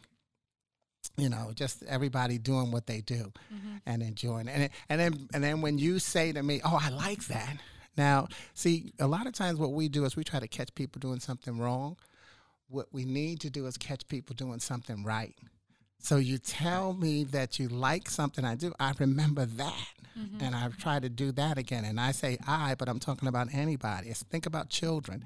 you 1.18 1.30
know, 1.30 1.52
just 1.54 1.84
everybody 1.84 2.38
doing 2.38 2.72
what 2.72 2.88
they 2.88 3.02
do 3.02 3.32
mm-hmm. 3.54 3.78
and 3.86 4.02
enjoying 4.02 4.48
it. 4.48 4.52
And, 4.52 4.64
it- 4.64 4.72
and 4.90 5.00
then 5.00 5.28
and 5.34 5.44
then 5.44 5.62
when 5.62 5.78
you 5.78 6.00
say 6.00 6.32
to 6.32 6.42
me, 6.42 6.62
"Oh, 6.64 6.80
I 6.82 6.90
like 6.90 7.26
that." 7.28 7.58
Now, 8.00 8.30
see, 8.54 8.94
a 8.98 9.08
lot 9.08 9.28
of 9.28 9.34
times 9.34 9.60
what 9.60 9.74
we 9.74 9.90
do 9.90 10.06
is 10.06 10.16
we 10.16 10.24
try 10.24 10.40
to 10.40 10.48
catch 10.48 10.74
people 10.74 11.02
doing 11.02 11.20
something 11.20 11.60
wrong. 11.60 11.98
What 12.70 12.88
we 12.94 13.04
need 13.04 13.42
to 13.42 13.50
do 13.50 13.66
is 13.66 13.76
catch 13.76 14.08
people 14.08 14.36
doing 14.36 14.62
something 14.62 15.04
right. 15.04 15.36
So 15.98 16.16
you 16.16 16.38
tell 16.38 16.94
me 16.94 17.26
that 17.26 17.60
you 17.60 17.68
like 17.68 18.10
something 18.10 18.46
I 18.46 18.56
do. 18.56 18.72
I 18.80 18.94
remember 18.98 19.46
that. 19.46 19.88
Mm-hmm. 20.18 20.42
And 20.42 20.56
I 20.56 20.70
try 20.80 21.02
to 21.02 21.10
do 21.10 21.34
that 21.34 21.58
again. 21.58 21.84
And 21.84 22.00
I 22.00 22.12
say 22.12 22.38
I, 22.48 22.76
but 22.76 22.88
I'm 22.88 23.00
talking 23.00 23.28
about 23.28 23.54
anybody. 23.54 24.08
It's, 24.08 24.24
think 24.24 24.46
about 24.46 24.70
children. 24.70 25.26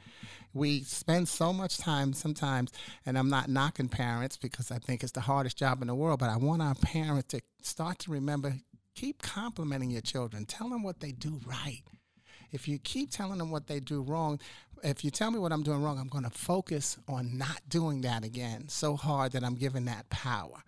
We 0.51 0.81
spend 0.81 1.27
so 1.27 1.53
much 1.53 1.77
time 1.77 2.11
sometimes, 2.13 2.71
and 3.05 3.19
I'm 3.19 3.29
not 3.29 3.49
knocking 3.49 3.87
parents 3.87 4.35
because 4.35 4.71
I 4.71 4.79
think 4.79 5.03
it's 5.03 5.11
the 5.11 5.21
hardest 5.21 5.57
job 5.57 5.83
in 5.83 5.87
the 5.89 5.95
world, 5.95 6.19
but 6.19 6.29
I 6.31 6.37
want 6.37 6.63
our 6.63 6.75
parents 6.75 7.27
to 7.29 7.41
start 7.61 7.99
to 7.99 8.11
remember 8.11 8.55
keep 8.95 9.21
complimenting 9.21 9.91
your 9.91 10.01
children. 10.01 10.45
Tell 10.45 10.69
them 10.69 10.81
what 10.81 11.01
they 11.01 11.11
do 11.11 11.39
right. 11.45 11.83
If 12.53 12.67
you 12.67 12.77
keep 12.77 13.09
telling 13.09 13.39
them 13.39 13.51
what 13.51 13.67
they 13.67 13.81
do 13.81 14.01
wrong, 14.01 14.39
if 14.83 15.03
you 15.03 15.11
tell 15.11 15.31
me 15.31 15.39
what 15.39 15.51
I'm 15.51 15.63
doing 15.63 15.81
wrong, 15.81 15.99
I'm 15.99 16.07
going 16.07 16.23
to 16.23 16.29
focus 16.29 16.97
on 17.07 17.37
not 17.37 17.61
doing 17.67 18.01
that 18.01 18.23
again 18.23 18.69
so 18.69 18.95
hard 18.95 19.31
that 19.33 19.43
I'm 19.43 19.55
giving 19.55 19.85
that 19.85 20.09
power. 20.09 20.63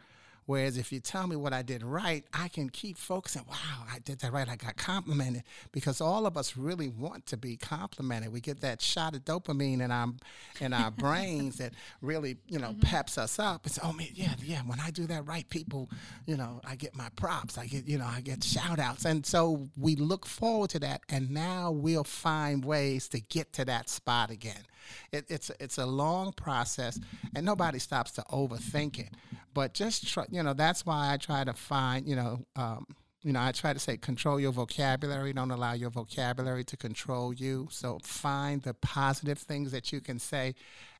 Whereas 0.46 0.78
if 0.78 0.92
you 0.92 1.00
tell 1.00 1.26
me 1.26 1.36
what 1.36 1.54
I 1.54 1.64
did 1.64 1.82
right, 1.82 2.24
I 2.32 2.50
can 2.50 2.70
keep 2.70 2.98
focusing. 2.98 3.44
Wow, 3.50 3.86
I 3.92 4.00
did 4.00 4.20
that 4.20 4.32
right. 4.32 4.48
I 4.48 4.56
got 4.56 4.78
complimented 4.78 5.44
because 5.72 6.02
all 6.02 6.28
of 6.28 6.38
us 6.38 6.56
really 6.56 6.88
want 6.88 7.26
to 7.28 7.38
be 7.38 7.58
complimented. 7.58 8.32
We 8.32 8.42
get 8.42 8.62
that 8.62 8.80
shot 8.82 9.16
of 9.16 9.26
dopamine 9.26 9.82
in 9.82 9.92
our 9.92 10.08
in 10.60 10.72
our 10.72 10.92
brains 11.06 11.58
that 11.58 11.74
really 12.02 12.38
you 12.48 12.60
know 12.60 12.70
mm-hmm. 12.70 12.82
peps 12.82 13.18
us 13.18 13.40
up. 13.40 13.66
It's 13.66 13.80
oh 13.82 13.94
man, 13.94 14.10
yeah, 14.14 14.36
yeah. 14.44 14.62
When 14.62 14.80
I 14.80 14.92
do 14.92 15.08
that 15.08 15.26
right, 15.28 15.50
people, 15.50 15.90
you 16.28 16.38
know, 16.38 16.62
I 16.64 16.76
get 16.76 16.96
my 16.96 17.10
props. 17.16 17.58
I 17.58 17.66
get 17.66 17.88
you 17.88 17.98
know 17.98 18.06
I 18.06 18.22
get 18.22 18.44
shout 18.44 18.78
outs, 18.78 19.06
and 19.06 19.26
so 19.26 19.68
we 19.76 19.96
look 19.96 20.28
forward 20.28 20.70
to 20.72 20.80
that. 20.80 21.02
And 21.10 21.32
now 21.32 21.72
we'll 21.72 22.04
find 22.04 22.64
ways 22.64 23.08
to 23.10 23.20
get 23.20 23.52
to 23.54 23.66
that 23.66 23.90
spot 23.90 24.30
again. 24.30 24.64
It, 25.12 25.26
it's 25.30 25.52
it's 25.60 25.78
a 25.78 25.86
long 25.86 26.34
process, 26.34 27.00
and 27.36 27.46
nobody 27.46 27.80
stops 27.80 28.12
to 28.14 28.22
overthink 28.32 29.00
it. 29.00 29.14
But 29.54 29.74
just 29.74 30.08
try, 30.08 30.26
you 30.30 30.44
know, 30.44 30.54
that's 30.54 30.86
why 30.86 31.14
I 31.14 31.18
try 31.18 31.44
to 31.44 31.54
find, 31.54 32.08
you 32.08 32.16
know. 32.16 32.46
Um, 32.56 32.86
you 33.24 33.34
know, 33.34 33.42
I 33.42 33.52
try 33.54 33.74
to 33.74 33.80
say 33.80 33.98
control 33.98 34.40
your 34.40 34.52
vocabulary. 34.52 35.34
Don't 35.34 35.50
allow 35.50 35.74
your 35.74 35.90
vocabulary 35.90 36.64
to 36.66 36.78
control 36.78 37.34
you. 37.34 37.68
So 37.72 37.98
find 38.04 38.62
the 38.62 38.76
positive 38.76 39.40
things 39.40 39.72
that 39.72 39.92
you 39.92 40.00
can 40.00 40.20
say, 40.20 40.54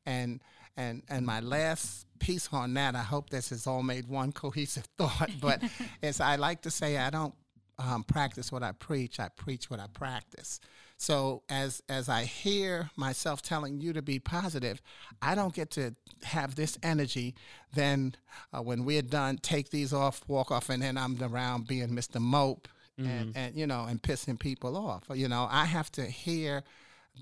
and 0.08 0.42
and 0.76 1.04
and 1.08 1.26
my 1.26 1.40
last 1.40 2.08
piece 2.20 2.50
on 2.52 2.74
that. 2.74 2.96
I 2.96 3.04
hope 3.04 3.30
this 3.30 3.50
has 3.50 3.68
all 3.68 3.84
made 3.84 4.08
one 4.08 4.32
cohesive 4.32 4.86
thought. 4.98 5.30
But 5.40 5.62
as 6.04 6.20
I 6.20 6.38
like 6.38 6.64
to 6.64 6.72
say, 6.72 6.98
I 6.98 7.12
don't 7.12 7.36
um, 7.78 8.04
practice 8.04 8.52
what 8.52 8.64
I 8.64 8.72
preach. 8.72 9.20
I 9.20 9.30
preach 9.30 9.70
what 9.70 9.80
I 9.80 9.88
practice. 9.88 10.60
So 10.98 11.44
as 11.50 11.84
as 11.90 12.08
I 12.08 12.24
hear 12.24 12.90
myself 12.96 13.42
telling 13.42 13.82
you 13.82 13.94
to 13.94 14.02
be 14.02 14.20
positive, 14.20 14.82
I 15.22 15.36
don't 15.36 15.54
get 15.54 15.72
to 15.72 15.96
have 16.24 16.56
this 16.56 16.78
energy. 16.82 17.36
Then 17.74 18.16
uh, 18.54 18.62
when 18.62 18.86
we're 18.86 19.02
done, 19.02 19.38
take 19.38 19.70
these 19.70 19.94
off, 19.94 20.22
walk 20.28 20.52
off, 20.52 20.70
and 20.70 20.82
then 20.82 20.98
I'm 20.98 21.22
around 21.22 21.68
being 21.68 21.90
Mr. 21.90 22.22
Mope 22.22 22.68
mm-hmm. 23.00 23.10
and, 23.10 23.38
and 23.38 23.56
you 23.56 23.68
know 23.68 23.86
and 23.86 24.02
pissing 24.02 24.40
people 24.40 24.78
off. 24.78 25.04
You 25.14 25.28
know, 25.28 25.48
I 25.50 25.66
have 25.66 25.92
to 25.94 26.06
hear 26.06 26.64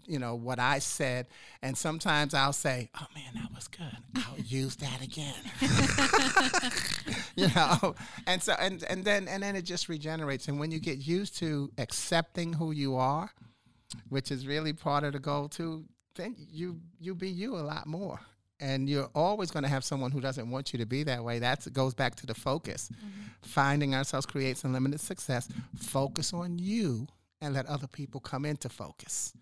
you 0.05 0.17
know 0.17 0.35
what 0.35 0.59
I 0.59 0.79
said, 0.79 1.27
and 1.61 1.77
sometimes 1.77 2.33
I'll 2.33 2.53
say, 2.53 2.89
"Oh 2.99 3.07
man, 3.15 3.33
that 3.35 3.53
was 3.53 3.67
good. 3.67 3.97
I'll 4.15 4.39
use 4.39 4.75
that 4.77 5.01
again." 5.03 5.35
you 7.35 7.47
know, 7.55 7.95
and 8.25 8.41
so 8.41 8.53
and 8.59 8.83
and 8.83 9.05
then 9.05 9.27
and 9.27 9.43
then 9.43 9.55
it 9.55 9.63
just 9.63 9.89
regenerates. 9.89 10.47
And 10.47 10.59
when 10.59 10.71
you 10.71 10.79
get 10.79 10.97
used 10.99 11.37
to 11.37 11.71
accepting 11.77 12.53
who 12.53 12.71
you 12.71 12.95
are, 12.95 13.31
which 14.09 14.31
is 14.31 14.47
really 14.47 14.73
part 14.73 15.03
of 15.03 15.13
the 15.13 15.19
goal 15.19 15.47
too, 15.47 15.85
then 16.15 16.35
you 16.37 16.79
you 16.99 17.15
be 17.15 17.29
you 17.29 17.55
a 17.55 17.63
lot 17.63 17.87
more. 17.87 18.19
And 18.59 18.87
you're 18.87 19.09
always 19.13 19.51
going 19.51 19.63
to 19.63 19.69
have 19.69 19.83
someone 19.83 20.11
who 20.11 20.21
doesn't 20.21 20.49
want 20.49 20.71
you 20.71 20.79
to 20.79 20.85
be 20.85 21.03
that 21.03 21.23
way. 21.23 21.39
That 21.39 21.67
goes 21.73 21.93
back 21.93 22.15
to 22.15 22.25
the 22.25 22.33
focus. 22.33 22.89
Mm-hmm. 22.93 23.21
Finding 23.41 23.93
ourselves 23.93 24.25
creates 24.25 24.63
unlimited 24.63 25.01
success. 25.01 25.49
Focus 25.75 26.33
on 26.33 26.59
you 26.59 27.07
and 27.41 27.53
let 27.53 27.65
other 27.65 27.87
people 27.87 28.21
come 28.21 28.45
into 28.45 28.69
focus. 28.69 29.33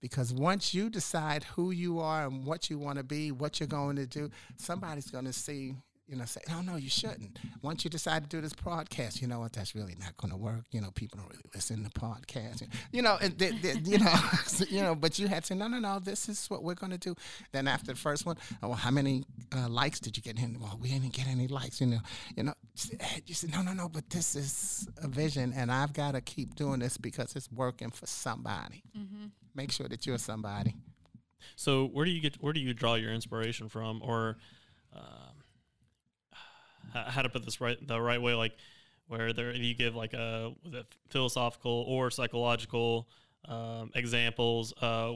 Because 0.00 0.32
once 0.32 0.72
you 0.72 0.88
decide 0.88 1.44
who 1.44 1.72
you 1.72 1.98
are 1.98 2.26
and 2.26 2.46
what 2.46 2.70
you 2.70 2.78
want 2.78 2.98
to 2.98 3.04
be, 3.04 3.32
what 3.32 3.60
you're 3.60 3.66
going 3.66 3.96
to 3.96 4.06
do, 4.06 4.30
somebody's 4.56 5.10
going 5.10 5.24
to 5.26 5.32
see 5.32 5.74
you 6.06 6.16
know, 6.16 6.24
say, 6.26 6.40
no, 6.48 6.60
no, 6.60 6.76
you 6.76 6.90
shouldn't. 6.90 7.38
Once 7.62 7.82
you 7.82 7.90
decide 7.90 8.22
to 8.22 8.28
do 8.28 8.42
this 8.42 8.52
podcast, 8.52 9.22
you 9.22 9.26
know 9.26 9.40
what, 9.40 9.54
that's 9.54 9.74
really 9.74 9.94
not 9.98 10.14
going 10.18 10.30
to 10.30 10.36
work. 10.36 10.64
You 10.70 10.82
know, 10.82 10.90
people 10.94 11.18
don't 11.18 11.30
really 11.30 11.42
listen 11.54 11.82
to 11.82 11.90
podcasts. 11.90 12.66
You 12.92 13.00
know, 13.00 13.16
and 13.22 13.38
they, 13.38 13.52
they, 13.52 13.74
you 13.84 13.98
know, 13.98 14.14
you 14.68 14.82
know, 14.82 14.94
but 14.94 15.18
you 15.18 15.28
had 15.28 15.44
to, 15.44 15.54
no, 15.54 15.66
no, 15.66 15.78
no, 15.78 15.98
this 15.98 16.28
is 16.28 16.46
what 16.48 16.62
we're 16.62 16.74
going 16.74 16.92
to 16.92 16.98
do. 16.98 17.14
Then 17.52 17.66
after 17.66 17.92
the 17.92 17.98
first 17.98 18.26
one, 18.26 18.36
oh, 18.62 18.68
well, 18.68 18.76
how 18.76 18.90
many 18.90 19.24
uh, 19.56 19.68
likes 19.68 19.98
did 19.98 20.16
you 20.16 20.22
get? 20.22 20.38
In? 20.38 20.60
Well, 20.60 20.78
we 20.80 20.90
didn't 20.90 21.14
get 21.14 21.26
any 21.26 21.48
likes. 21.48 21.80
You 21.80 21.86
know, 21.86 22.00
you 22.36 22.42
know, 22.42 22.54
you 23.24 23.34
said, 23.34 23.52
no, 23.52 23.62
no, 23.62 23.72
no, 23.72 23.88
but 23.88 24.10
this 24.10 24.36
is 24.36 24.86
a 25.02 25.08
vision, 25.08 25.54
and 25.56 25.72
I've 25.72 25.94
got 25.94 26.12
to 26.12 26.20
keep 26.20 26.54
doing 26.54 26.80
this 26.80 26.98
because 26.98 27.34
it's 27.34 27.50
working 27.50 27.90
for 27.90 28.06
somebody. 28.06 28.82
Mm-hmm. 28.96 29.26
Make 29.54 29.72
sure 29.72 29.88
that 29.88 30.06
you're 30.06 30.18
somebody. 30.18 30.74
So, 31.56 31.86
where 31.86 32.04
do 32.04 32.10
you 32.10 32.20
get? 32.20 32.36
Where 32.42 32.52
do 32.52 32.60
you 32.60 32.74
draw 32.74 32.94
your 32.94 33.12
inspiration 33.12 33.68
from, 33.68 34.02
or? 34.02 34.36
Um, 34.94 35.33
how 36.92 37.22
to 37.22 37.28
put 37.28 37.44
this 37.44 37.60
right 37.60 37.76
the 37.86 38.00
right 38.00 38.20
way, 38.20 38.34
like 38.34 38.52
where 39.08 39.32
there 39.32 39.54
you 39.54 39.74
give 39.74 39.94
like 39.94 40.12
a, 40.14 40.52
a 40.72 40.82
philosophical 41.08 41.84
or 41.88 42.10
psychological 42.10 43.08
um, 43.48 43.90
examples. 43.94 44.72
Uh, 44.80 45.14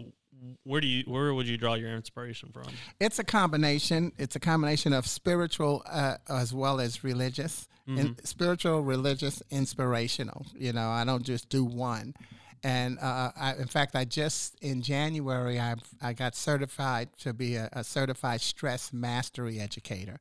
where 0.65 0.81
do 0.81 0.87
you 0.87 1.05
where 1.07 1.35
would 1.35 1.49
you 1.49 1.57
draw 1.57 1.75
your 1.75 1.91
inspiration 1.91 2.51
from? 2.53 2.73
It's 3.01 3.19
a 3.19 3.25
combination. 3.25 4.13
It's 4.19 4.37
a 4.37 4.41
combination 4.41 4.93
of 4.93 5.07
spiritual 5.07 5.83
uh, 5.87 6.17
as 6.29 6.53
well 6.53 6.81
as 6.81 7.03
religious. 7.03 7.69
Mm-hmm. 7.89 7.99
And 7.99 8.21
spiritual, 8.23 8.83
religious, 8.83 9.43
inspirational. 9.51 10.45
You 10.55 10.75
know, 10.75 10.91
I 10.91 11.05
don't 11.05 11.23
just 11.23 11.49
do 11.49 11.65
one. 11.65 12.15
And 12.63 12.99
uh, 12.99 13.31
I, 13.35 13.55
in 13.55 13.67
fact, 13.67 13.97
I 13.97 14.05
just 14.05 14.57
in 14.61 14.83
January 14.83 15.59
I 15.59 15.77
I 16.03 16.13
got 16.13 16.35
certified 16.35 17.09
to 17.21 17.33
be 17.33 17.57
a, 17.57 17.69
a 17.73 17.83
certified 17.83 18.41
stress 18.41 18.93
mastery 18.93 19.59
educator. 19.59 20.21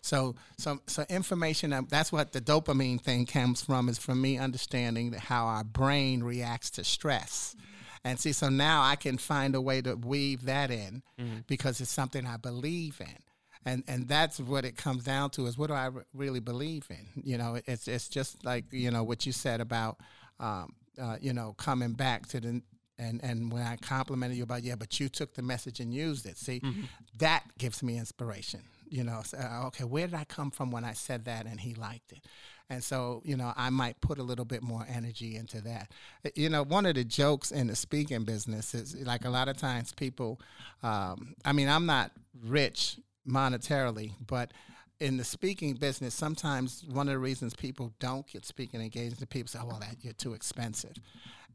So, 0.00 0.36
so, 0.56 0.80
so 0.86 1.04
information. 1.08 1.86
That's 1.88 2.12
what 2.12 2.32
the 2.32 2.40
dopamine 2.40 3.00
thing 3.00 3.26
comes 3.26 3.62
from. 3.62 3.88
Is 3.88 3.98
from 3.98 4.20
me 4.20 4.38
understanding 4.38 5.12
how 5.12 5.46
our 5.46 5.64
brain 5.64 6.22
reacts 6.22 6.70
to 6.70 6.84
stress. 6.84 7.56
And 8.04 8.18
see, 8.18 8.32
so 8.32 8.48
now 8.48 8.82
I 8.82 8.96
can 8.96 9.18
find 9.18 9.54
a 9.54 9.60
way 9.60 9.82
to 9.82 9.94
weave 9.94 10.44
that 10.44 10.70
in 10.70 11.02
mm-hmm. 11.20 11.38
because 11.46 11.80
it's 11.80 11.90
something 11.90 12.26
I 12.26 12.36
believe 12.36 13.00
in. 13.00 13.16
And, 13.64 13.82
and 13.86 14.08
that's 14.08 14.38
what 14.40 14.64
it 14.64 14.76
comes 14.76 15.04
down 15.04 15.30
to 15.30 15.46
is 15.46 15.58
what 15.58 15.66
do 15.66 15.74
I 15.74 15.86
re- 15.86 16.04
really 16.14 16.40
believe 16.40 16.86
in? 16.90 17.22
You 17.22 17.36
know, 17.36 17.58
it's, 17.66 17.88
it's 17.88 18.08
just 18.08 18.44
like, 18.44 18.64
you 18.70 18.90
know, 18.90 19.02
what 19.02 19.26
you 19.26 19.32
said 19.32 19.60
about, 19.60 19.98
um, 20.40 20.74
uh, 21.00 21.16
you 21.20 21.32
know, 21.32 21.54
coming 21.58 21.92
back 21.92 22.26
to 22.28 22.40
the, 22.40 22.62
and 23.00 23.22
and 23.22 23.52
when 23.52 23.62
I 23.62 23.76
complimented 23.76 24.36
you 24.36 24.42
about 24.42 24.64
yeah, 24.64 24.74
but 24.74 24.98
you 24.98 25.08
took 25.08 25.34
the 25.34 25.42
message 25.42 25.78
and 25.78 25.94
used 25.94 26.26
it. 26.26 26.36
See, 26.36 26.60
mm-hmm. 26.60 26.82
that 27.18 27.44
gives 27.56 27.82
me 27.82 27.96
inspiration 27.96 28.60
you 28.90 29.04
know, 29.04 29.20
say, 29.24 29.38
uh, 29.38 29.66
okay, 29.66 29.84
where 29.84 30.06
did 30.06 30.14
I 30.14 30.24
come 30.24 30.50
from 30.50 30.70
when 30.70 30.84
I 30.84 30.92
said 30.92 31.24
that 31.26 31.46
and 31.46 31.60
he 31.60 31.74
liked 31.74 32.12
it? 32.12 32.24
And 32.70 32.84
so, 32.84 33.22
you 33.24 33.36
know, 33.36 33.52
I 33.56 33.70
might 33.70 34.00
put 34.00 34.18
a 34.18 34.22
little 34.22 34.44
bit 34.44 34.62
more 34.62 34.84
energy 34.88 35.36
into 35.36 35.60
that. 35.62 35.90
Uh, 36.24 36.30
you 36.34 36.50
know, 36.50 36.62
one 36.62 36.84
of 36.84 36.96
the 36.96 37.04
jokes 37.04 37.50
in 37.50 37.68
the 37.68 37.76
speaking 37.76 38.24
business 38.24 38.74
is 38.74 38.94
like 39.06 39.24
a 39.24 39.30
lot 39.30 39.48
of 39.48 39.56
times 39.56 39.92
people, 39.94 40.40
um, 40.82 41.34
I 41.44 41.52
mean, 41.52 41.68
I'm 41.68 41.86
not 41.86 42.12
rich 42.42 42.98
monetarily, 43.26 44.12
but 44.26 44.52
in 45.00 45.16
the 45.16 45.24
speaking 45.24 45.74
business, 45.74 46.14
sometimes 46.14 46.84
one 46.90 47.08
of 47.08 47.14
the 47.14 47.18
reasons 47.18 47.54
people 47.54 47.92
don't 48.00 48.26
get 48.26 48.44
speaking 48.44 48.80
engagements, 48.80 49.24
people 49.30 49.48
say, 49.48 49.60
oh, 49.62 49.66
well, 49.66 49.78
that 49.80 49.96
you're 50.02 50.12
too 50.12 50.34
expensive 50.34 50.94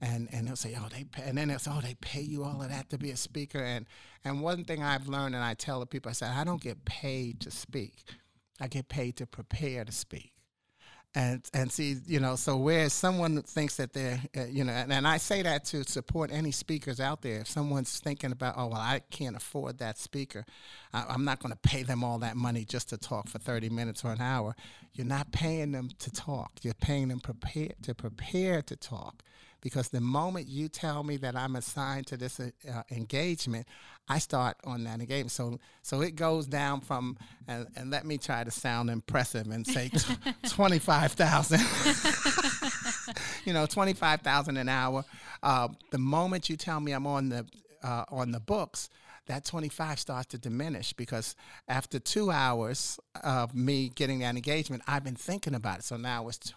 and 0.03 0.27
and 0.31 0.47
they'll 0.47 0.55
say, 0.55 0.75
oh, 0.77 0.87
they 0.89 1.05
pay, 1.05 1.23
and 1.23 1.37
then 1.37 1.47
they'll 1.47 1.59
say, 1.59 1.71
oh, 1.73 1.81
they 1.81 1.95
pay 1.95 2.21
you 2.21 2.43
all 2.43 2.61
of 2.61 2.69
that 2.69 2.89
to 2.89 2.97
be 2.97 3.11
a 3.11 3.17
speaker. 3.17 3.59
And 3.59 3.85
and 4.25 4.41
one 4.41 4.63
thing 4.65 4.83
I've 4.83 5.07
learned, 5.07 5.35
and 5.35 5.43
I 5.43 5.53
tell 5.53 5.79
the 5.79 5.85
people, 5.85 6.09
I 6.09 6.13
said, 6.13 6.31
I 6.31 6.43
don't 6.43 6.61
get 6.61 6.83
paid 6.85 7.39
to 7.41 7.51
speak, 7.51 8.03
I 8.59 8.67
get 8.67 8.89
paid 8.89 9.15
to 9.17 9.25
prepare 9.25 9.85
to 9.85 9.91
speak. 9.91 10.32
And 11.15 11.47
and 11.53 11.71
see, 11.71 11.97
you 12.07 12.19
know, 12.19 12.35
so 12.35 12.57
whereas 12.57 12.91
someone 12.91 13.39
thinks 13.43 13.77
that 13.77 13.93
they're, 13.93 14.19
uh, 14.35 14.45
you 14.45 14.63
know, 14.63 14.73
and, 14.73 14.91
and 14.91 15.07
I 15.07 15.17
say 15.17 15.43
that 15.43 15.63
to 15.65 15.83
support 15.83 16.31
any 16.33 16.49
speakers 16.49 16.99
out 16.99 17.21
there. 17.21 17.41
If 17.41 17.49
someone's 17.49 17.99
thinking 17.99 18.31
about, 18.31 18.55
oh, 18.57 18.67
well, 18.67 18.79
I 18.79 19.01
can't 19.11 19.35
afford 19.35 19.77
that 19.77 19.99
speaker, 19.99 20.43
I, 20.91 21.05
I'm 21.09 21.23
not 21.23 21.39
going 21.39 21.51
to 21.51 21.59
pay 21.59 21.83
them 21.83 22.03
all 22.03 22.17
that 22.19 22.35
money 22.35 22.65
just 22.65 22.89
to 22.89 22.97
talk 22.97 23.29
for 23.29 23.37
30 23.37 23.69
minutes 23.69 24.03
or 24.03 24.11
an 24.11 24.21
hour. 24.21 24.55
You're 24.93 25.05
not 25.05 25.31
paying 25.31 25.71
them 25.71 25.89
to 25.99 26.11
talk. 26.11 26.51
You're 26.63 26.73
paying 26.73 27.09
them 27.09 27.19
prepare 27.19 27.69
to 27.83 27.93
prepare 27.93 28.63
to 28.63 28.75
talk 28.75 29.23
because 29.63 29.87
the 29.87 30.01
moment 30.01 30.49
you 30.49 30.67
tell 30.67 31.03
me 31.03 31.15
that 31.17 31.37
I'm 31.37 31.55
assigned 31.55 32.05
to 32.07 32.17
this 32.17 32.37
uh, 32.39 32.49
uh, 32.69 32.83
engagement, 32.91 33.65
I 34.09 34.19
start 34.19 34.57
on 34.65 34.83
that 34.83 34.99
engagement. 34.99 35.31
So 35.31 35.57
so 35.81 36.01
it 36.01 36.15
goes 36.15 36.45
down 36.45 36.81
from 36.81 37.17
and, 37.47 37.65
and 37.77 37.89
let 37.89 38.05
me 38.05 38.17
try 38.17 38.43
to 38.43 38.51
sound 38.51 38.89
impressive 38.89 39.47
and 39.47 39.65
say 39.65 39.89
twenty 40.49 40.79
five 40.79 41.13
thousand. 41.13 41.61
you 43.45 43.53
know, 43.53 43.65
twenty 43.65 43.93
five 43.93 44.21
thousand 44.21 44.57
an 44.57 44.67
hour. 44.67 45.05
Uh, 45.41 45.69
the 45.91 45.97
moment 45.97 46.49
you 46.49 46.57
tell 46.57 46.81
me 46.81 46.91
I'm 46.91 47.07
on 47.07 47.29
the 47.29 47.45
uh, 47.81 48.03
on 48.09 48.31
the 48.31 48.41
books, 48.41 48.89
that 49.27 49.45
25 49.45 49.99
starts 49.99 50.27
to 50.27 50.37
diminish 50.37 50.93
because 50.93 51.35
after 51.67 51.99
two 51.99 52.31
hours 52.31 52.99
of 53.23 53.53
me 53.55 53.89
getting 53.89 54.19
that 54.19 54.35
engagement, 54.35 54.83
I've 54.87 55.03
been 55.03 55.15
thinking 55.15 55.53
about 55.53 55.79
it. 55.79 55.83
So 55.83 55.97
now 55.97 56.27
it's 56.27 56.53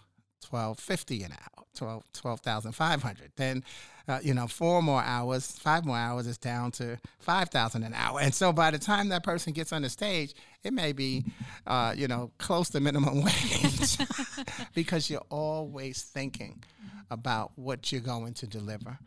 1250 0.50 1.22
an 1.22 1.32
hour 1.32 1.64
12 1.76 2.12
12500 2.12 3.32
then 3.36 3.62
uh, 4.08 4.18
you 4.22 4.34
know 4.34 4.46
four 4.46 4.82
more 4.82 5.02
hours 5.02 5.52
five 5.52 5.84
more 5.84 5.96
hours 5.96 6.26
is 6.26 6.38
down 6.38 6.70
to 6.70 6.98
5000 7.20 7.82
an 7.82 7.94
hour. 7.94 8.20
And 8.20 8.34
so 8.34 8.52
by 8.52 8.70
the 8.70 8.78
time 8.78 9.08
that 9.10 9.24
person 9.24 9.52
gets 9.52 9.72
on 9.72 9.82
the 9.82 9.88
stage 9.88 10.34
it 10.62 10.72
may 10.72 10.92
be 10.92 11.24
uh, 11.66 11.94
you 11.96 12.08
know 12.08 12.30
close 12.38 12.70
to 12.70 12.80
minimum 12.80 13.22
wage 13.24 13.98
because 14.74 15.10
you're 15.10 15.26
always 15.30 16.02
thinking 16.02 16.62
about 17.10 17.52
what 17.56 17.92
you're 17.92 18.00
going 18.00 18.34
to 18.34 18.46
deliver. 18.46 18.98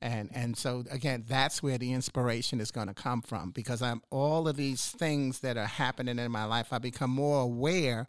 And 0.00 0.30
and 0.34 0.56
so 0.56 0.84
again 0.90 1.24
that's 1.26 1.62
where 1.62 1.78
the 1.78 1.92
inspiration 1.92 2.60
is 2.60 2.70
going 2.70 2.88
to 2.88 2.94
come 2.94 3.22
from 3.22 3.50
because 3.52 3.80
i'm 3.80 4.02
all 4.10 4.46
of 4.46 4.56
these 4.56 4.90
things 4.90 5.40
that 5.40 5.56
are 5.56 5.64
happening 5.64 6.18
in 6.18 6.30
my 6.30 6.44
life 6.44 6.74
i 6.74 6.78
become 6.78 7.10
more 7.10 7.40
aware 7.40 8.06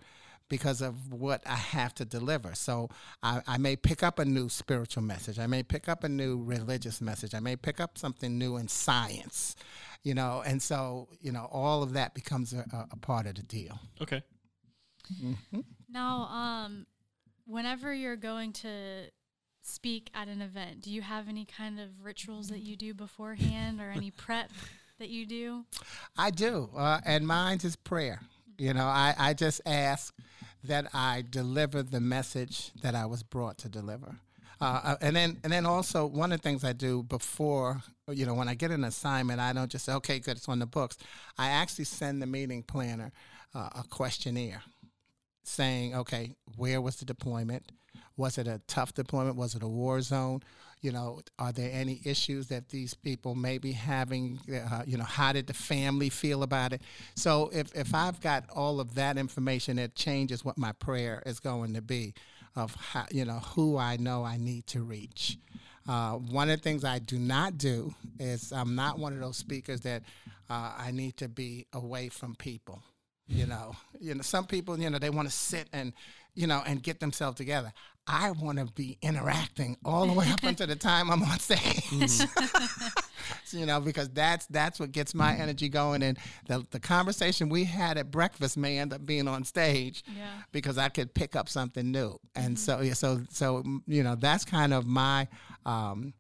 because 0.49 0.81
of 0.81 1.11
what 1.11 1.41
I 1.45 1.55
have 1.55 1.93
to 1.95 2.05
deliver. 2.05 2.53
So 2.53 2.89
I, 3.23 3.41
I, 3.47 3.57
may 3.57 3.75
pick 3.75 4.03
up 4.03 4.19
a 4.19 4.25
new 4.25 4.47
spiritual 4.49 5.03
message. 5.03 5.39
I 5.39 5.47
may 5.47 5.63
pick 5.63 5.89
up 5.89 6.03
a 6.03 6.09
new 6.09 6.41
religious 6.43 7.01
message. 7.01 7.33
I 7.33 7.39
may 7.39 7.55
pick 7.55 7.79
up 7.79 7.97
something 7.97 8.37
new 8.37 8.57
in 8.57 8.67
science, 8.67 9.55
you 10.03 10.13
know, 10.13 10.43
and 10.45 10.61
so, 10.61 11.07
you 11.19 11.31
know, 11.31 11.49
all 11.51 11.81
of 11.81 11.93
that 11.93 12.13
becomes 12.13 12.53
a, 12.53 12.87
a 12.91 12.97
part 12.97 13.25
of 13.25 13.35
the 13.35 13.43
deal. 13.43 13.79
Okay. 14.01 14.21
Mm-hmm. 15.23 15.61
Now, 15.89 16.25
um, 16.25 16.85
whenever 17.45 17.93
you're 17.93 18.15
going 18.15 18.53
to 18.53 19.09
speak 19.61 20.11
at 20.13 20.27
an 20.27 20.41
event, 20.41 20.81
do 20.81 20.91
you 20.91 21.01
have 21.01 21.27
any 21.27 21.45
kind 21.45 21.79
of 21.79 21.89
rituals 22.03 22.49
that 22.49 22.59
you 22.59 22.75
do 22.75 22.93
beforehand 22.93 23.81
or 23.81 23.89
any 23.89 24.11
prep 24.17 24.51
that 24.99 25.09
you 25.09 25.25
do? 25.25 25.65
I 26.17 26.29
do, 26.29 26.69
uh, 26.75 27.01
and 27.05 27.25
mine 27.25 27.59
is 27.63 27.75
prayer. 27.75 28.21
You 28.57 28.73
know, 28.73 28.85
I, 28.85 29.13
I 29.17 29.33
just 29.33 29.61
ask 29.65 30.13
that 30.63 30.87
I 30.93 31.23
deliver 31.29 31.83
the 31.83 31.99
message 31.99 32.71
that 32.81 32.95
I 32.95 33.05
was 33.05 33.23
brought 33.23 33.57
to 33.59 33.69
deliver. 33.69 34.15
Uh, 34.61 34.79
uh, 34.83 34.95
and 35.01 35.15
then 35.15 35.37
and 35.43 35.51
then 35.51 35.65
also 35.65 36.05
one 36.05 36.31
of 36.31 36.41
the 36.41 36.47
things 36.47 36.63
I 36.63 36.71
do 36.71 37.03
before 37.03 37.81
you 38.09 38.25
know 38.25 38.33
when 38.33 38.47
I 38.47 38.53
get 38.53 38.71
an 38.71 38.85
assignment 38.85 39.41
I 39.41 39.51
don't 39.51 39.69
just 39.69 39.83
say 39.83 39.93
okay 39.95 40.19
good 40.19 40.37
it's 40.37 40.47
on 40.47 40.59
the 40.59 40.65
books. 40.65 40.97
I 41.37 41.49
actually 41.49 41.85
send 41.85 42.21
the 42.21 42.25
meeting 42.25 42.63
planner 42.63 43.11
uh, 43.53 43.69
a 43.75 43.83
questionnaire 43.89 44.63
saying 45.43 45.93
okay 45.95 46.35
where 46.55 46.79
was 46.79 46.95
the 46.95 47.05
deployment? 47.05 47.71
Was 48.15 48.37
it 48.37 48.47
a 48.47 48.61
tough 48.65 48.93
deployment? 48.93 49.35
Was 49.35 49.55
it 49.55 49.63
a 49.63 49.67
war 49.67 49.99
zone 50.01 50.41
you 50.81 50.91
know, 50.91 51.21
are 51.39 51.51
there 51.51 51.71
any 51.73 52.01
issues 52.05 52.47
that 52.47 52.69
these 52.69 52.93
people 52.93 53.35
may 53.35 53.57
be 53.57 53.71
having? 53.71 54.39
Uh, 54.49 54.83
you 54.85 54.97
know, 54.97 55.03
how 55.03 55.33
did 55.33 55.47
the 55.47 55.53
family 55.53 56.09
feel 56.09 56.43
about 56.43 56.73
it? 56.73 56.81
So 57.15 57.49
if, 57.53 57.73
if 57.75 57.95
I've 57.95 58.21
got 58.21 58.49
all 58.55 58.79
of 58.79 58.95
that 58.95 59.17
information, 59.17 59.79
it 59.79 59.95
changes 59.95 60.45
what 60.45 60.57
my 60.57 60.73
prayer 60.73 61.23
is 61.25 61.39
going 61.39 61.73
to 61.73 61.81
be 61.81 62.13
of 62.55 62.75
how, 62.75 63.05
you 63.11 63.25
know, 63.25 63.39
who 63.39 63.77
I 63.77 63.97
know 63.97 64.23
I 64.23 64.37
need 64.37 64.67
to 64.67 64.83
reach. 64.83 65.37
Uh, 65.87 66.13
one 66.13 66.49
of 66.49 66.57
the 66.57 66.63
things 66.63 66.83
I 66.83 66.99
do 66.99 67.19
not 67.19 67.57
do 67.57 67.93
is 68.19 68.51
I'm 68.51 68.75
not 68.75 68.97
one 68.97 69.13
of 69.13 69.19
those 69.19 69.37
speakers 69.37 69.81
that 69.81 70.03
uh, 70.49 70.73
I 70.77 70.91
need 70.91 71.17
to 71.17 71.27
be 71.27 71.67
away 71.73 72.09
from 72.09 72.35
people. 72.35 72.81
You 73.27 73.47
know, 73.47 73.75
you 73.99 74.13
know, 74.13 74.21
some 74.21 74.45
people, 74.45 74.79
you 74.79 74.89
know, 74.89 74.99
they 74.99 75.09
want 75.09 75.27
to 75.27 75.33
sit 75.33 75.67
and, 75.73 75.93
you 76.35 76.45
know, 76.45 76.61
and 76.65 76.81
get 76.81 76.99
themselves 76.99 77.37
together. 77.37 77.73
I 78.07 78.31
want 78.31 78.59
to 78.59 78.65
be 78.65 78.97
interacting 79.01 79.77
all 79.83 80.05
the 80.05 80.13
way 80.13 80.29
up 80.29 80.43
until 80.43 80.67
the 80.67 80.75
time 80.75 81.09
I'm 81.09 81.23
on 81.23 81.39
stage. 81.39 81.59
Mm. 81.89 82.09
so, 82.09 82.25
you 83.57 83.65
know, 83.65 83.79
because 83.79 84.09
that's 84.09 84.45
that's 84.47 84.79
what 84.79 84.91
gets 84.91 85.15
my 85.15 85.35
energy 85.35 85.69
going. 85.69 86.03
And 86.03 86.17
the, 86.47 86.65
the 86.71 86.79
conversation 86.79 87.49
we 87.49 87.63
had 87.63 87.97
at 87.97 88.11
breakfast 88.11 88.57
may 88.57 88.77
end 88.77 88.93
up 88.93 89.05
being 89.05 89.27
on 89.27 89.43
stage 89.43 90.03
yeah. 90.15 90.27
because 90.51 90.77
I 90.77 90.89
could 90.89 91.13
pick 91.13 91.35
up 91.35 91.49
something 91.49 91.91
new. 91.91 92.19
And 92.35 92.55
mm-hmm. 92.55 92.55
so, 92.55 92.81
yeah, 92.81 92.93
so, 92.93 93.21
so 93.29 93.63
you 93.87 94.03
know, 94.03 94.15
that's 94.15 94.45
kind 94.45 94.73
of 94.73 94.85
my. 94.85 95.27
Um, 95.65 96.13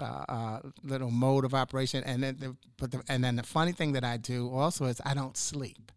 uh, 0.00 0.24
uh, 0.26 0.60
little 0.84 1.10
mode 1.10 1.44
of 1.44 1.52
operation, 1.52 2.02
and 2.04 2.22
then 2.22 2.34
the, 2.40 2.56
but 2.78 2.90
the, 2.90 3.02
and 3.10 3.22
then 3.22 3.36
the 3.36 3.42
funny 3.42 3.72
thing 3.72 3.92
that 3.92 4.04
I 4.04 4.16
do 4.16 4.50
also 4.50 4.86
is 4.86 5.02
I 5.04 5.12
don't 5.12 5.36
sleep 5.36 5.92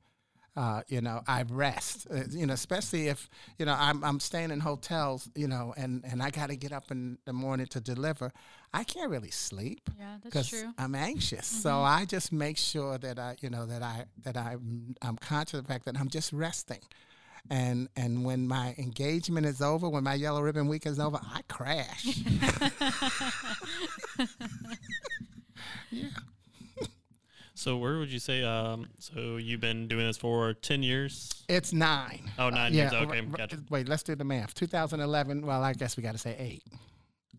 uh, 0.55 0.81
you 0.87 1.01
know, 1.01 1.21
I 1.27 1.43
rest. 1.43 2.07
Uh, 2.09 2.23
you 2.29 2.45
know, 2.45 2.53
especially 2.53 3.07
if 3.07 3.29
you 3.57 3.65
know 3.65 3.75
I'm 3.77 4.03
I'm 4.03 4.19
staying 4.19 4.51
in 4.51 4.59
hotels, 4.59 5.29
you 5.35 5.47
know, 5.47 5.73
and 5.75 6.03
and 6.05 6.23
I 6.23 6.29
got 6.29 6.49
to 6.49 6.55
get 6.55 6.71
up 6.71 6.91
in 6.91 7.17
the 7.25 7.33
morning 7.33 7.67
to 7.67 7.79
deliver. 7.81 8.31
I 8.73 8.83
can't 8.83 9.09
really 9.09 9.31
sleep. 9.31 9.89
Yeah, 9.97 10.17
that's 10.23 10.49
true. 10.49 10.73
I'm 10.77 10.95
anxious, 10.95 11.49
mm-hmm. 11.49 11.61
so 11.61 11.81
I 11.81 12.05
just 12.05 12.31
make 12.31 12.57
sure 12.57 12.97
that 12.97 13.19
I, 13.19 13.35
you 13.41 13.49
know, 13.49 13.65
that 13.65 13.81
I 13.81 14.05
that 14.23 14.37
I 14.37 14.55
I'm 15.01 15.17
conscious 15.17 15.59
of 15.59 15.67
the 15.67 15.73
fact 15.73 15.85
that 15.85 15.99
I'm 15.99 16.09
just 16.09 16.31
resting. 16.31 16.81
And 17.49 17.89
and 17.95 18.23
when 18.25 18.47
my 18.47 18.75
engagement 18.77 19.45
is 19.45 19.61
over, 19.61 19.89
when 19.89 20.03
my 20.03 20.15
yellow 20.15 20.41
ribbon 20.41 20.67
week 20.67 20.85
is 20.85 20.99
over, 20.99 21.19
I 21.21 21.41
crash. 21.47 22.17
yeah. 25.91 26.09
So 27.65 27.77
where 27.77 27.97
would 27.97 28.11
you 28.11 28.19
say? 28.19 28.43
Um, 28.43 28.89
so 28.99 29.37
you've 29.37 29.59
been 29.59 29.87
doing 29.87 30.05
this 30.05 30.17
for 30.17 30.53
ten 30.53 30.83
years? 30.83 31.33
It's 31.49 31.73
nine. 31.73 32.29
Oh, 32.37 32.51
nine 32.51 32.73
uh, 32.73 32.75
years. 32.75 32.91
Yeah, 32.93 32.99
okay, 32.99 33.21
gotcha. 33.21 33.57
Wait, 33.71 33.89
let's 33.89 34.03
do 34.03 34.13
the 34.13 34.23
math. 34.23 34.53
2011. 34.53 35.43
Well, 35.43 35.63
I 35.63 35.73
guess 35.73 35.97
we 35.97 36.03
got 36.03 36.11
to 36.11 36.19
say 36.19 36.35
eight. 36.37 36.61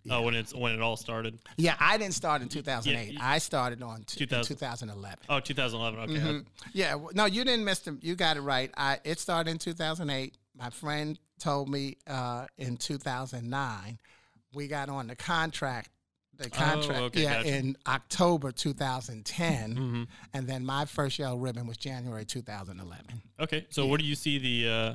Yeah. 0.03 0.17
Oh, 0.17 0.23
when 0.23 0.35
it's 0.35 0.53
when 0.53 0.73
it 0.73 0.81
all 0.81 0.97
started. 0.97 1.39
Yeah, 1.57 1.77
I 1.79 1.97
didn't 1.97 2.15
start 2.15 2.43
in 2.43 2.49
2008. 2.49 3.13
Yeah, 3.13 3.21
I 3.23 3.39
started 3.39 3.85
on 3.85 4.03
t- 4.03 4.27
2000, 4.27 4.57
2011. 4.57 5.19
Oh, 5.29 5.39
2011. 5.39 6.01
Okay. 6.01 6.13
Mm-hmm. 6.21 6.39
Yeah. 6.73 6.97
No, 7.15 7.27
you 7.27 7.45
didn't 7.45 7.65
miss 7.65 7.79
them. 7.79 8.01
You 8.03 8.17
got 8.17 8.37
it 8.37 8.41
right. 8.41 8.73
I 8.77 8.99
it 9.05 9.21
started 9.21 9.53
in 9.53 9.59
2008. 9.59 10.37
My 10.59 10.71
friend 10.71 11.17
told 11.39 11.69
me 11.69 11.99
uh, 12.09 12.47
in 12.59 12.79
2009 12.79 14.01
we 14.55 14.67
got 14.67 14.89
on 14.89 15.07
the 15.07 15.15
contract 15.15 15.91
the 16.39 16.51
contract. 16.51 17.01
Oh, 17.01 17.05
okay, 17.05 17.23
yeah, 17.23 17.37
gotcha. 17.39 17.57
in 17.57 17.77
October 17.87 18.53
2010, 18.53 19.75
mm-hmm. 19.75 20.03
and 20.35 20.47
then 20.47 20.65
my 20.65 20.85
first 20.85 21.19
yellow 21.19 21.37
ribbon 21.37 21.67
was 21.67 21.77
January 21.77 22.25
2011. 22.25 23.23
Okay, 23.41 23.67
so 23.71 23.85
yeah. 23.85 23.91
where 23.91 23.99
do 23.99 24.05
you 24.05 24.15
see 24.15 24.39
the 24.39 24.71
uh, 24.71 24.95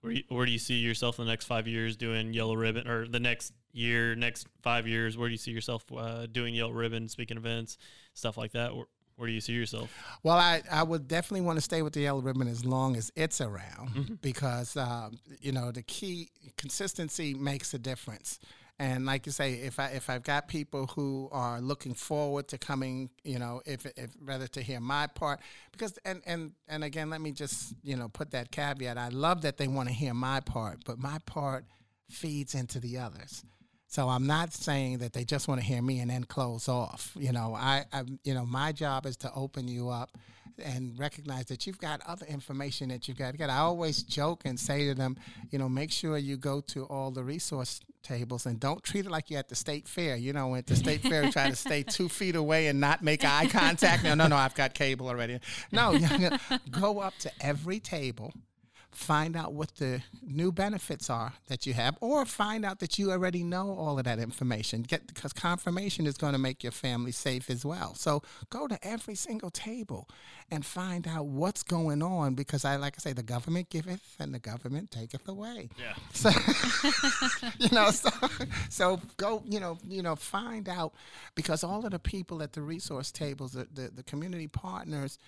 where 0.00 0.12
you, 0.12 0.22
where 0.28 0.46
do 0.46 0.52
you 0.52 0.58
see 0.58 0.74
yourself 0.74 1.18
in 1.18 1.26
the 1.26 1.30
next 1.30 1.46
five 1.46 1.66
years 1.66 1.96
doing 1.96 2.32
yellow 2.32 2.56
ribbon, 2.56 2.88
or 2.88 3.06
the 3.06 3.20
next 3.20 3.52
year, 3.72 4.14
next 4.14 4.46
five 4.62 4.86
years? 4.86 5.16
Where 5.16 5.28
do 5.28 5.32
you 5.32 5.38
see 5.38 5.50
yourself 5.50 5.84
uh, 5.96 6.26
doing 6.26 6.54
yellow 6.54 6.72
ribbon, 6.72 7.08
speaking 7.08 7.36
events, 7.36 7.78
stuff 8.14 8.36
like 8.36 8.52
that? 8.52 8.74
Where, 8.74 8.86
where 9.20 9.26
do 9.26 9.34
you 9.34 9.40
see 9.42 9.52
yourself? 9.52 9.94
Well, 10.22 10.38
I, 10.38 10.62
I 10.70 10.82
would 10.82 11.06
definitely 11.06 11.42
want 11.42 11.58
to 11.58 11.60
stay 11.60 11.82
with 11.82 11.92
the 11.92 12.00
yellow 12.00 12.22
ribbon 12.22 12.48
as 12.48 12.64
long 12.64 12.96
as 12.96 13.12
it's 13.16 13.42
around 13.42 13.90
mm-hmm. 13.90 14.14
because, 14.22 14.78
um, 14.78 15.18
you 15.42 15.52
know, 15.52 15.70
the 15.70 15.82
key 15.82 16.30
consistency 16.56 17.34
makes 17.34 17.74
a 17.74 17.78
difference. 17.78 18.40
And 18.80 19.04
like 19.04 19.26
you 19.26 19.32
say, 19.32 19.52
if 19.56 19.78
I 19.78 19.88
if 19.88 20.08
I've 20.08 20.22
got 20.22 20.48
people 20.48 20.86
who 20.86 21.28
are 21.32 21.60
looking 21.60 21.92
forward 21.92 22.48
to 22.48 22.56
coming, 22.56 23.10
you 23.22 23.38
know, 23.38 23.60
if 23.66 23.84
if 23.84 24.10
rather 24.22 24.46
to 24.48 24.62
hear 24.62 24.80
my 24.80 25.06
part, 25.06 25.40
because 25.70 25.98
and 26.06 26.22
and 26.24 26.52
and 26.66 26.82
again, 26.82 27.10
let 27.10 27.20
me 27.20 27.32
just 27.32 27.74
you 27.82 27.94
know 27.94 28.08
put 28.08 28.30
that 28.30 28.50
caveat. 28.50 28.96
I 28.96 29.08
love 29.08 29.42
that 29.42 29.58
they 29.58 29.68
want 29.68 29.90
to 29.90 29.94
hear 29.94 30.14
my 30.14 30.40
part, 30.40 30.78
but 30.86 30.98
my 30.98 31.18
part 31.26 31.66
feeds 32.08 32.54
into 32.54 32.80
the 32.80 32.96
others. 32.96 33.44
So 33.86 34.08
I'm 34.08 34.26
not 34.26 34.54
saying 34.54 34.98
that 34.98 35.12
they 35.12 35.24
just 35.24 35.46
want 35.46 35.60
to 35.60 35.66
hear 35.66 35.82
me 35.82 36.00
and 36.00 36.10
then 36.10 36.24
close 36.24 36.66
off. 36.66 37.12
You 37.20 37.32
know, 37.32 37.54
I, 37.54 37.84
I 37.92 38.04
you 38.24 38.32
know 38.32 38.46
my 38.46 38.72
job 38.72 39.04
is 39.04 39.18
to 39.18 39.32
open 39.34 39.68
you 39.68 39.90
up 39.90 40.16
and 40.64 40.98
recognize 40.98 41.44
that 41.46 41.66
you've 41.66 41.78
got 41.78 42.00
other 42.06 42.24
information 42.24 42.88
that 42.88 43.08
you've 43.08 43.18
got 43.18 43.32
to 43.32 43.36
get. 43.36 43.50
I 43.50 43.58
always 43.58 44.02
joke 44.02 44.42
and 44.46 44.58
say 44.58 44.86
to 44.86 44.94
them, 44.94 45.18
you 45.50 45.58
know, 45.58 45.68
make 45.68 45.92
sure 45.92 46.16
you 46.16 46.38
go 46.38 46.62
to 46.68 46.84
all 46.84 47.10
the 47.10 47.22
resource 47.22 47.80
tables 48.02 48.46
and 48.46 48.58
don't 48.58 48.82
treat 48.82 49.06
it 49.06 49.10
like 49.10 49.30
you're 49.30 49.38
at 49.38 49.48
the 49.48 49.54
state 49.54 49.88
fair. 49.88 50.16
You 50.16 50.32
know, 50.32 50.54
at 50.54 50.66
the 50.66 50.76
state 50.76 51.02
fair, 51.02 51.30
try 51.30 51.50
to 51.50 51.56
stay 51.56 51.82
two 51.82 52.08
feet 52.20 52.36
away 52.36 52.68
and 52.68 52.80
not 52.80 53.02
make 53.02 53.24
eye 53.24 53.46
contact. 53.46 54.04
No, 54.04 54.14
no, 54.14 54.26
no, 54.26 54.36
I've 54.36 54.54
got 54.54 54.74
cable 54.74 55.08
already. 55.08 55.40
No, 55.72 55.98
go 56.70 57.00
up 57.00 57.16
to 57.18 57.30
every 57.40 57.80
table 57.80 58.32
find 58.92 59.36
out 59.36 59.52
what 59.52 59.76
the 59.76 60.02
new 60.22 60.50
benefits 60.52 61.08
are 61.08 61.34
that 61.46 61.66
you 61.66 61.72
have, 61.74 61.96
or 62.00 62.24
find 62.24 62.64
out 62.64 62.80
that 62.80 62.98
you 62.98 63.10
already 63.10 63.42
know 63.42 63.70
all 63.70 63.98
of 63.98 64.04
that 64.04 64.18
information. 64.18 64.82
Get 64.82 65.06
because 65.06 65.32
confirmation 65.32 66.06
is 66.06 66.16
going 66.16 66.32
to 66.32 66.38
make 66.38 66.62
your 66.62 66.72
family 66.72 67.12
safe 67.12 67.50
as 67.50 67.64
well. 67.64 67.94
So 67.94 68.22
go 68.50 68.66
to 68.66 68.78
every 68.86 69.14
single 69.14 69.50
table 69.50 70.08
and 70.50 70.64
find 70.64 71.06
out 71.06 71.26
what's 71.26 71.62
going 71.62 72.02
on 72.02 72.34
because 72.34 72.64
I 72.64 72.76
like 72.76 72.94
I 72.96 73.00
say 73.00 73.12
the 73.12 73.22
government 73.22 73.70
giveth 73.70 74.16
and 74.18 74.34
the 74.34 74.38
government 74.38 74.90
taketh 74.90 75.28
away. 75.28 75.70
Yeah. 75.78 75.94
So 76.12 76.30
you 77.58 77.68
know, 77.70 77.90
so 77.90 78.10
so 78.68 79.00
go, 79.16 79.42
you 79.46 79.60
know, 79.60 79.78
you 79.88 80.02
know, 80.02 80.16
find 80.16 80.68
out 80.68 80.92
because 81.34 81.62
all 81.62 81.84
of 81.84 81.92
the 81.92 81.98
people 81.98 82.42
at 82.42 82.52
the 82.52 82.62
resource 82.62 83.12
tables, 83.12 83.52
the, 83.52 83.68
the, 83.72 83.90
the 83.94 84.02
community 84.02 84.48
partners, 84.48 85.18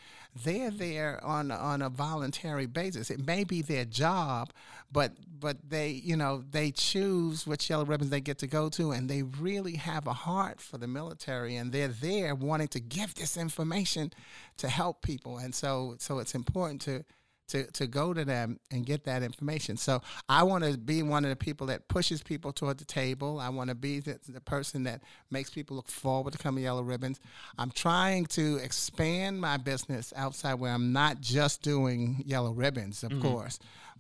they're 0.45 0.71
there 0.71 1.23
on 1.25 1.51
on 1.51 1.83
a 1.83 1.89
voluntary 1.89 2.67
basis. 2.67 3.11
It 3.11 3.25
may 3.25 3.45
be 3.53 3.61
their 3.61 3.85
job, 3.85 4.51
but 4.91 5.13
but 5.39 5.59
they, 5.69 5.91
you 5.91 6.17
know, 6.17 6.43
they 6.51 6.71
choose 6.71 7.47
which 7.47 7.69
yellow 7.69 7.85
ribbons 7.85 8.11
they 8.11 8.21
get 8.21 8.39
to 8.39 8.47
go 8.47 8.69
to 8.71 8.93
and 8.93 9.11
they 9.11 9.23
really 9.23 9.75
have 9.75 10.07
a 10.07 10.13
heart 10.13 10.61
for 10.61 10.79
the 10.79 10.87
military 10.87 11.57
and 11.57 11.73
they're 11.73 11.89
there 11.89 12.35
wanting 12.35 12.69
to 12.69 12.81
give 12.81 13.15
this 13.15 13.37
information 13.37 14.11
to 14.57 14.69
help 14.69 15.03
people. 15.03 15.37
And 15.37 15.55
so 15.55 15.97
so 15.99 16.19
it's 16.19 16.35
important 16.35 16.81
to 16.83 17.05
to, 17.49 17.71
to 17.73 17.87
go 17.87 18.15
to 18.15 18.25
them 18.25 18.59
and 18.71 18.87
get 18.87 19.05
that 19.05 19.23
information. 19.23 19.77
So 19.77 20.01
I 20.29 20.43
want 20.43 20.65
to 20.65 20.79
be 20.79 21.03
one 21.03 21.25
of 21.25 21.31
the 21.31 21.37
people 21.37 21.67
that 21.69 21.89
pushes 21.89 22.23
people 22.23 22.53
toward 22.53 22.79
the 22.79 22.85
table. 22.85 23.39
I 23.41 23.49
want 23.51 23.69
to 23.69 23.75
be 23.75 24.01
the, 24.01 24.19
the, 24.29 24.41
person 24.41 24.85
that 24.85 25.03
makes 25.31 25.51
people 25.51 25.77
look 25.77 25.89
forward 25.89 26.33
to 26.33 26.39
coming 26.39 26.65
Yellow 26.65 26.83
Ribbons. 26.83 27.21
I'm 27.59 27.71
trying 27.71 28.27
to 28.27 28.57
expand 28.57 29.41
my 29.41 29.57
business 29.57 30.13
outside 30.17 30.55
where 30.55 30.73
I'm 30.73 30.93
not 30.93 31.21
just 31.21 31.63
doing 31.63 32.23
Yellow 32.27 32.53
Ribbons, 32.53 33.03
of 33.03 33.13
mm-hmm. 33.13 33.23
course, 33.23 33.59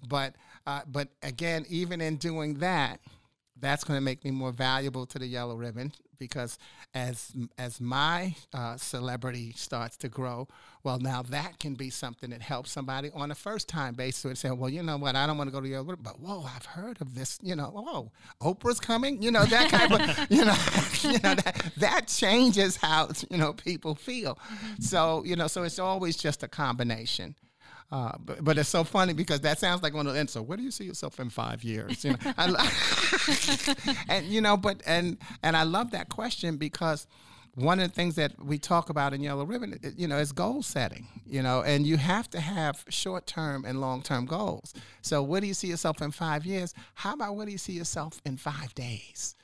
but 0.09 0.35
uh, 0.67 0.81
but 0.87 1.09
again, 1.23 1.65
even 1.69 2.01
in 2.01 2.17
doing 2.17 2.55
that, 2.55 3.01
that's 3.61 3.85
going 3.85 3.97
to 3.97 4.03
make 4.03 4.25
me 4.25 4.31
more 4.31 4.53
valuable 4.53 5.07
to 5.07 5.19
the 5.19 5.27
Yellow 5.27 5.57
Ribbon 5.57 5.93
because 6.23 6.57
as 6.95 7.33
as 7.59 7.81
my 7.81 8.35
uh, 8.55 8.77
celebrity 8.77 9.53
starts 9.57 9.97
to 9.99 10.09
grow, 10.09 10.47
well, 10.85 10.99
now 10.99 11.23
that 11.23 11.59
can 11.59 11.75
be 11.75 11.91
something 11.91 12.31
that 12.31 12.43
helps 12.43 12.71
somebody 12.71 13.11
on 13.13 13.31
a 13.31 13.35
first 13.35 13.69
time 13.69 13.95
basis 13.95 14.25
and 14.25 14.39
say, 14.39 14.51
well, 14.51 14.71
you 14.71 14.83
know 14.83 14.97
what, 14.97 15.17
I 15.17 15.27
don't 15.27 15.37
want 15.37 15.49
to 15.49 15.53
go 15.53 15.61
to 15.61 15.69
your, 15.69 15.83
but 15.83 16.21
whoa, 16.21 16.45
I've 16.45 16.67
heard 16.67 17.01
of 17.01 17.15
this, 17.15 17.39
you 17.43 17.57
know, 17.57 17.67
whoa, 17.67 18.13
Oprah's 18.41 18.79
coming, 18.79 19.21
you 19.21 19.33
know, 19.33 19.45
that 19.45 19.71
kind 19.71 19.93
of, 19.93 20.27
you 20.31 20.45
know, 20.45 20.57
you 21.03 21.19
know 21.23 21.35
that 21.35 21.73
that 21.77 22.07
changes 22.07 22.77
how 22.77 23.09
you 23.31 23.39
know 23.39 23.53
people 23.53 23.95
feel. 23.95 24.35
Mm-hmm. 24.35 24.83
So 24.83 25.25
you 25.25 25.37
know, 25.37 25.49
so 25.49 25.65
it's 25.65 25.79
always 25.79 26.17
just 26.17 26.43
a 26.43 26.49
combination. 26.49 27.35
Uh, 27.93 28.11
but, 28.25 28.43
but 28.43 28.57
it's 28.57 28.71
so 28.71 28.83
funny 28.83 29.13
because 29.13 29.43
that 29.43 29.59
sounds 29.59 29.83
like 29.83 29.93
one 29.93 30.07
of 30.07 30.15
the 30.15 30.27
so 30.27 30.41
where 30.41 30.57
do 30.57 30.63
you 30.63 30.71
see 30.71 30.85
yourself 30.85 31.21
in 31.21 31.29
five 31.29 31.63
years? 31.63 32.03
You 32.03 32.13
know 32.13 32.57
and 34.09 34.27
you 34.27 34.41
know 34.41 34.57
but 34.57 34.83
and 34.87 35.19
and 35.43 35.57
i 35.57 35.63
love 35.63 35.91
that 35.91 36.09
question 36.09 36.57
because 36.57 37.07
one 37.55 37.79
of 37.81 37.89
the 37.89 37.95
things 37.95 38.15
that 38.15 38.33
we 38.43 38.59
talk 38.59 38.89
about 38.89 39.13
in 39.13 39.21
yellow 39.21 39.45
ribbon 39.45 39.79
you 39.97 40.09
know 40.09 40.17
is 40.17 40.33
goal 40.33 40.63
setting 40.63 41.07
you 41.27 41.43
know 41.43 41.63
and 41.63 41.87
you 41.87 41.99
have 41.99 42.31
to 42.31 42.41
have 42.41 42.85
short-term 42.89 43.65
and 43.67 43.81
long-term 43.81 44.25
goals. 44.25 44.73
So 45.03 45.23
where 45.23 45.41
do 45.41 45.47
you 45.47 45.55
see 45.55 45.69
yourself 45.69 46.01
in 46.01 46.13
five 46.13 46.47
years? 46.47 46.73
How 46.95 47.13
about 47.13 47.37
where 47.37 47.45
do 47.45 47.53
you 47.53 47.59
see 47.59 47.75
yourself 47.75 48.23
in 48.25 48.39
five 48.39 48.75
days 48.75 49.35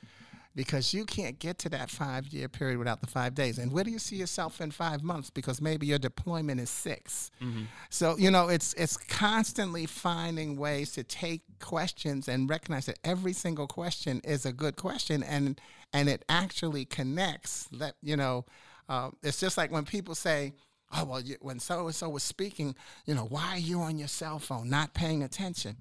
because 0.55 0.93
you 0.93 1.05
can't 1.05 1.39
get 1.39 1.57
to 1.59 1.69
that 1.69 1.89
five 1.89 2.27
year 2.27 2.49
period 2.49 2.77
without 2.77 3.01
the 3.01 3.07
five 3.07 3.35
days. 3.35 3.57
And 3.57 3.71
where 3.71 3.83
do 3.83 3.91
you 3.91 3.99
see 3.99 4.15
yourself 4.15 4.59
in 4.61 4.71
five 4.71 5.03
months? 5.03 5.29
Because 5.29 5.61
maybe 5.61 5.85
your 5.85 5.99
deployment 5.99 6.59
is 6.59 6.69
6 6.69 7.31
mm-hmm. 7.41 7.63
So, 7.89 8.17
you 8.17 8.31
know, 8.31 8.47
it's 8.49 8.73
it's 8.73 8.97
constantly 8.97 9.85
finding 9.85 10.57
ways 10.57 10.91
to 10.93 11.03
take 11.03 11.41
questions 11.59 12.27
and 12.27 12.49
recognize 12.49 12.87
that 12.87 12.99
every 13.03 13.33
single 13.33 13.67
question 13.67 14.21
is 14.23 14.45
a 14.45 14.53
good 14.53 14.75
question 14.75 15.23
and 15.23 15.59
and 15.93 16.09
it 16.09 16.23
actually 16.29 16.85
connects 16.85 17.67
that, 17.71 17.95
you 18.01 18.15
know, 18.15 18.45
uh, 18.87 19.09
it's 19.23 19.39
just 19.39 19.57
like 19.57 19.71
when 19.71 19.85
people 19.85 20.15
say, 20.15 20.53
oh, 20.95 21.05
well, 21.05 21.21
you, 21.21 21.35
when 21.41 21.59
so 21.59 21.85
and 21.85 21.95
so 21.95 22.09
was 22.09 22.23
speaking, 22.23 22.75
you 23.05 23.15
know, 23.15 23.25
why 23.25 23.53
are 23.53 23.59
you 23.59 23.81
on 23.81 23.97
your 23.97 24.07
cell 24.07 24.39
phone 24.39 24.69
not 24.69 24.93
paying 24.93 25.23
attention? 25.23 25.77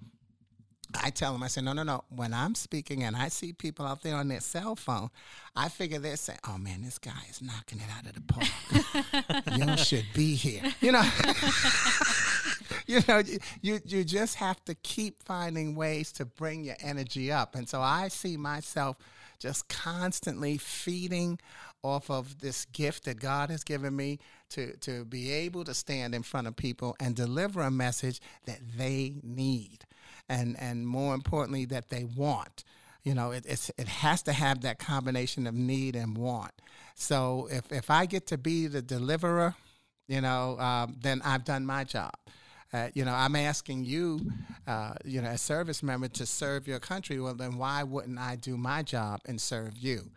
I 0.95 1.11
tell 1.11 1.33
them, 1.33 1.43
I 1.43 1.49
say, 1.49 1.61
no, 1.61 1.73
no, 1.73 1.83
no. 1.83 2.05
When 2.09 2.33
I'm 2.33 2.55
speaking 2.55 3.03
and 3.03 3.15
I 3.15 3.29
see 3.29 3.53
people 3.53 3.87
out 3.87 4.03
there 4.03 4.17
on 4.17 4.29
their 4.29 4.41
cell 4.41 4.75
phone, 4.75 5.11
I 5.55 5.69
figure 5.69 5.99
they're 5.99 6.17
saying, 6.17 6.39
oh 6.49 6.57
man, 6.57 6.83
this 6.83 6.99
guy 6.99 7.21
is 7.29 7.43
knocking 7.43 7.81
it 7.81 7.89
out 7.97 8.07
of 8.07 8.15
the 8.15 8.23
park. 8.23 9.69
you 9.69 9.77
should 9.77 10.07
be 10.15 10.35
here. 10.35 10.63
You 10.81 10.93
know, 10.93 11.03
you 12.87 13.01
know, 13.07 13.23
you, 13.61 13.81
you 13.85 14.05
just 14.05 14.37
have 14.37 14.65
to 14.65 14.75
keep 14.77 15.23
finding 15.23 15.75
ways 15.75 16.11
to 16.13 16.25
bring 16.25 16.65
your 16.65 16.77
energy 16.81 17.31
up. 17.31 17.55
And 17.55 17.69
so 17.69 17.83
I 17.83 18.09
see 18.09 18.37
myself 18.37 18.97
just 19.39 19.69
constantly 19.69 20.57
feeding 20.57 21.39
off 21.83 22.11
of 22.11 22.41
this 22.41 22.65
gift 22.67 23.05
that 23.05 23.21
God 23.21 23.51
has 23.51 23.63
given 23.63 23.95
me 23.95 24.19
to, 24.51 24.77
to 24.79 25.05
be 25.05 25.31
able 25.31 25.65
to 25.65 25.75
stand 25.75 26.15
in 26.15 26.23
front 26.23 26.47
of 26.47 26.57
people 26.57 26.97
and 26.99 27.15
deliver 27.15 27.61
a 27.63 27.71
message 27.71 28.21
that 28.47 28.59
they 28.77 29.15
need 29.23 29.85
and 30.29 30.57
and 30.59 30.87
more 30.87 31.15
importantly 31.15 31.65
that 31.67 31.89
they 31.89 32.05
want. 32.05 32.65
You 33.05 33.15
know, 33.15 33.31
it, 33.31 33.45
it's 33.47 33.71
it 33.79 33.89
has 33.89 34.23
to 34.23 34.33
have 34.33 34.63
that 34.63 34.79
combination 34.79 35.47
of 35.47 35.55
need 35.55 35.97
and 35.97 36.17
want. 36.17 36.53
So 36.95 37.49
if 37.51 37.73
if 37.73 37.91
I 37.91 38.07
get 38.07 38.27
to 38.29 38.39
be 38.39 38.67
the 38.67 38.83
deliverer, 38.83 39.55
you 40.09 40.21
know, 40.21 40.59
um, 40.59 40.97
then 41.01 41.23
I've 41.25 41.45
done 41.45 41.65
my 41.65 41.85
job. 41.85 42.15
Uh, 42.73 42.89
you 42.93 43.05
know, 43.05 43.15
I'm 43.15 43.35
asking 43.35 43.85
you, 43.85 44.21
uh, 44.67 44.93
you 45.05 45.23
know, 45.23 45.29
as 45.29 45.41
service 45.41 45.83
member 45.83 46.09
to 46.09 46.27
serve 46.27 46.69
your 46.69 46.79
country. 46.79 47.19
Well, 47.19 47.35
then 47.35 47.57
why 47.57 47.83
wouldn't 47.83 48.19
I 48.19 48.37
do 48.37 48.59
my 48.59 48.83
job 48.83 49.21
and 49.25 49.41
serve 49.41 49.79
you? 49.79 50.11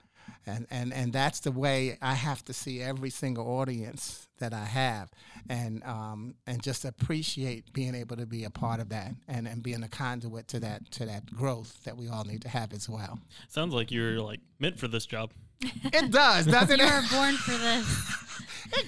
And 0.46 0.66
and 0.72 0.94
and 0.94 1.14
that's 1.14 1.39
the 1.39 1.52
way 1.52 1.98
I 2.02 2.14
have 2.14 2.44
to 2.46 2.54
see 2.54 2.82
every 2.82 3.10
single 3.10 3.48
audience 3.48 4.28
that 4.39 4.54
I 4.54 4.66
have, 4.66 5.12
and 5.50 5.84
um, 5.84 6.36
and 6.48 6.62
just 6.62 6.84
appreciate 6.84 7.72
being 7.74 7.96
able 7.96 8.18
to 8.18 8.26
be 8.26 8.44
a 8.44 8.50
part 8.50 8.80
of 8.80 8.89
that, 8.89 9.14
and, 9.28 9.48
and 9.48 9.62
being 9.62 9.84
a 9.84 9.88
conduit 9.88 10.48
to 10.50 10.60
that 10.62 10.92
to 10.92 11.06
that 11.06 11.34
growth 11.34 11.84
that 11.84 11.96
we 11.96 12.08
all 12.08 12.24
need 12.24 12.42
to 12.42 12.50
have 12.50 12.74
as 12.74 12.89
well. 12.89 13.20
Sounds 13.50 13.74
like 13.74 13.92
you're 13.92 14.20
like 14.20 14.39
meant 14.60 14.80
for 14.80 14.88
this 14.88 15.06
job. 15.06 15.32
It 15.94 16.12
does, 16.12 16.46
doesn't 16.48 16.80
you 16.80 16.86
it? 16.86 16.88
You 16.88 16.96
were 16.96 17.08
born 17.12 17.36
for 17.36 17.52
this. 17.52 18.32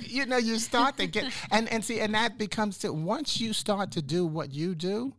you 0.11 0.25
know, 0.25 0.37
you 0.37 0.57
start 0.57 0.97
to 0.97 1.07
get 1.07 1.31
and 1.51 1.69
and 1.69 1.83
see, 1.83 1.99
and 1.99 2.13
that 2.15 2.37
becomes 2.37 2.79
to 2.79 2.91
once 2.91 3.39
you 3.39 3.53
start 3.53 3.91
to 3.91 4.01
do 4.01 4.25
what 4.25 4.53
you 4.53 4.73
do, 4.73 5.13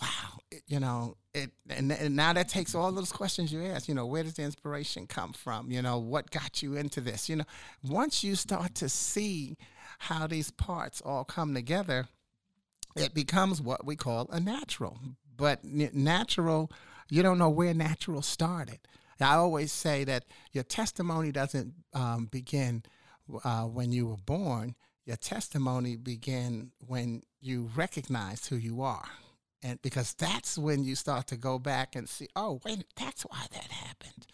wow, 0.00 0.33
you 0.66 0.80
know, 0.80 1.16
it 1.32 1.50
and, 1.68 1.90
and 1.92 2.16
now 2.16 2.32
that 2.32 2.48
takes 2.48 2.74
all 2.74 2.92
those 2.92 3.12
questions 3.12 3.52
you 3.52 3.62
ask 3.64 3.88
you 3.88 3.94
know 3.94 4.06
where 4.06 4.22
does 4.22 4.34
the 4.34 4.42
inspiration 4.42 5.06
come 5.06 5.32
from? 5.32 5.70
You 5.70 5.82
know 5.82 5.98
what 5.98 6.30
got 6.30 6.62
you 6.62 6.76
into 6.76 7.00
this? 7.00 7.28
You 7.28 7.36
know 7.36 7.44
once 7.82 8.22
you 8.22 8.34
start 8.34 8.74
to 8.76 8.88
see 8.88 9.56
how 9.98 10.26
these 10.26 10.50
parts 10.50 11.00
all 11.04 11.24
come 11.24 11.54
together 11.54 12.06
it 12.96 13.12
becomes 13.12 13.60
what 13.60 13.84
we 13.84 13.96
call 13.96 14.28
a 14.30 14.38
natural. 14.38 14.98
But 15.36 15.64
natural 15.64 16.70
you 17.10 17.22
don't 17.22 17.38
know 17.38 17.50
where 17.50 17.74
natural 17.74 18.22
started. 18.22 18.78
I 19.20 19.34
always 19.34 19.72
say 19.72 20.04
that 20.04 20.24
your 20.52 20.64
testimony 20.64 21.32
doesn't 21.32 21.72
um, 21.92 22.26
begin 22.26 22.82
uh, 23.44 23.62
when 23.62 23.92
you 23.92 24.08
were 24.08 24.16
born. 24.16 24.74
Your 25.06 25.16
testimony 25.16 25.96
began 25.96 26.72
when 26.86 27.22
you 27.40 27.70
recognized 27.76 28.48
who 28.48 28.56
you 28.56 28.82
are 28.82 29.08
and 29.64 29.80
because 29.80 30.12
that's 30.14 30.58
when 30.58 30.84
you 30.84 30.94
start 30.94 31.26
to 31.28 31.36
go 31.36 31.58
back 31.58 31.96
and 31.96 32.06
see, 32.06 32.28
oh, 32.36 32.60
wait, 32.64 32.84
that's 32.96 33.22
why 33.22 33.46
that 33.50 33.64
happened, 33.64 34.26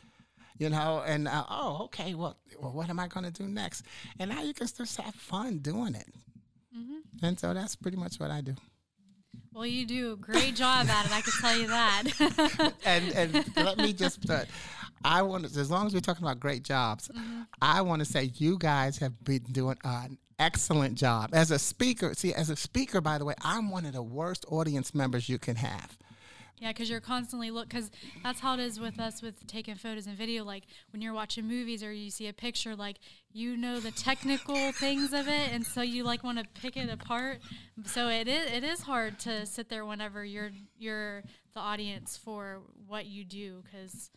you 0.58 0.68
know, 0.68 1.02
and 1.06 1.28
uh, 1.28 1.44
oh, 1.48 1.84
okay, 1.84 2.14
well, 2.14 2.36
well, 2.60 2.72
what 2.72 2.90
am 2.90 2.98
I 2.98 3.06
going 3.06 3.24
to 3.24 3.30
do 3.30 3.48
next? 3.48 3.84
And 4.18 4.30
now 4.30 4.42
you 4.42 4.52
can 4.52 4.66
just 4.66 5.00
have 5.00 5.14
fun 5.14 5.58
doing 5.58 5.94
it, 5.94 6.12
mm-hmm. 6.76 7.24
and 7.24 7.38
so 7.38 7.54
that's 7.54 7.76
pretty 7.76 7.96
much 7.96 8.16
what 8.16 8.32
I 8.32 8.40
do. 8.40 8.56
Well, 9.52 9.66
you 9.66 9.86
do 9.86 10.12
a 10.12 10.16
great 10.16 10.56
job 10.56 10.88
at 10.88 11.06
it. 11.06 11.12
I 11.12 11.20
can 11.20 11.32
tell 11.40 11.58
you 11.58 11.66
that. 11.68 12.72
and 12.84 13.12
and 13.12 13.56
let 13.56 13.78
me 13.78 13.92
just, 13.92 14.28
uh, 14.28 14.44
I 15.04 15.22
want 15.22 15.48
to, 15.48 15.60
as 15.60 15.70
long 15.70 15.86
as 15.86 15.94
we're 15.94 16.00
talking 16.00 16.24
about 16.24 16.40
great 16.40 16.64
jobs, 16.64 17.08
mm-hmm. 17.08 17.42
I 17.62 17.82
want 17.82 18.00
to 18.00 18.04
say 18.04 18.32
you 18.34 18.58
guys 18.58 18.98
have 18.98 19.22
been 19.24 19.42
doing 19.44 19.76
an 19.84 20.18
excellent 20.40 20.96
job. 20.96 21.30
As 21.32 21.50
a 21.50 21.58
speaker, 21.58 22.14
see, 22.14 22.34
as 22.34 22.50
a 22.50 22.56
speaker, 22.56 23.00
by 23.00 23.18
the 23.18 23.24
way, 23.24 23.34
I'm 23.42 23.70
one 23.70 23.86
of 23.86 23.92
the 23.92 24.02
worst 24.02 24.44
audience 24.48 24.94
members 24.94 25.28
you 25.28 25.38
can 25.38 25.56
have. 25.56 25.96
Yeah, 26.58 26.68
because 26.68 26.90
you're 26.90 27.00
constantly 27.00 27.50
look. 27.50 27.70
Because 27.70 27.90
that's 28.22 28.40
how 28.40 28.52
it 28.54 28.60
is 28.60 28.78
with 28.78 29.00
us 29.00 29.22
with 29.22 29.46
taking 29.46 29.76
photos 29.76 30.06
and 30.06 30.16
video. 30.16 30.44
Like 30.44 30.64
when 30.92 31.00
you're 31.00 31.14
watching 31.14 31.48
movies 31.48 31.82
or 31.82 31.90
you 31.90 32.10
see 32.10 32.28
a 32.28 32.34
picture, 32.34 32.76
like 32.76 32.98
you 33.32 33.56
know 33.56 33.80
the 33.80 33.90
technical 33.92 34.70
things 34.72 35.14
of 35.14 35.26
it, 35.26 35.52
and 35.52 35.64
so 35.64 35.80
you 35.80 36.04
like 36.04 36.22
want 36.22 36.38
to 36.38 36.44
pick 36.60 36.76
it 36.76 36.90
apart. 36.90 37.38
So 37.86 38.08
it 38.08 38.28
is 38.28 38.52
it 38.52 38.62
is 38.62 38.82
hard 38.82 39.18
to 39.20 39.46
sit 39.46 39.70
there 39.70 39.86
whenever 39.86 40.22
you're 40.22 40.50
you're 40.78 41.22
the 41.54 41.60
audience 41.60 42.18
for 42.18 42.60
what 42.86 43.06
you 43.06 43.24
do 43.24 43.62
because 43.64 44.10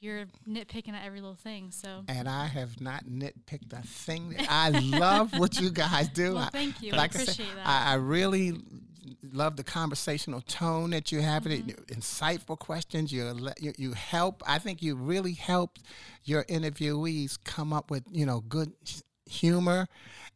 you're 0.00 0.24
nitpicking 0.48 0.94
at 0.94 1.04
every 1.04 1.20
little 1.20 1.36
thing. 1.36 1.70
So 1.70 2.04
and 2.08 2.28
I 2.28 2.46
have 2.46 2.80
not 2.80 3.04
nitpicked 3.04 3.72
a 3.72 3.86
thing. 3.86 4.34
I 4.48 4.70
love 4.70 5.38
what 5.38 5.60
you 5.60 5.70
guys 5.70 6.08
do. 6.08 6.34
Well, 6.34 6.48
thank 6.50 6.82
you. 6.82 6.92
Like 6.92 7.16
I 7.16 7.22
appreciate 7.22 7.48
I 7.52 7.54
that. 7.56 7.66
I, 7.66 7.92
I, 7.92 7.94
really 7.94 8.54
love 9.32 9.56
the 9.56 9.64
conversational 9.64 10.40
tone 10.40 10.90
that 10.90 11.12
you 11.12 11.20
have. 11.20 11.44
Mm-hmm. 11.44 11.70
It 11.70 11.86
insightful 11.88 12.58
questions. 12.58 13.12
You, 13.12 13.50
you 13.58 13.72
you 13.76 13.92
help. 13.92 14.42
I 14.46 14.58
think 14.58 14.82
you 14.82 14.96
really 14.96 15.32
helped 15.32 15.82
your 16.24 16.44
interviewees 16.44 17.38
come 17.44 17.72
up 17.72 17.90
with 17.90 18.04
you 18.10 18.26
know 18.26 18.40
good 18.40 18.72
humor 19.30 19.88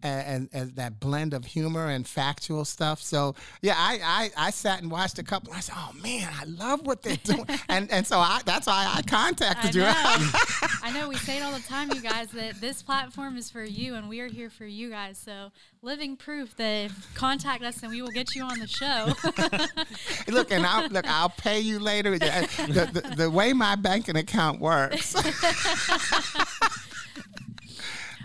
and, 0.04 0.48
and, 0.52 0.76
that 0.76 1.00
blend 1.00 1.32
of 1.32 1.46
humor 1.46 1.88
and 1.88 2.06
factual 2.06 2.64
stuff. 2.64 3.00
So 3.00 3.34
yeah, 3.62 3.74
I, 3.76 4.30
I, 4.36 4.48
I 4.48 4.50
sat 4.50 4.82
and 4.82 4.90
watched 4.90 5.18
a 5.18 5.22
couple. 5.22 5.52
I 5.52 5.60
said, 5.60 5.74
oh 5.78 5.92
man, 6.02 6.28
I 6.38 6.44
love 6.44 6.86
what 6.86 7.02
they're 7.02 7.16
doing, 7.24 7.46
and 7.68 7.90
and 7.90 8.06
so 8.06 8.18
I, 8.18 8.42
that's 8.44 8.66
why 8.66 8.92
I 8.94 9.02
contacted 9.02 9.76
I 9.76 9.78
you. 9.78 9.84
I 10.82 10.92
know 10.92 11.08
we 11.08 11.16
say 11.16 11.38
it 11.38 11.42
all 11.42 11.52
the 11.52 11.60
time, 11.60 11.90
you 11.94 12.02
guys, 12.02 12.28
that 12.32 12.60
this 12.60 12.82
platform 12.82 13.36
is 13.36 13.50
for 13.50 13.64
you, 13.64 13.94
and 13.94 14.08
we 14.08 14.20
are 14.20 14.28
here 14.28 14.50
for 14.50 14.66
you 14.66 14.90
guys. 14.90 15.16
So 15.16 15.50
living 15.80 16.16
proof 16.16 16.54
that 16.56 16.90
contact 17.14 17.62
us 17.62 17.82
and 17.82 17.90
we 17.90 18.02
will 18.02 18.10
get 18.10 18.34
you 18.34 18.42
on 18.42 18.58
the 18.58 18.66
show. 18.66 19.12
look, 20.32 20.50
and 20.50 20.66
I'll 20.66 20.88
look. 20.88 21.06
I'll 21.08 21.30
pay 21.30 21.60
you 21.60 21.78
later. 21.78 22.18
The, 22.18 22.90
the, 22.92 23.14
the 23.16 23.30
way 23.30 23.52
my 23.52 23.76
banking 23.76 24.16
account 24.16 24.60
works. 24.60 25.14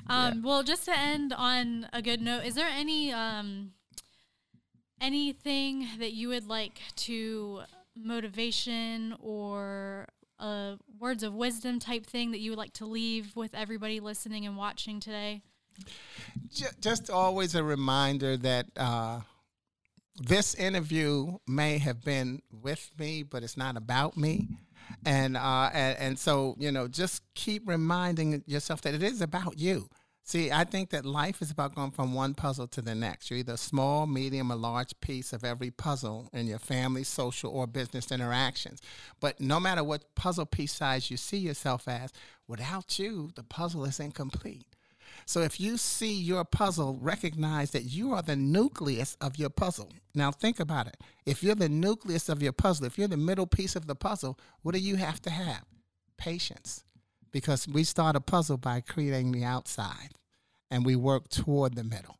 Um, 0.09 0.35
yeah. 0.35 0.41
Well, 0.43 0.63
just 0.63 0.85
to 0.85 0.97
end 0.97 1.33
on 1.33 1.87
a 1.93 2.01
good 2.01 2.21
note, 2.21 2.43
is 2.43 2.55
there 2.55 2.67
any 2.67 3.11
um, 3.13 3.71
anything 4.99 5.87
that 5.99 6.13
you 6.13 6.29
would 6.29 6.47
like 6.47 6.79
to 6.95 7.61
motivation 7.95 9.15
or 9.19 10.07
uh, 10.39 10.75
words 10.99 11.23
of 11.23 11.33
wisdom 11.33 11.79
type 11.79 12.05
thing 12.05 12.31
that 12.31 12.39
you 12.39 12.51
would 12.51 12.57
like 12.57 12.73
to 12.73 12.85
leave 12.85 13.35
with 13.35 13.53
everybody 13.53 13.99
listening 13.99 14.45
and 14.45 14.57
watching 14.57 14.99
today? 14.99 15.41
Just 16.81 17.09
always 17.09 17.55
a 17.55 17.63
reminder 17.63 18.35
that 18.37 18.65
uh, 18.75 19.21
this 20.15 20.55
interview 20.55 21.37
may 21.47 21.77
have 21.77 22.03
been 22.03 22.41
with 22.51 22.91
me, 22.97 23.23
but 23.23 23.43
it's 23.43 23.55
not 23.57 23.77
about 23.77 24.17
me. 24.17 24.47
And, 25.05 25.37
uh, 25.37 25.69
and 25.71 25.97
and 25.99 26.19
so 26.19 26.55
you 26.57 26.71
know, 26.71 26.87
just 26.87 27.21
keep 27.35 27.67
reminding 27.67 28.43
yourself 28.47 28.81
that 28.81 28.93
it 28.95 29.03
is 29.03 29.21
about 29.21 29.59
you. 29.59 29.87
See, 30.29 30.51
I 30.51 30.63
think 30.63 30.91
that 30.91 31.07
life 31.07 31.41
is 31.41 31.49
about 31.49 31.73
going 31.73 31.89
from 31.89 32.13
one 32.13 32.35
puzzle 32.35 32.67
to 32.67 32.83
the 32.83 32.93
next. 32.93 33.31
You're 33.31 33.39
either 33.39 33.53
a 33.53 33.57
small, 33.57 34.05
medium, 34.05 34.51
or 34.51 34.55
large 34.57 34.93
piece 34.99 35.33
of 35.33 35.43
every 35.43 35.71
puzzle 35.71 36.29
in 36.33 36.45
your 36.45 36.59
family, 36.59 37.03
social, 37.03 37.49
or 37.49 37.65
business 37.65 38.11
interactions. 38.11 38.79
But 39.19 39.41
no 39.41 39.59
matter 39.59 39.83
what 39.83 40.13
puzzle 40.13 40.45
piece 40.45 40.71
size 40.71 41.09
you 41.09 41.17
see 41.17 41.39
yourself 41.39 41.87
as, 41.87 42.11
without 42.47 42.99
you, 42.99 43.31
the 43.33 43.41
puzzle 43.41 43.85
is 43.85 43.99
incomplete. 43.99 44.67
So 45.25 45.41
if 45.41 45.59
you 45.59 45.77
see 45.77 46.13
your 46.13 46.45
puzzle, 46.45 46.99
recognize 47.01 47.71
that 47.71 47.85
you 47.85 48.13
are 48.13 48.21
the 48.21 48.35
nucleus 48.35 49.17
of 49.19 49.39
your 49.39 49.49
puzzle. 49.49 49.91
Now 50.13 50.29
think 50.29 50.59
about 50.59 50.85
it. 50.85 50.97
If 51.25 51.41
you're 51.41 51.55
the 51.55 51.69
nucleus 51.69 52.29
of 52.29 52.43
your 52.43 52.53
puzzle, 52.53 52.85
if 52.85 52.99
you're 52.99 53.07
the 53.07 53.17
middle 53.17 53.47
piece 53.47 53.75
of 53.75 53.87
the 53.87 53.95
puzzle, 53.95 54.37
what 54.61 54.75
do 54.75 54.79
you 54.79 54.97
have 54.97 55.23
to 55.23 55.31
have? 55.31 55.65
Patience. 56.19 56.83
Because 57.31 57.67
we 57.67 57.83
start 57.83 58.15
a 58.15 58.21
puzzle 58.21 58.57
by 58.57 58.81
creating 58.81 59.31
the 59.31 59.43
outside 59.43 60.09
and 60.71 60.85
we 60.85 60.95
work 60.95 61.29
toward 61.29 61.75
the 61.75 61.83
middle. 61.83 62.19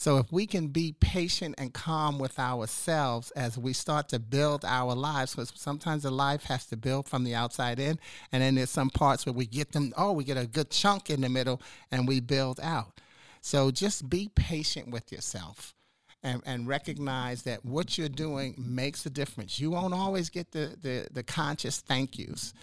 So 0.00 0.16
if 0.16 0.32
we 0.32 0.46
can 0.46 0.68
be 0.68 0.94
patient 0.98 1.56
and 1.58 1.74
calm 1.74 2.18
with 2.18 2.38
ourselves 2.38 3.30
as 3.32 3.58
we 3.58 3.74
start 3.74 4.08
to 4.08 4.18
build 4.18 4.64
our 4.64 4.94
lives, 4.94 5.34
because 5.34 5.52
sometimes 5.56 6.04
the 6.04 6.10
life 6.10 6.44
has 6.44 6.64
to 6.68 6.76
build 6.78 7.06
from 7.06 7.22
the 7.22 7.34
outside 7.34 7.78
in, 7.78 7.98
and 8.32 8.42
then 8.42 8.54
there's 8.54 8.70
some 8.70 8.88
parts 8.88 9.26
where 9.26 9.34
we 9.34 9.44
get 9.44 9.72
them, 9.72 9.92
oh, 9.98 10.12
we 10.12 10.24
get 10.24 10.38
a 10.38 10.46
good 10.46 10.70
chunk 10.70 11.10
in 11.10 11.20
the 11.20 11.28
middle 11.28 11.60
and 11.92 12.08
we 12.08 12.20
build 12.20 12.60
out. 12.62 12.98
So 13.42 13.70
just 13.70 14.08
be 14.08 14.30
patient 14.34 14.88
with 14.88 15.12
yourself 15.12 15.74
and, 16.22 16.40
and 16.46 16.66
recognize 16.66 17.42
that 17.42 17.62
what 17.62 17.98
you're 17.98 18.08
doing 18.08 18.54
makes 18.56 19.04
a 19.04 19.10
difference. 19.10 19.60
You 19.60 19.70
won't 19.72 19.92
always 19.92 20.30
get 20.30 20.52
the, 20.52 20.76
the, 20.80 21.08
the 21.12 21.22
conscious 21.22 21.80
thank 21.80 22.18
yous, 22.18 22.54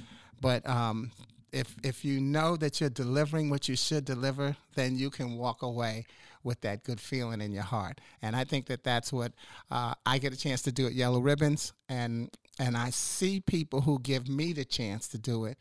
but 0.42 0.68
um, 0.68 1.12
if, 1.52 1.76
if 1.84 2.04
you 2.04 2.20
know 2.20 2.56
that 2.58 2.80
you're 2.80 2.90
delivering 2.90 3.50
what 3.50 3.68
you 3.70 3.76
should 3.76 4.06
deliver, 4.06 4.56
then 4.76 4.98
you 4.98 5.10
can 5.10 5.38
walk 5.38 5.62
away 5.62 6.06
with 6.44 6.62
that 6.62 6.84
good 6.84 7.00
feeling 7.00 7.42
in 7.42 7.52
your 7.52 7.64
heart. 7.64 8.00
And 8.22 8.36
I 8.36 8.44
think 8.44 8.68
that 8.68 8.84
that's 8.84 9.12
what 9.12 9.34
uh, 9.72 9.94
I 10.06 10.18
get 10.18 10.34
a 10.34 10.38
chance 10.38 10.62
to 10.64 10.72
do 10.72 10.86
at 10.88 10.94
Yellow 10.94 11.20
Ribbons, 11.20 11.74
and 11.90 12.30
and 12.60 12.76
I 12.76 12.90
see 12.90 13.40
people 13.40 13.82
who 13.82 14.00
give 14.00 14.28
me 14.28 14.54
the 14.54 14.66
chance 14.66 15.08
to 15.10 15.18
do 15.18 15.46
it 15.46 15.58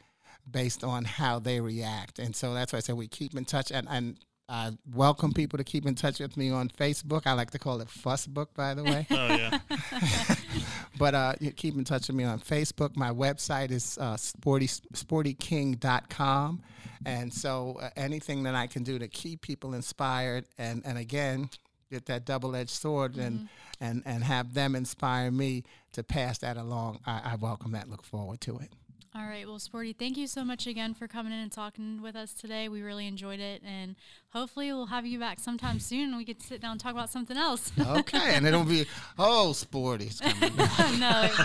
based 0.51 0.82
on 0.82 1.05
how 1.05 1.39
they 1.39 1.61
react. 1.61 2.18
And 2.18 2.34
so 2.34 2.55
that's 2.55 2.72
why 2.72 2.78
I 2.78 2.80
said 2.80 2.97
we 2.97 3.09
keep 3.09 3.34
in 3.37 3.45
touch 3.45 3.70
and. 3.70 3.87
and 3.91 4.16
I 4.49 4.72
welcome 4.94 5.32
people 5.32 5.57
to 5.59 5.64
keep 5.64 5.86
in 5.86 5.97
touch 5.97 6.20
with 6.20 6.36
me 6.36 6.51
on 6.51 6.68
Facebook. 6.68 7.22
I 7.26 7.32
like 7.32 7.51
to 7.51 7.59
call 7.59 7.80
it 7.80 7.88
Fussbook, 7.88 8.49
by 8.55 8.74
the 8.74 8.84
way. 8.84 9.07
Oh 9.11 9.26
yeah. 9.34 9.59
but 10.99 11.14
uh, 11.14 11.32
you 11.40 11.51
keep 11.51 11.74
in 11.74 11.82
touch 11.84 12.07
with 12.07 12.16
me 12.16 12.22
on 12.22 12.38
Facebook. 12.38 12.97
My 12.97 13.11
website 13.11 13.72
is 13.72 13.99
uh, 13.99 14.16
sporty, 14.16 14.68
sportyking.com. 14.68 16.62
And 17.05 17.32
so 17.32 17.78
uh, 17.80 17.90
anything 17.97 18.44
that 18.44 18.55
I 18.55 18.68
can 18.68 18.84
do 18.84 18.99
to 18.99 19.09
keep 19.09 19.42
people 19.42 19.74
inspired 19.74 20.44
and, 20.59 20.82
and 20.84 20.97
again, 20.97 21.51
get 21.90 22.07
that 22.07 22.24
double-edged 22.24 22.70
sword 22.70 23.12
mm-hmm. 23.12 23.22
and, 23.22 23.49
and, 23.80 24.03
and 24.07 24.24
have 24.24 24.55
them 24.55 24.76
inspire 24.76 25.30
me 25.30 25.64
to 25.92 26.05
pass 26.05 26.38
that 26.38 26.57
along, 26.57 27.01
I, 27.05 27.32
I 27.32 27.34
welcome 27.36 27.72
that. 27.72 27.90
Look 27.90 28.05
forward 28.05 28.40
to 28.42 28.59
it. 28.59 28.70
All 29.17 29.25
right. 29.25 29.47
Well, 29.47 29.59
Sporty, 29.59 29.95
thank 29.95 30.19
you 30.19 30.27
so 30.27 30.45
much 30.45 30.67
again 30.67 30.93
for 30.93 31.09
coming 31.09 31.33
in 31.33 31.39
and 31.39 31.51
talking 31.51 32.03
with 32.03 32.14
us 32.14 32.35
today. 32.35 32.69
We 32.69 32.83
really 32.83 33.07
enjoyed 33.07 33.41
it. 33.41 33.62
And 33.64 33.97
hopefully 34.29 34.71
we'll 34.71 34.87
have 34.87 35.07
you 35.07 35.19
back 35.19 35.41
sometime 35.41 35.81
soon 35.81 36.11
and 36.11 36.19
we 36.19 36.25
could 36.27 36.43
sit 36.43 36.61
down 36.61 36.73
and 36.73 36.81
talk 36.81 36.93
about 36.93 37.09
something 37.09 37.35
else. 37.35 37.73
okay. 37.81 38.35
And 38.35 38.47
it'll 38.47 38.64
be, 38.64 38.85
oh, 39.19 39.55
Sporty. 39.55 40.11
no, 40.23 41.31
it 41.31 41.39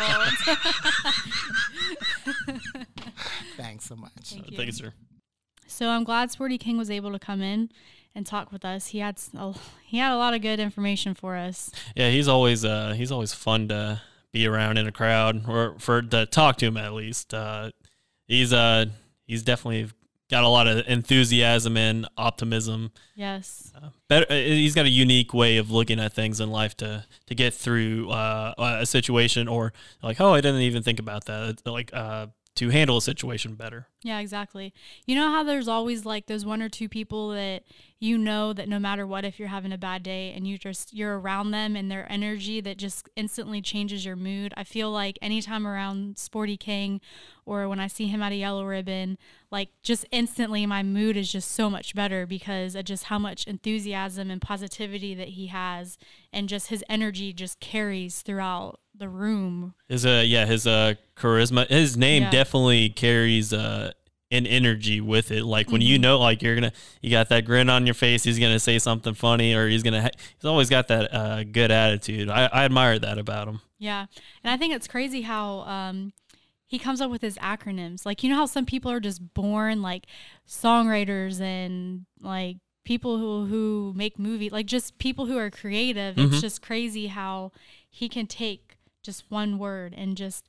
won't. 2.34 2.58
Thanks 3.56 3.86
so 3.86 3.96
much. 3.96 4.12
Thank 4.26 4.52
you. 4.52 4.58
Thank 4.58 4.68
you, 4.68 4.74
sir. 4.74 4.94
So 5.66 5.88
I'm 5.88 6.04
glad 6.04 6.30
Sporty 6.30 6.58
King 6.58 6.78
was 6.78 6.92
able 6.92 7.14
to 7.14 7.20
come 7.20 7.42
in 7.42 7.70
and 8.14 8.26
talk 8.26 8.52
with 8.52 8.66
us. 8.66 8.88
He 8.88 9.00
had 9.00 9.18
a, 9.34 9.54
he 9.86 10.00
had 10.00 10.12
a 10.12 10.18
lot 10.18 10.34
of 10.34 10.42
good 10.42 10.60
information 10.60 11.14
for 11.14 11.38
us. 11.38 11.72
Yeah, 11.96 12.10
he's 12.10 12.28
always 12.28 12.66
uh, 12.66 12.96
he's 12.98 13.14
always 13.14 13.34
fun 13.34 13.70
to 13.70 14.02
be 14.34 14.48
around 14.48 14.78
in 14.78 14.88
a 14.88 14.92
crowd 14.92 15.48
or 15.48 15.76
for 15.80 16.02
to 16.02 16.26
talk 16.26 16.58
to 16.58 16.68
him 16.68 16.78
at 16.78 16.94
least. 16.94 17.34
Uh, 17.34 17.72
he's 18.28 18.54
uh 18.54 18.86
he's 19.26 19.44
definitely 19.44 19.90
got 20.30 20.44
a 20.46 20.48
lot 20.48 20.66
of 20.66 20.88
enthusiasm 20.88 21.76
and 21.76 22.08
optimism. 22.18 22.92
Yes. 23.16 23.74
Uh, 23.76 23.90
better, 24.08 24.26
uh, 24.30 24.34
he's 24.34 24.74
got 24.74 24.86
a 24.86 24.90
unique 24.90 25.34
way 25.34 25.58
of 25.58 25.70
looking 25.70 26.00
at 26.00 26.14
things 26.14 26.40
in 26.40 26.50
life 26.50 26.76
to 26.78 27.06
to 27.28 27.36
get 27.36 27.54
through 27.54 28.10
uh, 28.10 28.54
a 28.58 28.86
situation 28.86 29.48
or 29.48 29.74
like, 30.02 30.20
oh, 30.22 30.34
I 30.34 30.42
didn't 30.42 30.62
even 30.62 30.82
think 30.82 31.00
about 31.00 31.26
that. 31.26 31.62
Like 31.66 31.92
uh, 31.94 32.28
to 32.56 32.70
handle 32.70 32.98
a 32.98 33.02
situation 33.02 33.56
better. 33.56 33.88
Yeah, 34.04 34.20
exactly. 34.20 34.74
You 35.06 35.16
know 35.16 35.30
how 35.30 35.44
there's 35.44 35.68
always 35.68 36.06
like 36.06 36.28
those 36.28 36.46
one 36.46 36.62
or 36.62 36.70
two 36.70 36.90
people 36.90 37.30
that 37.30 37.64
you 38.02 38.18
know 38.18 38.52
that 38.52 38.68
no 38.68 38.80
matter 38.80 39.06
what 39.06 39.24
if 39.24 39.38
you're 39.38 39.48
having 39.48 39.72
a 39.72 39.78
bad 39.78 40.02
day 40.02 40.34
and 40.36 40.48
you 40.48 40.58
just 40.58 40.92
you're 40.92 41.20
around 41.20 41.52
them 41.52 41.76
and 41.76 41.90
their 41.90 42.12
energy 42.12 42.60
that 42.60 42.78
just 42.78 43.08
instantly 43.16 43.62
changes 43.62 44.04
your 44.04 44.16
mood. 44.16 44.52
I 44.58 44.64
feel 44.64 44.92
like 44.92 45.20
anytime 45.22 45.68
around 45.68 46.18
Sporty 46.18 46.58
King 46.58 47.00
or 47.46 47.70
when 47.70 47.80
I 47.80 47.86
see 47.86 48.08
him 48.08 48.24
at 48.24 48.32
a 48.32 48.36
yellow 48.36 48.66
ribbon, 48.66 49.20
like 49.52 49.70
just 49.84 50.04
instantly 50.12 50.66
my 50.66 50.82
mood 50.82 51.16
is 51.16 51.32
just 51.32 51.52
so 51.52 51.70
much 51.70 51.94
better 51.94 52.26
because 52.26 52.74
of 52.74 52.86
just 52.86 53.04
how 53.06 53.20
much 53.20 53.46
enthusiasm 53.46 54.32
and 54.32 54.42
positivity 54.42 55.14
that 55.14 55.30
he 55.30 55.48
has 55.48 56.00
and 56.34 56.50
just 56.50 56.70
his 56.70 56.84
energy 56.90 57.34
just 57.34 57.60
carries 57.60 58.24
throughout 58.24 58.80
the 58.96 59.10
room. 59.10 59.76
His 59.88 60.08
uh 60.08 60.24
yeah, 60.26 60.48
his 60.48 60.66
uh 60.66 60.96
charisma 61.16 61.68
his 61.68 61.96
name 61.96 62.24
yeah. 62.24 62.32
definitely 62.32 62.90
carries 62.90 63.54
uh 63.54 63.92
an 64.32 64.48
energy 64.48 65.02
with 65.02 65.32
it. 65.32 65.44
Like 65.44 65.70
when 65.70 65.82
mm-hmm. 65.82 65.90
you 65.90 66.00
know, 66.00 66.20
like 66.20 66.42
you're 66.42 66.56
gonna, 66.56 66.72
you 67.02 67.12
got 67.12 67.30
that 67.30 67.46
grin 67.46 67.70
on 67.70 67.86
your 67.86 67.94
face. 67.94 68.24
He's 68.24 68.40
gonna 68.40 68.60
say 68.60 68.80
something 68.80 69.14
funny, 69.14 69.54
or 69.54 69.68
he's 69.68 69.84
gonna. 69.84 70.04
Ha- 70.04 70.10
he's 70.16 70.46
always 70.46 70.70
got 70.70 70.88
that 70.88 71.14
uh, 71.14 71.44
good 71.44 71.72
attitude. 71.72 72.30
I, 72.30 72.46
I 72.46 72.66
admire 72.66 72.98
that 73.00 73.18
about 73.18 73.48
him. 73.48 73.62
Yeah, 73.78 74.06
and 74.44 74.52
I 74.52 74.58
think 74.58 74.74
it's 74.74 74.88
crazy 74.88 75.22
how 75.22 75.62
um, 75.62 76.14
he 76.66 76.80
comes 76.80 77.02
up 77.02 77.12
with 77.12 77.22
his 77.22 77.38
acronyms. 77.38 78.06
Like 78.06 78.24
you 78.24 78.30
know 78.30 78.38
how 78.38 78.46
some 78.46 78.66
people 78.66 78.92
are 78.92 79.00
just 79.00 79.34
born 79.34 79.82
like 79.82 80.06
songwriters 80.48 81.42
and 81.42 82.06
like 82.22 82.58
people 82.86 83.18
who 83.18 83.46
who 83.46 83.94
make 83.96 84.18
movie, 84.18 84.50
like 84.50 84.66
just 84.66 84.98
people 84.98 85.26
who 85.26 85.38
are 85.38 85.50
creative. 85.50 86.16
Mm-hmm. 86.16 86.34
It's 86.34 86.42
just 86.42 86.62
crazy 86.62 87.08
how 87.08 87.52
he 87.90 88.08
can 88.08 88.28
take 88.28 88.78
just 89.04 89.26
one 89.30 89.58
word 89.58 89.94
and 89.98 90.16
just 90.16 90.46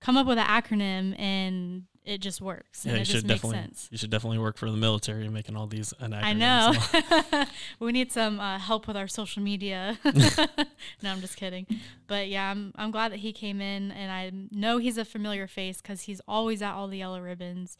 come 0.00 0.16
up 0.16 0.26
with 0.26 0.38
an 0.38 0.46
acronym 0.46 1.18
and 1.18 1.84
it 2.08 2.22
just 2.22 2.40
works. 2.40 2.86
Yeah, 2.86 2.92
and 2.92 3.02
it 3.02 3.04
just 3.04 3.26
makes 3.26 3.42
sense. 3.42 3.88
You 3.90 3.98
should 3.98 4.10
definitely 4.10 4.38
work 4.38 4.56
for 4.56 4.70
the 4.70 4.76
military 4.78 5.28
making 5.28 5.56
all 5.56 5.66
these 5.66 5.92
acronyms. 6.00 6.22
I 6.22 6.32
know. 6.32 7.44
we 7.80 7.92
need 7.92 8.10
some 8.10 8.40
uh, 8.40 8.58
help 8.58 8.86
with 8.88 8.96
our 8.96 9.06
social 9.06 9.42
media. 9.42 9.98
no, 10.04 11.12
I'm 11.12 11.20
just 11.20 11.36
kidding. 11.36 11.66
But 12.06 12.28
yeah, 12.28 12.50
I'm 12.50 12.72
I'm 12.76 12.90
glad 12.90 13.12
that 13.12 13.18
he 13.18 13.34
came 13.34 13.60
in, 13.60 13.92
and 13.92 14.10
I 14.10 14.32
know 14.50 14.78
he's 14.78 14.96
a 14.96 15.04
familiar 15.04 15.46
face 15.46 15.82
because 15.82 16.02
he's 16.02 16.22
always 16.26 16.62
at 16.62 16.72
all 16.72 16.88
the 16.88 16.96
yellow 16.96 17.20
ribbons, 17.20 17.76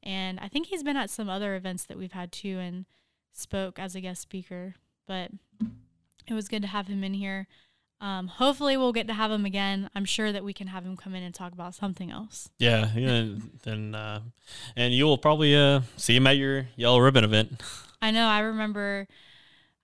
and 0.00 0.38
I 0.38 0.46
think 0.46 0.68
he's 0.68 0.84
been 0.84 0.96
at 0.96 1.10
some 1.10 1.28
other 1.28 1.56
events 1.56 1.84
that 1.86 1.98
we've 1.98 2.12
had 2.12 2.30
too, 2.30 2.60
and 2.60 2.86
spoke 3.32 3.80
as 3.80 3.96
a 3.96 4.00
guest 4.00 4.22
speaker. 4.22 4.76
But 5.08 5.32
it 6.28 6.34
was 6.34 6.48
good 6.48 6.62
to 6.62 6.68
have 6.68 6.86
him 6.86 7.02
in 7.02 7.14
here. 7.14 7.48
Um, 8.02 8.26
hopefully, 8.26 8.76
we'll 8.76 8.92
get 8.92 9.06
to 9.06 9.14
have 9.14 9.30
him 9.30 9.46
again. 9.46 9.88
I'm 9.94 10.04
sure 10.04 10.32
that 10.32 10.42
we 10.42 10.52
can 10.52 10.66
have 10.66 10.84
him 10.84 10.96
come 10.96 11.14
in 11.14 11.22
and 11.22 11.32
talk 11.32 11.52
about 11.52 11.76
something 11.76 12.10
else. 12.10 12.50
Yeah, 12.58 12.90
yeah. 12.96 13.36
then, 13.62 13.94
uh, 13.94 14.22
and 14.74 14.92
you 14.92 15.04
will 15.04 15.18
probably 15.18 15.56
uh, 15.56 15.82
see 15.96 16.16
him 16.16 16.26
at 16.26 16.36
your 16.36 16.66
yellow 16.74 16.98
ribbon 16.98 17.22
event. 17.22 17.62
I 18.02 18.10
know. 18.10 18.26
I 18.26 18.40
remember 18.40 19.06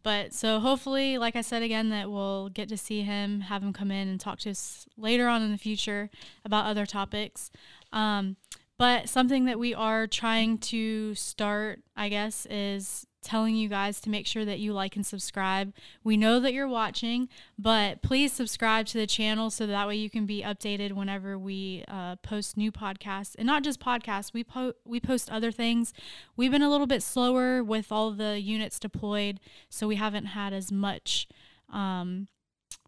But 0.06 0.32
so 0.32 0.60
hopefully, 0.60 1.18
like 1.18 1.34
I 1.34 1.40
said 1.40 1.64
again, 1.64 1.88
that 1.88 2.08
we'll 2.08 2.48
get 2.50 2.68
to 2.68 2.76
see 2.76 3.02
him, 3.02 3.40
have 3.40 3.60
him 3.60 3.72
come 3.72 3.90
in 3.90 4.06
and 4.06 4.20
talk 4.20 4.38
to 4.38 4.50
us 4.50 4.86
later 4.96 5.26
on 5.26 5.42
in 5.42 5.50
the 5.50 5.58
future 5.58 6.10
about 6.44 6.66
other 6.66 6.86
topics. 6.86 7.50
Um, 7.92 8.36
but 8.78 9.08
something 9.08 9.46
that 9.46 9.58
we 9.58 9.74
are 9.74 10.06
trying 10.06 10.58
to 10.58 11.16
start, 11.16 11.80
I 11.96 12.08
guess, 12.08 12.46
is 12.48 13.05
telling 13.26 13.56
you 13.56 13.68
guys 13.68 14.00
to 14.00 14.10
make 14.10 14.26
sure 14.26 14.44
that 14.44 14.60
you 14.60 14.72
like 14.72 14.94
and 14.94 15.04
subscribe. 15.04 15.74
We 16.04 16.16
know 16.16 16.38
that 16.40 16.54
you're 16.54 16.68
watching, 16.68 17.28
but 17.58 18.00
please 18.00 18.32
subscribe 18.32 18.86
to 18.86 18.98
the 18.98 19.06
channel 19.06 19.50
so 19.50 19.66
that 19.66 19.88
way 19.88 19.96
you 19.96 20.08
can 20.08 20.26
be 20.26 20.42
updated 20.42 20.92
whenever 20.92 21.36
we 21.36 21.84
uh, 21.88 22.16
post 22.16 22.56
new 22.56 22.70
podcasts 22.70 23.34
and 23.36 23.46
not 23.46 23.64
just 23.64 23.80
podcasts. 23.80 24.32
We 24.32 24.44
po- 24.44 24.74
we 24.84 25.00
post 25.00 25.30
other 25.30 25.50
things. 25.50 25.92
We've 26.36 26.52
been 26.52 26.62
a 26.62 26.70
little 26.70 26.86
bit 26.86 27.02
slower 27.02 27.64
with 27.64 27.90
all 27.90 28.12
the 28.12 28.40
units 28.40 28.78
deployed, 28.78 29.40
so 29.68 29.88
we 29.88 29.96
haven't 29.96 30.26
had 30.26 30.52
as 30.52 30.70
much. 30.70 31.26
Um, 31.72 32.28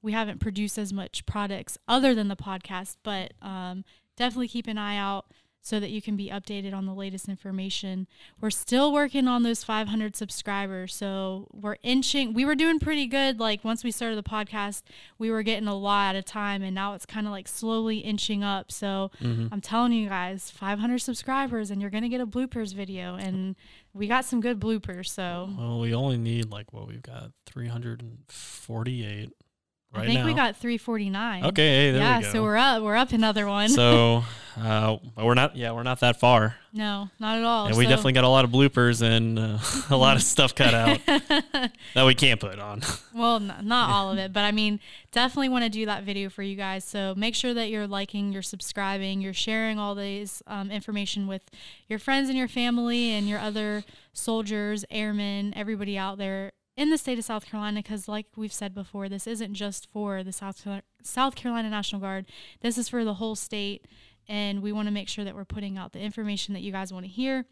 we 0.03 0.13
haven't 0.13 0.39
produced 0.39 0.79
as 0.79 0.93
much 0.93 1.27
products 1.27 1.77
other 1.89 2.15
than 2.15 2.29
the 2.29 2.37
podcast, 2.37 2.97
but 3.03 3.35
um, 3.43 3.85
definitely 4.17 4.49
keep 4.49 4.69
an 4.69 4.79
eye 4.79 4.97
out 4.97 5.27
so 5.69 5.79
that 5.79 5.91
you 5.91 6.01
can 6.01 6.17
be 6.17 6.31
updated 6.31 6.73
on 6.73 6.87
the 6.87 6.95
latest 6.95 7.29
information. 7.29 8.07
We're 8.41 8.49
still 8.51 8.91
working 8.91 9.29
on 9.29 9.43
those 9.43 9.63
500 9.63 10.17
subscribers. 10.17 10.95
So 10.95 11.47
we're 11.53 11.77
inching. 11.83 12.33
We 12.33 12.47
were 12.47 12.55
doing 12.55 12.79
pretty 12.81 13.07
good. 13.07 13.39
Like 13.39 13.65
once 13.65 13.85
we 13.85 13.91
started 13.91 14.17
the 14.17 14.23
podcast, 14.23 14.83
we 15.19 15.31
were 15.31 15.43
getting 15.43 15.69
a 15.69 15.75
lot 15.75 16.17
at 16.17 16.19
a 16.19 16.23
time, 16.23 16.63
and 16.63 16.75
now 16.75 16.95
it's 16.95 17.05
kind 17.05 17.27
of 17.27 17.33
like 17.33 17.47
slowly 17.47 17.99
inching 17.99 18.43
up. 18.43 18.73
So 18.73 19.11
mm-hmm. 19.23 19.49
I'm 19.53 19.61
telling 19.61 19.93
you 19.93 20.09
guys, 20.09 20.51
500 20.51 20.99
subscribers, 21.01 21.71
and 21.71 21.81
you're 21.81 21.91
going 21.91 22.03
to 22.03 22.09
get 22.09 22.21
a 22.21 22.27
bloopers 22.27 22.75
video. 22.75 23.17
And 23.17 23.55
we 23.93 24.07
got 24.07 24.25
some 24.25 24.41
good 24.41 24.59
bloopers. 24.59 25.09
So, 25.09 25.51
well, 25.59 25.81
we 25.81 25.95
only 25.95 26.17
need 26.17 26.51
like 26.51 26.73
what 26.73 26.89
we've 26.89 27.03
got 27.03 27.33
348 27.47 29.33
Right 29.95 30.03
I 30.03 30.07
think 30.07 30.21
now. 30.21 30.27
we 30.27 30.35
got 30.35 30.57
349. 30.57 31.47
Okay, 31.47 31.63
hey, 31.63 31.91
there 31.93 32.03
yeah, 32.03 32.19
we 32.19 32.25
go. 32.25 32.31
so 32.31 32.43
we're 32.43 32.59
up. 32.59 32.83
We're 32.83 32.97
up 32.97 33.13
another 33.13 33.47
one. 33.47 33.71
so 33.71 34.23
uh, 34.59 34.99
we're 35.17 35.33
not. 35.33 35.57
Yeah, 35.57 35.73
we're 35.73 35.83
not 35.83 36.01
that 36.01 36.21
far. 36.21 36.57
No, 36.75 37.09
not 37.19 37.39
at 37.39 37.45
all. 37.45 37.67
And 37.67 37.75
so. 37.75 37.79
we 37.79 37.87
definitely 37.87 38.13
got 38.13 38.25
a 38.25 38.29
lot 38.29 38.45
of 38.45 38.51
bloopers 38.51 39.01
and 39.01 39.39
uh, 39.39 39.59
a 39.91 39.97
lot 39.97 40.17
of 40.17 40.23
stuff 40.23 40.55
cut 40.55 40.75
out 40.75 41.01
that 41.07 42.05
we 42.05 42.15
can't 42.15 42.39
put 42.39 42.59
on. 42.59 42.83
Well, 43.15 43.37
n- 43.37 43.55
not 43.63 43.89
all 43.89 44.13
of 44.13 44.19
it, 44.19 44.31
but 44.31 44.45
I 44.45 44.53
mean, 44.53 44.79
definitely 45.11 45.49
want 45.49 45.65
to 45.65 45.71
do 45.71 45.87
that 45.87 46.03
video 46.05 46.29
for 46.29 46.43
you 46.43 46.55
guys. 46.55 46.85
So 46.85 47.15
make 47.17 47.35
sure 47.35 47.55
that 47.55 47.71
you're 47.71 47.87
liking, 47.87 48.31
you're 48.31 48.43
subscribing, 48.43 49.23
you're 49.23 49.33
sharing 49.33 49.79
all 49.79 49.95
these 49.95 50.43
um, 50.47 50.71
information 50.71 51.27
with 51.27 51.43
your 51.89 51.99
friends 51.99 52.29
and 52.29 52.37
your 52.37 52.49
family 52.49 53.13
and 53.13 53.27
your 53.27 53.39
other 53.39 53.85
soldiers, 54.13 54.85
airmen, 54.91 55.55
everybody 55.57 55.97
out 55.97 56.19
there 56.19 56.53
in 56.79 56.91
the 56.91 56.97
state 56.97 57.19
of 57.19 57.25
South 57.25 57.45
Carolina 57.45 57.83
because, 57.83 58.07
like 58.07 58.27
we've 58.37 58.53
said 58.53 58.73
before, 58.73 59.09
this 59.09 59.27
isn't 59.27 59.55
just 59.55 59.91
for 59.91 60.23
the 60.23 60.33
South 60.33 60.65
South 61.03 61.35
Carolina 61.35 61.69
National 61.69 62.01
Guard. 62.01 62.27
This 62.61 62.79
is 62.79 62.89
for 62.89 63.05
the 63.05 63.15
whole 63.15 63.35
state, 63.35 63.87
and 64.29 64.63
we 64.63 64.71
want 64.71 64.87
to 64.87 64.95
make 64.95 65.09
sure 65.09 65.25
that 65.25 65.35
we're 65.35 65.45
putting 65.45 65.77
out 65.77 65.93
the 65.93 65.99
information 65.99 66.55
that 66.55 66.61
you 66.61 66.71
guys 66.71 66.93
want 66.93 67.05
to 67.05 67.11
hear. 67.11 67.47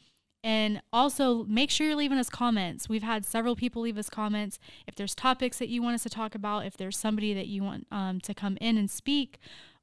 And 0.45 0.81
also 0.93 1.43
make 1.45 1.72
sure 1.72 1.89
you're 1.89 1.97
leaving 1.97 2.18
us 2.18 2.31
comments. 2.31 2.89
We've 2.89 3.03
had 3.03 3.27
several 3.27 3.57
people 3.57 3.83
leave 3.83 3.99
us 3.99 4.09
comments. 4.09 4.61
If 4.87 4.95
there's 4.95 5.12
topics 5.12 5.59
that 5.59 5.68
you 5.68 5.83
want 5.83 5.97
us 5.97 6.05
to 6.05 6.09
talk 6.09 6.37
about, 6.37 6.64
if 6.64 6.77
there's 6.77 6.97
somebody 6.97 7.35
that 7.35 7.49
you 7.49 7.64
want 7.64 7.89
um, 7.91 8.20
to 8.20 8.33
come 8.33 8.57
in 8.61 8.79
and 8.79 8.89
speak, 8.89 9.41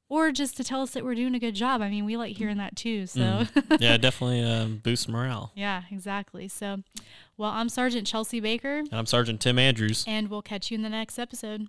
or 0.08 0.32
just 0.32 0.56
to 0.56 0.64
tell 0.64 0.82
us 0.82 0.92
that 0.92 1.04
we're 1.04 1.14
doing 1.14 1.34
a 1.34 1.38
good 1.38 1.54
job. 1.54 1.80
I 1.80 1.88
mean, 1.88 2.04
we 2.04 2.16
like 2.16 2.36
hearing 2.36 2.58
that 2.58 2.76
too. 2.76 3.06
So 3.06 3.20
mm. 3.20 3.80
yeah, 3.80 3.96
definitely 3.98 4.42
um, 4.42 4.78
boost 4.82 5.08
morale. 5.08 5.52
Yeah, 5.54 5.82
exactly. 5.90 6.48
So, 6.48 6.82
well, 7.36 7.50
I'm 7.50 7.68
Sergeant 7.68 8.06
Chelsea 8.06 8.40
Baker, 8.40 8.78
and 8.78 8.92
I'm 8.92 9.06
Sergeant 9.06 9.40
Tim 9.40 9.58
Andrews, 9.58 10.04
and 10.06 10.28
we'll 10.28 10.42
catch 10.42 10.70
you 10.70 10.76
in 10.76 10.82
the 10.82 10.88
next 10.88 11.18
episode. 11.18 11.68